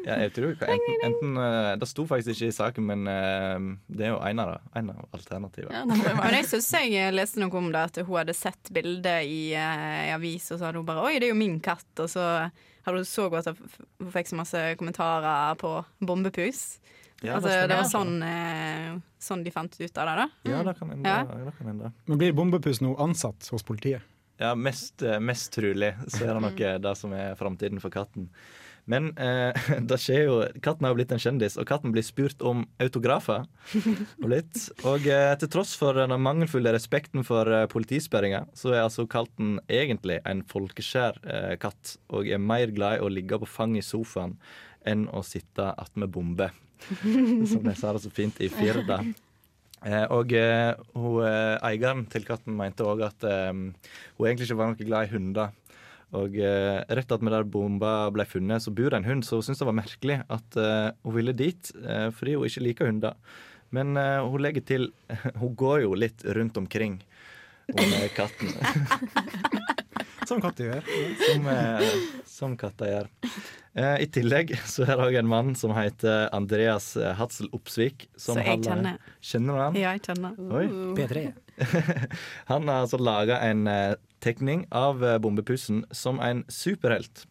Ja, 0.07 0.17
jeg 0.25 0.33
tror 0.37 0.53
ikke- 0.55 0.69
enten, 0.69 0.97
enten 1.09 1.37
eh, 1.41 1.77
Det 1.81 1.89
sto 1.89 2.05
faktisk 2.07 2.35
ikke 2.37 2.49
i 2.49 2.57
saken, 2.57 2.87
men 2.87 3.07
eh, 3.09 3.77
det 3.89 4.07
er 4.07 4.13
jo 4.15 4.19
en 4.21 4.39
av, 4.45 4.61
en 4.77 4.91
av 4.91 5.05
alternativene. 5.17 5.73
Ja, 5.73 5.85
Men 5.85 6.35
jeg 6.35 6.45
synes 6.51 6.71
jeg 6.91 7.15
leste 7.15 7.41
noe 7.41 7.55
om 7.59 7.71
det, 7.73 7.85
at 7.91 7.97
hun 8.07 8.17
hadde 8.17 8.35
sett 8.37 8.71
bildet 8.73 9.25
i, 9.25 9.55
eh, 9.55 10.09
i 10.09 10.15
avis, 10.15 10.51
og 10.53 10.59
så 10.61 10.67
hadde 10.69 10.77
hun 10.83 10.87
bare 10.87 11.05
'oi, 11.05 11.19
det 11.19 11.29
er 11.29 11.35
jo 11.35 11.41
min 11.41 11.61
katt', 11.61 11.99
og 11.99 12.09
så 12.13 12.51
hadde 12.85 12.97
hun 12.97 13.05
så 13.05 13.29
godt 13.31 13.47
at 13.47 13.57
hun 13.99 14.13
fikk 14.13 14.29
så 14.29 14.37
masse 14.37 14.77
kommentarer 14.77 15.57
på 15.57 15.85
bombepus. 16.01 16.79
Ja, 17.23 17.35
altså, 17.37 17.49
det 17.53 17.69
det 17.69 17.77
var 17.77 17.85
sånn, 17.91 18.23
eh, 18.25 18.95
sånn 19.21 19.43
de 19.45 19.51
fant 19.53 19.75
ut 19.81 19.99
av 19.99 20.07
det, 20.09 20.15
da. 20.17 20.29
Ja, 20.51 20.63
det 20.65 20.79
kan 20.79 20.89
hende. 20.89 21.05
Ja. 21.05 21.25
Det 21.25 21.53
kan 21.59 21.67
hende. 21.67 21.93
Men 22.07 22.19
blir 22.19 22.33
bombepus 22.33 22.81
nå 22.81 22.95
ansatt 22.99 23.49
hos 23.53 23.63
politiet? 23.63 24.01
Ja, 24.41 24.55
mest, 24.55 25.03
eh, 25.03 25.19
mest 25.21 25.53
trolig 25.53 25.93
så 26.09 26.23
er 26.25 26.33
det 26.33 26.41
nok 26.47 26.61
eh, 26.65 26.79
det 26.79 26.97
som 26.97 27.13
er 27.13 27.35
framtiden 27.37 27.79
for 27.79 27.91
katten. 27.93 28.31
Men 28.91 29.11
eh, 29.21 29.69
det 29.91 29.99
skjer 30.03 30.25
jo 30.27 30.39
Katten 30.65 30.89
har 30.89 30.97
blitt 30.99 31.13
en 31.15 31.23
kjendis, 31.23 31.57
og 31.61 31.69
katten 31.71 31.95
blir 31.95 32.05
spurt 32.07 32.43
om 32.47 32.65
autografer. 32.83 33.47
Og. 34.25 34.65
Og 34.89 35.07
eh, 35.07 35.35
til 35.41 35.53
tross 35.53 35.77
for 35.79 35.99
den 35.99 36.15
mangelfulle 36.23 36.75
respekten 36.75 37.27
for 37.27 37.49
eh, 37.55 37.69
politisperringa, 37.71 38.45
så 38.57 38.75
er 38.75 38.85
altså 38.85 39.07
katten 39.11 39.59
egentlig 39.71 40.21
en 40.29 40.43
folkeskjær 40.51 41.23
eh, 41.23 41.55
katt, 41.63 41.97
og 42.11 42.29
er 42.29 42.43
mer 42.43 42.75
glad 42.75 42.99
i 42.99 43.07
å 43.07 43.13
ligge 43.13 43.41
på 43.41 43.49
fanget 43.49 43.85
i 43.85 43.89
sofaen 43.93 44.37
enn 44.89 45.07
å 45.13 45.23
sitte 45.27 45.73
attmed 45.79 46.11
bombe. 46.13 46.51
Som 47.51 47.67
de 47.67 47.75
sa 47.77 47.93
det 47.93 48.05
så 48.07 48.13
fint 48.13 48.39
i 48.41 48.49
Firda. 48.53 49.03
Eh, 49.81 50.07
og 50.13 50.33
eh, 50.37 50.75
hun, 50.93 51.23
eh, 51.25 51.57
eieren 51.71 52.05
til 52.13 52.27
katten 52.29 52.57
mente 52.57 52.85
òg 52.85 53.01
at 53.07 53.25
eh, 53.25 53.49
hun 53.53 54.27
egentlig 54.27 54.51
ikke 54.51 54.59
var 54.61 54.73
noe 54.73 54.89
glad 54.89 55.09
i 55.09 55.13
hunder. 55.15 55.55
Og 56.17 56.35
eh, 56.43 56.81
rett 56.91 57.13
at 57.15 57.23
med 57.23 57.35
der 57.35 57.47
bomba 57.47 58.11
ble 58.15 58.27
funnet, 58.27 58.65
så 58.65 58.73
bor 58.75 58.91
det 58.91 58.99
en 59.01 59.07
hund, 59.07 59.27
så 59.27 59.39
hun 59.39 59.47
syntes 59.47 59.63
det 59.63 59.69
var 59.69 59.79
merkelig 59.79 60.19
at 60.27 60.59
eh, 60.59 60.89
hun 61.07 61.17
ville 61.17 61.37
dit, 61.39 61.71
eh, 61.85 62.09
fordi 62.15 62.35
hun 62.35 62.49
ikke 62.51 62.65
liker 62.67 62.91
hunder. 62.91 63.19
Men 63.71 63.95
eh, 64.01 64.19
hun 64.27 64.43
legger 64.43 64.67
til 64.67 64.89
Hun 65.43 65.55
går 65.55 65.85
jo 65.85 65.95
litt 65.95 66.25
rundt 66.27 66.59
omkring, 66.59 66.99
hun 67.71 67.93
er 68.01 68.11
katten. 68.17 68.51
Som 70.31 70.39
katter 70.43 70.69
gjør. 70.69 70.91
som, 71.27 71.47
eh, 71.51 71.95
som 72.29 72.53
katter 72.59 72.91
gjør. 72.91 73.07
Eh, 73.75 73.97
I 74.05 74.07
tillegg 74.15 74.53
så 74.69 74.85
er 74.85 74.93
det 74.93 75.07
òg 75.09 75.17
en 75.19 75.31
mann 75.31 75.57
som 75.59 75.73
heter 75.75 76.29
Andreas 76.37 76.93
Hatzel 76.95 77.17
Hadsel 77.19 77.49
Opsvik. 77.57 78.07
Som 78.15 78.39
Så 78.39 78.45
jeg 78.47 78.61
kjenner. 78.67 79.01
Kjenner 79.19 79.59
du 79.59 79.63
han? 79.65 79.79
Ja, 79.81 79.95
jeg 79.97 80.05
kjenner. 80.07 80.37
Oi. 80.55 80.67
P3. 80.99 81.25
Han 82.51 82.69
har 82.69 82.85
altså 82.85 83.01
laga 83.01 83.41
en 83.47 83.67
eh, 83.67 83.95
tekning 84.25 84.67
av 84.71 85.05
eh, 85.05 85.19
bombepussen 85.19 85.85
som 85.91 86.21
en 86.21 86.45
superhelt. 86.49 87.27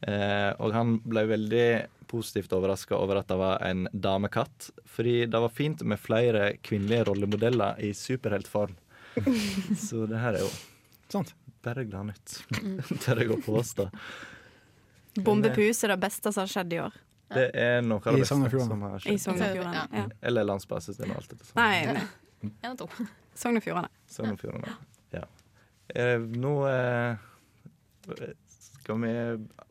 Eh, 0.00 0.50
og 0.56 0.72
han 0.72 0.96
ble 1.04 1.26
veldig 1.28 1.66
positivt 2.10 2.52
overraska 2.56 2.96
over 2.96 3.20
at 3.20 3.28
det 3.30 3.36
var 3.38 3.60
en 3.66 3.86
damekatt. 3.92 4.70
Fordi 4.88 5.26
det 5.30 5.42
var 5.44 5.52
fint 5.54 5.82
med 5.82 6.00
flere 6.00 6.54
kvinnelige 6.62 7.04
rollemodeller 7.10 7.78
i 7.84 7.92
superheltform. 7.94 8.74
Så 9.88 10.06
det 10.10 10.22
her 10.22 10.38
er 10.38 10.46
jo 10.46 10.50
Sant. 11.10 11.34
Bare 11.64 11.82
gladnytt. 11.84 12.36
Mm. 12.62 12.76
Tør 13.02 13.20
jeg 13.20 13.32
å 13.34 13.38
påstå. 13.42 13.88
Bombepus 15.26 15.82
er 15.84 15.96
det 15.96 16.00
beste 16.04 16.30
som 16.30 16.44
har 16.44 16.52
skjedd 16.52 16.76
i 16.76 16.78
år. 16.84 16.98
Det 17.30 17.46
er 17.58 17.82
noe 17.82 17.98
av 17.98 18.14
det 18.14 18.22
beste 18.22 18.62
som 18.62 18.84
har 18.86 19.02
skjedd. 19.02 19.12
I 19.12 19.22
Sognefjorden. 19.22 19.96
Ja. 19.98 20.04
Eller 20.30 20.46
landsbasis. 20.46 20.98
Det 20.98 21.04
er 21.04 21.10
noe 21.10 21.18
alt 21.20 21.34
etter 21.34 21.50
sånn. 21.50 21.58
Nei, 21.58 21.98
nei. 21.98 23.10
En. 23.40 23.46
Sogn 23.46 23.56
og 23.56 23.64
Fjordane. 23.64 23.88
Sogn 24.10 24.34
og 24.34 24.40
Fjordane. 24.40 24.74
Ja. 25.14 25.24
Eh, 25.94 26.20
nå 26.20 26.52
eh, 26.68 27.16
skal 28.82 29.00
vi 29.00 29.14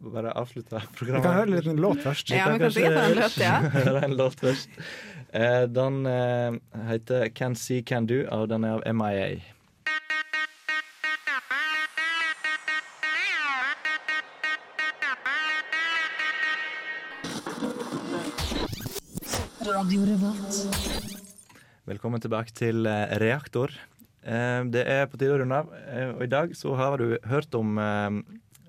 bare 0.10 0.34
avslutte 0.34 0.82
programmet. 0.98 1.22
Vi 1.22 1.28
kan 1.28 1.34
høre 1.34 1.48
en 1.48 1.56
liten 1.56 1.78
låt 1.78 2.02
først. 2.02 2.30
Ja, 2.34 2.50
vi 2.54 2.60
kan 2.64 2.72
sikkert 2.72 2.98
høre 2.98 3.12
en 3.12 3.22
låt, 3.22 3.38
ja. 3.38 3.60
høre 3.78 4.04
en 4.06 4.18
låt 4.18 4.40
først. 4.40 4.82
Eh, 5.30 5.62
den 5.70 6.06
eh, 6.06 6.58
heter 6.90 7.30
Can 7.30 7.56
See 7.56 7.82
Can 7.82 8.10
Do, 8.10 8.24
og 8.32 8.50
den 8.50 8.64
er 8.64 8.80
av 8.80 8.84
MIA. 8.94 9.38
Velkommen 21.90 22.22
tilbake 22.22 22.54
til 22.54 22.86
eh, 22.86 23.16
Reaktor. 23.18 23.72
Eh, 24.22 24.62
det 24.70 24.84
er 24.86 25.08
på 25.10 25.18
tide 25.18 25.34
å 25.34 25.40
runde 25.42 25.58
av, 25.58 25.72
eh, 25.90 26.12
og 26.12 26.20
i 26.22 26.30
dag 26.30 26.52
så 26.54 26.76
har 26.78 27.02
du 27.02 27.16
hørt 27.26 27.56
om 27.58 27.80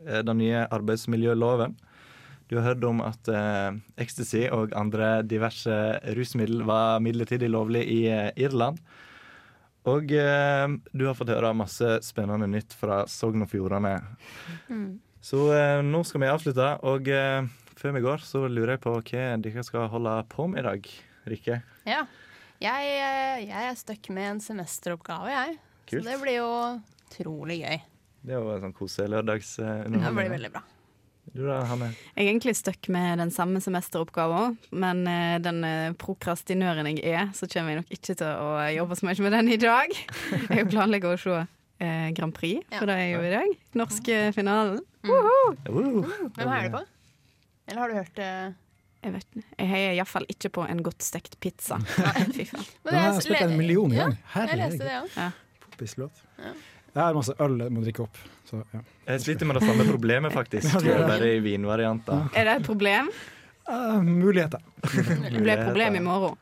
den 0.01 0.39
nye 0.41 0.63
arbeidsmiljøloven. 0.73 1.75
Du 2.49 2.55
har 2.57 2.71
hørt 2.71 2.87
om 2.89 3.03
at 3.05 3.29
ecstasy 4.01 4.47
og 4.49 4.73
andre 4.73 5.21
diverse 5.29 5.75
rusmiddel 6.17 6.65
var 6.67 7.03
midlertidig 7.05 7.51
lovlig 7.53 7.83
i 7.93 7.99
Irland. 8.41 8.81
Og 9.93 10.09
du 10.09 11.05
har 11.05 11.19
fått 11.19 11.31
høre 11.35 11.53
masse 11.55 11.99
spennende 12.07 12.49
nytt 12.49 12.73
fra 12.73 13.03
Sogn 13.13 13.45
og 13.45 13.53
Fjordane. 13.53 13.93
Mm. 14.73 14.97
Så 15.21 15.45
nå 15.85 16.01
skal 16.09 16.25
vi 16.25 16.33
avslutte, 16.33 16.73
og 16.81 17.13
før 17.77 17.95
vi 17.99 18.05
går, 18.09 18.25
så 18.25 18.47
lurer 18.49 18.79
jeg 18.79 18.85
på 18.89 18.97
hva 18.97 19.29
dere 19.45 19.69
skal 19.69 19.93
holde 19.93 20.17
på 20.33 20.49
med 20.49 20.65
i 20.65 20.69
dag. 20.71 20.91
Rikke? 21.29 21.61
Ja. 21.85 22.03
Jeg, 22.61 22.89
eh, 22.93 23.47
jeg 23.49 23.69
er 23.71 23.77
stuck 23.79 24.11
med 24.13 24.35
en 24.35 24.41
semesteroppgave, 24.45 25.31
jeg. 25.33 25.55
Kult. 25.89 26.03
Så 26.03 26.11
det 26.11 26.17
blir 26.21 26.35
jo 26.43 26.51
utrolig 27.09 27.63
gøy. 27.63 27.79
Det 28.21 28.35
er 28.37 28.43
jo 28.43 28.51
en 28.53 28.67
sånn 28.67 28.75
koselig 28.77 29.09
lørdagsunderholdning. 29.15 30.03
Det 30.05 30.13
blir 30.19 30.29
veldig 30.35 30.51
bra. 30.53 30.63
Du 31.31 31.41
da, 31.47 31.57
Hanne? 31.71 31.89
Jeg 31.95 32.27
er 32.27 32.29
egentlig 32.35 32.55
stuck 32.59 32.91
med 32.93 33.23
den 33.23 33.33
samme 33.33 33.63
semesteroppgaven, 33.65 34.59
men 34.77 35.03
eh, 35.09 35.39
den 35.41 35.65
eh, 35.65 35.97
prokrastinøren 35.97 36.91
jeg 36.91 37.01
er, 37.09 37.33
så 37.39 37.49
kommer 37.49 37.73
jeg 37.73 37.81
nok 37.81 37.97
ikke 37.97 38.19
til 38.21 38.29
å 38.29 38.53
jobbe 38.77 39.01
så 39.01 39.09
mye 39.09 39.25
med 39.25 39.37
den 39.39 39.53
i 39.57 39.61
dag. 39.65 39.97
Jeg 40.51 40.69
planlegger 40.69 41.17
å 41.17 41.21
se 41.25 41.41
Grand 42.13 42.35
Prix, 42.37 42.67
for 42.75 42.91
det 42.91 42.95
er 43.01 43.07
jo 43.15 43.21
i 43.25 43.31
dag. 43.33 43.53
Norske 43.81 44.17
finalen. 44.37 44.83
Woho! 45.09 45.55
Hvem 45.65 46.51
heier 46.51 46.67
du 46.67 46.75
på? 46.75 46.83
Eller 47.71 47.81
har 47.81 47.89
du 47.89 47.97
hørt 48.03 48.19
det? 48.19 48.33
Jeg 49.03 49.13
vet 49.15 49.25
ikke. 49.37 49.47
Jeg 49.59 49.69
heier 49.71 49.95
iallfall 49.97 50.27
ikke 50.29 50.51
på 50.53 50.65
en 50.69 50.83
godt 50.85 51.03
stekt 51.07 51.39
pizza. 51.41 51.79
Fy 52.37 52.45
faen. 52.51 52.67
Den 52.85 52.95
har 52.99 53.07
jeg 53.15 53.23
spilt 53.25 53.47
en 53.47 53.57
million 53.57 53.93
Ja, 53.97 54.05
ganger. 54.11 54.19
det 54.21 54.35
Herregud. 54.35 54.85
òg. 54.99 55.41
Poppislåt. 55.65 56.21
Ja. 56.39 56.53
Jeg 56.91 57.03
har 57.07 57.15
masse 57.15 57.35
øl 57.41 57.55
jeg 57.63 57.73
må 57.73 57.85
drikke 57.85 58.03
opp. 58.05 58.19
Så, 58.51 58.61
ja. 58.75 58.81
Jeg 59.07 59.21
sliter 59.23 59.47
med 59.47 59.61
det 59.61 59.63
samme 59.69 59.85
problemet, 59.89 60.33
faktisk. 60.35 60.75
Ja. 60.85 60.99
Bare 61.07 61.29
i 61.37 61.41
vinvarianter. 61.45 62.27
Er 62.35 62.49
det 62.51 62.57
et 62.61 62.67
problem? 62.67 63.09
Uh, 63.71 64.01
muligheter. 64.03 64.59
Det 64.83 65.39
blir 65.39 65.53
et 65.55 65.67
problem 65.69 65.95
i 66.01 66.03
morgen. 66.03 66.37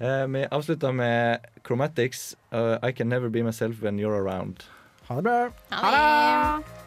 Eh, 0.00 0.24
vi 0.32 0.42
avslutter 0.50 0.92
med 0.92 1.46
Chromatics. 1.66 2.34
uh, 2.52 2.76
I 2.82 2.92
Can 2.92 3.08
Never 3.08 3.28
Be 3.30 3.42
Myself 3.46 3.80
When 3.82 4.00
You're 4.00 4.18
Around. 4.18 4.64
Ha 5.08 5.16
det 5.16 5.22
bra. 5.22 5.38
Ha 5.70 5.90
det! 5.94 6.79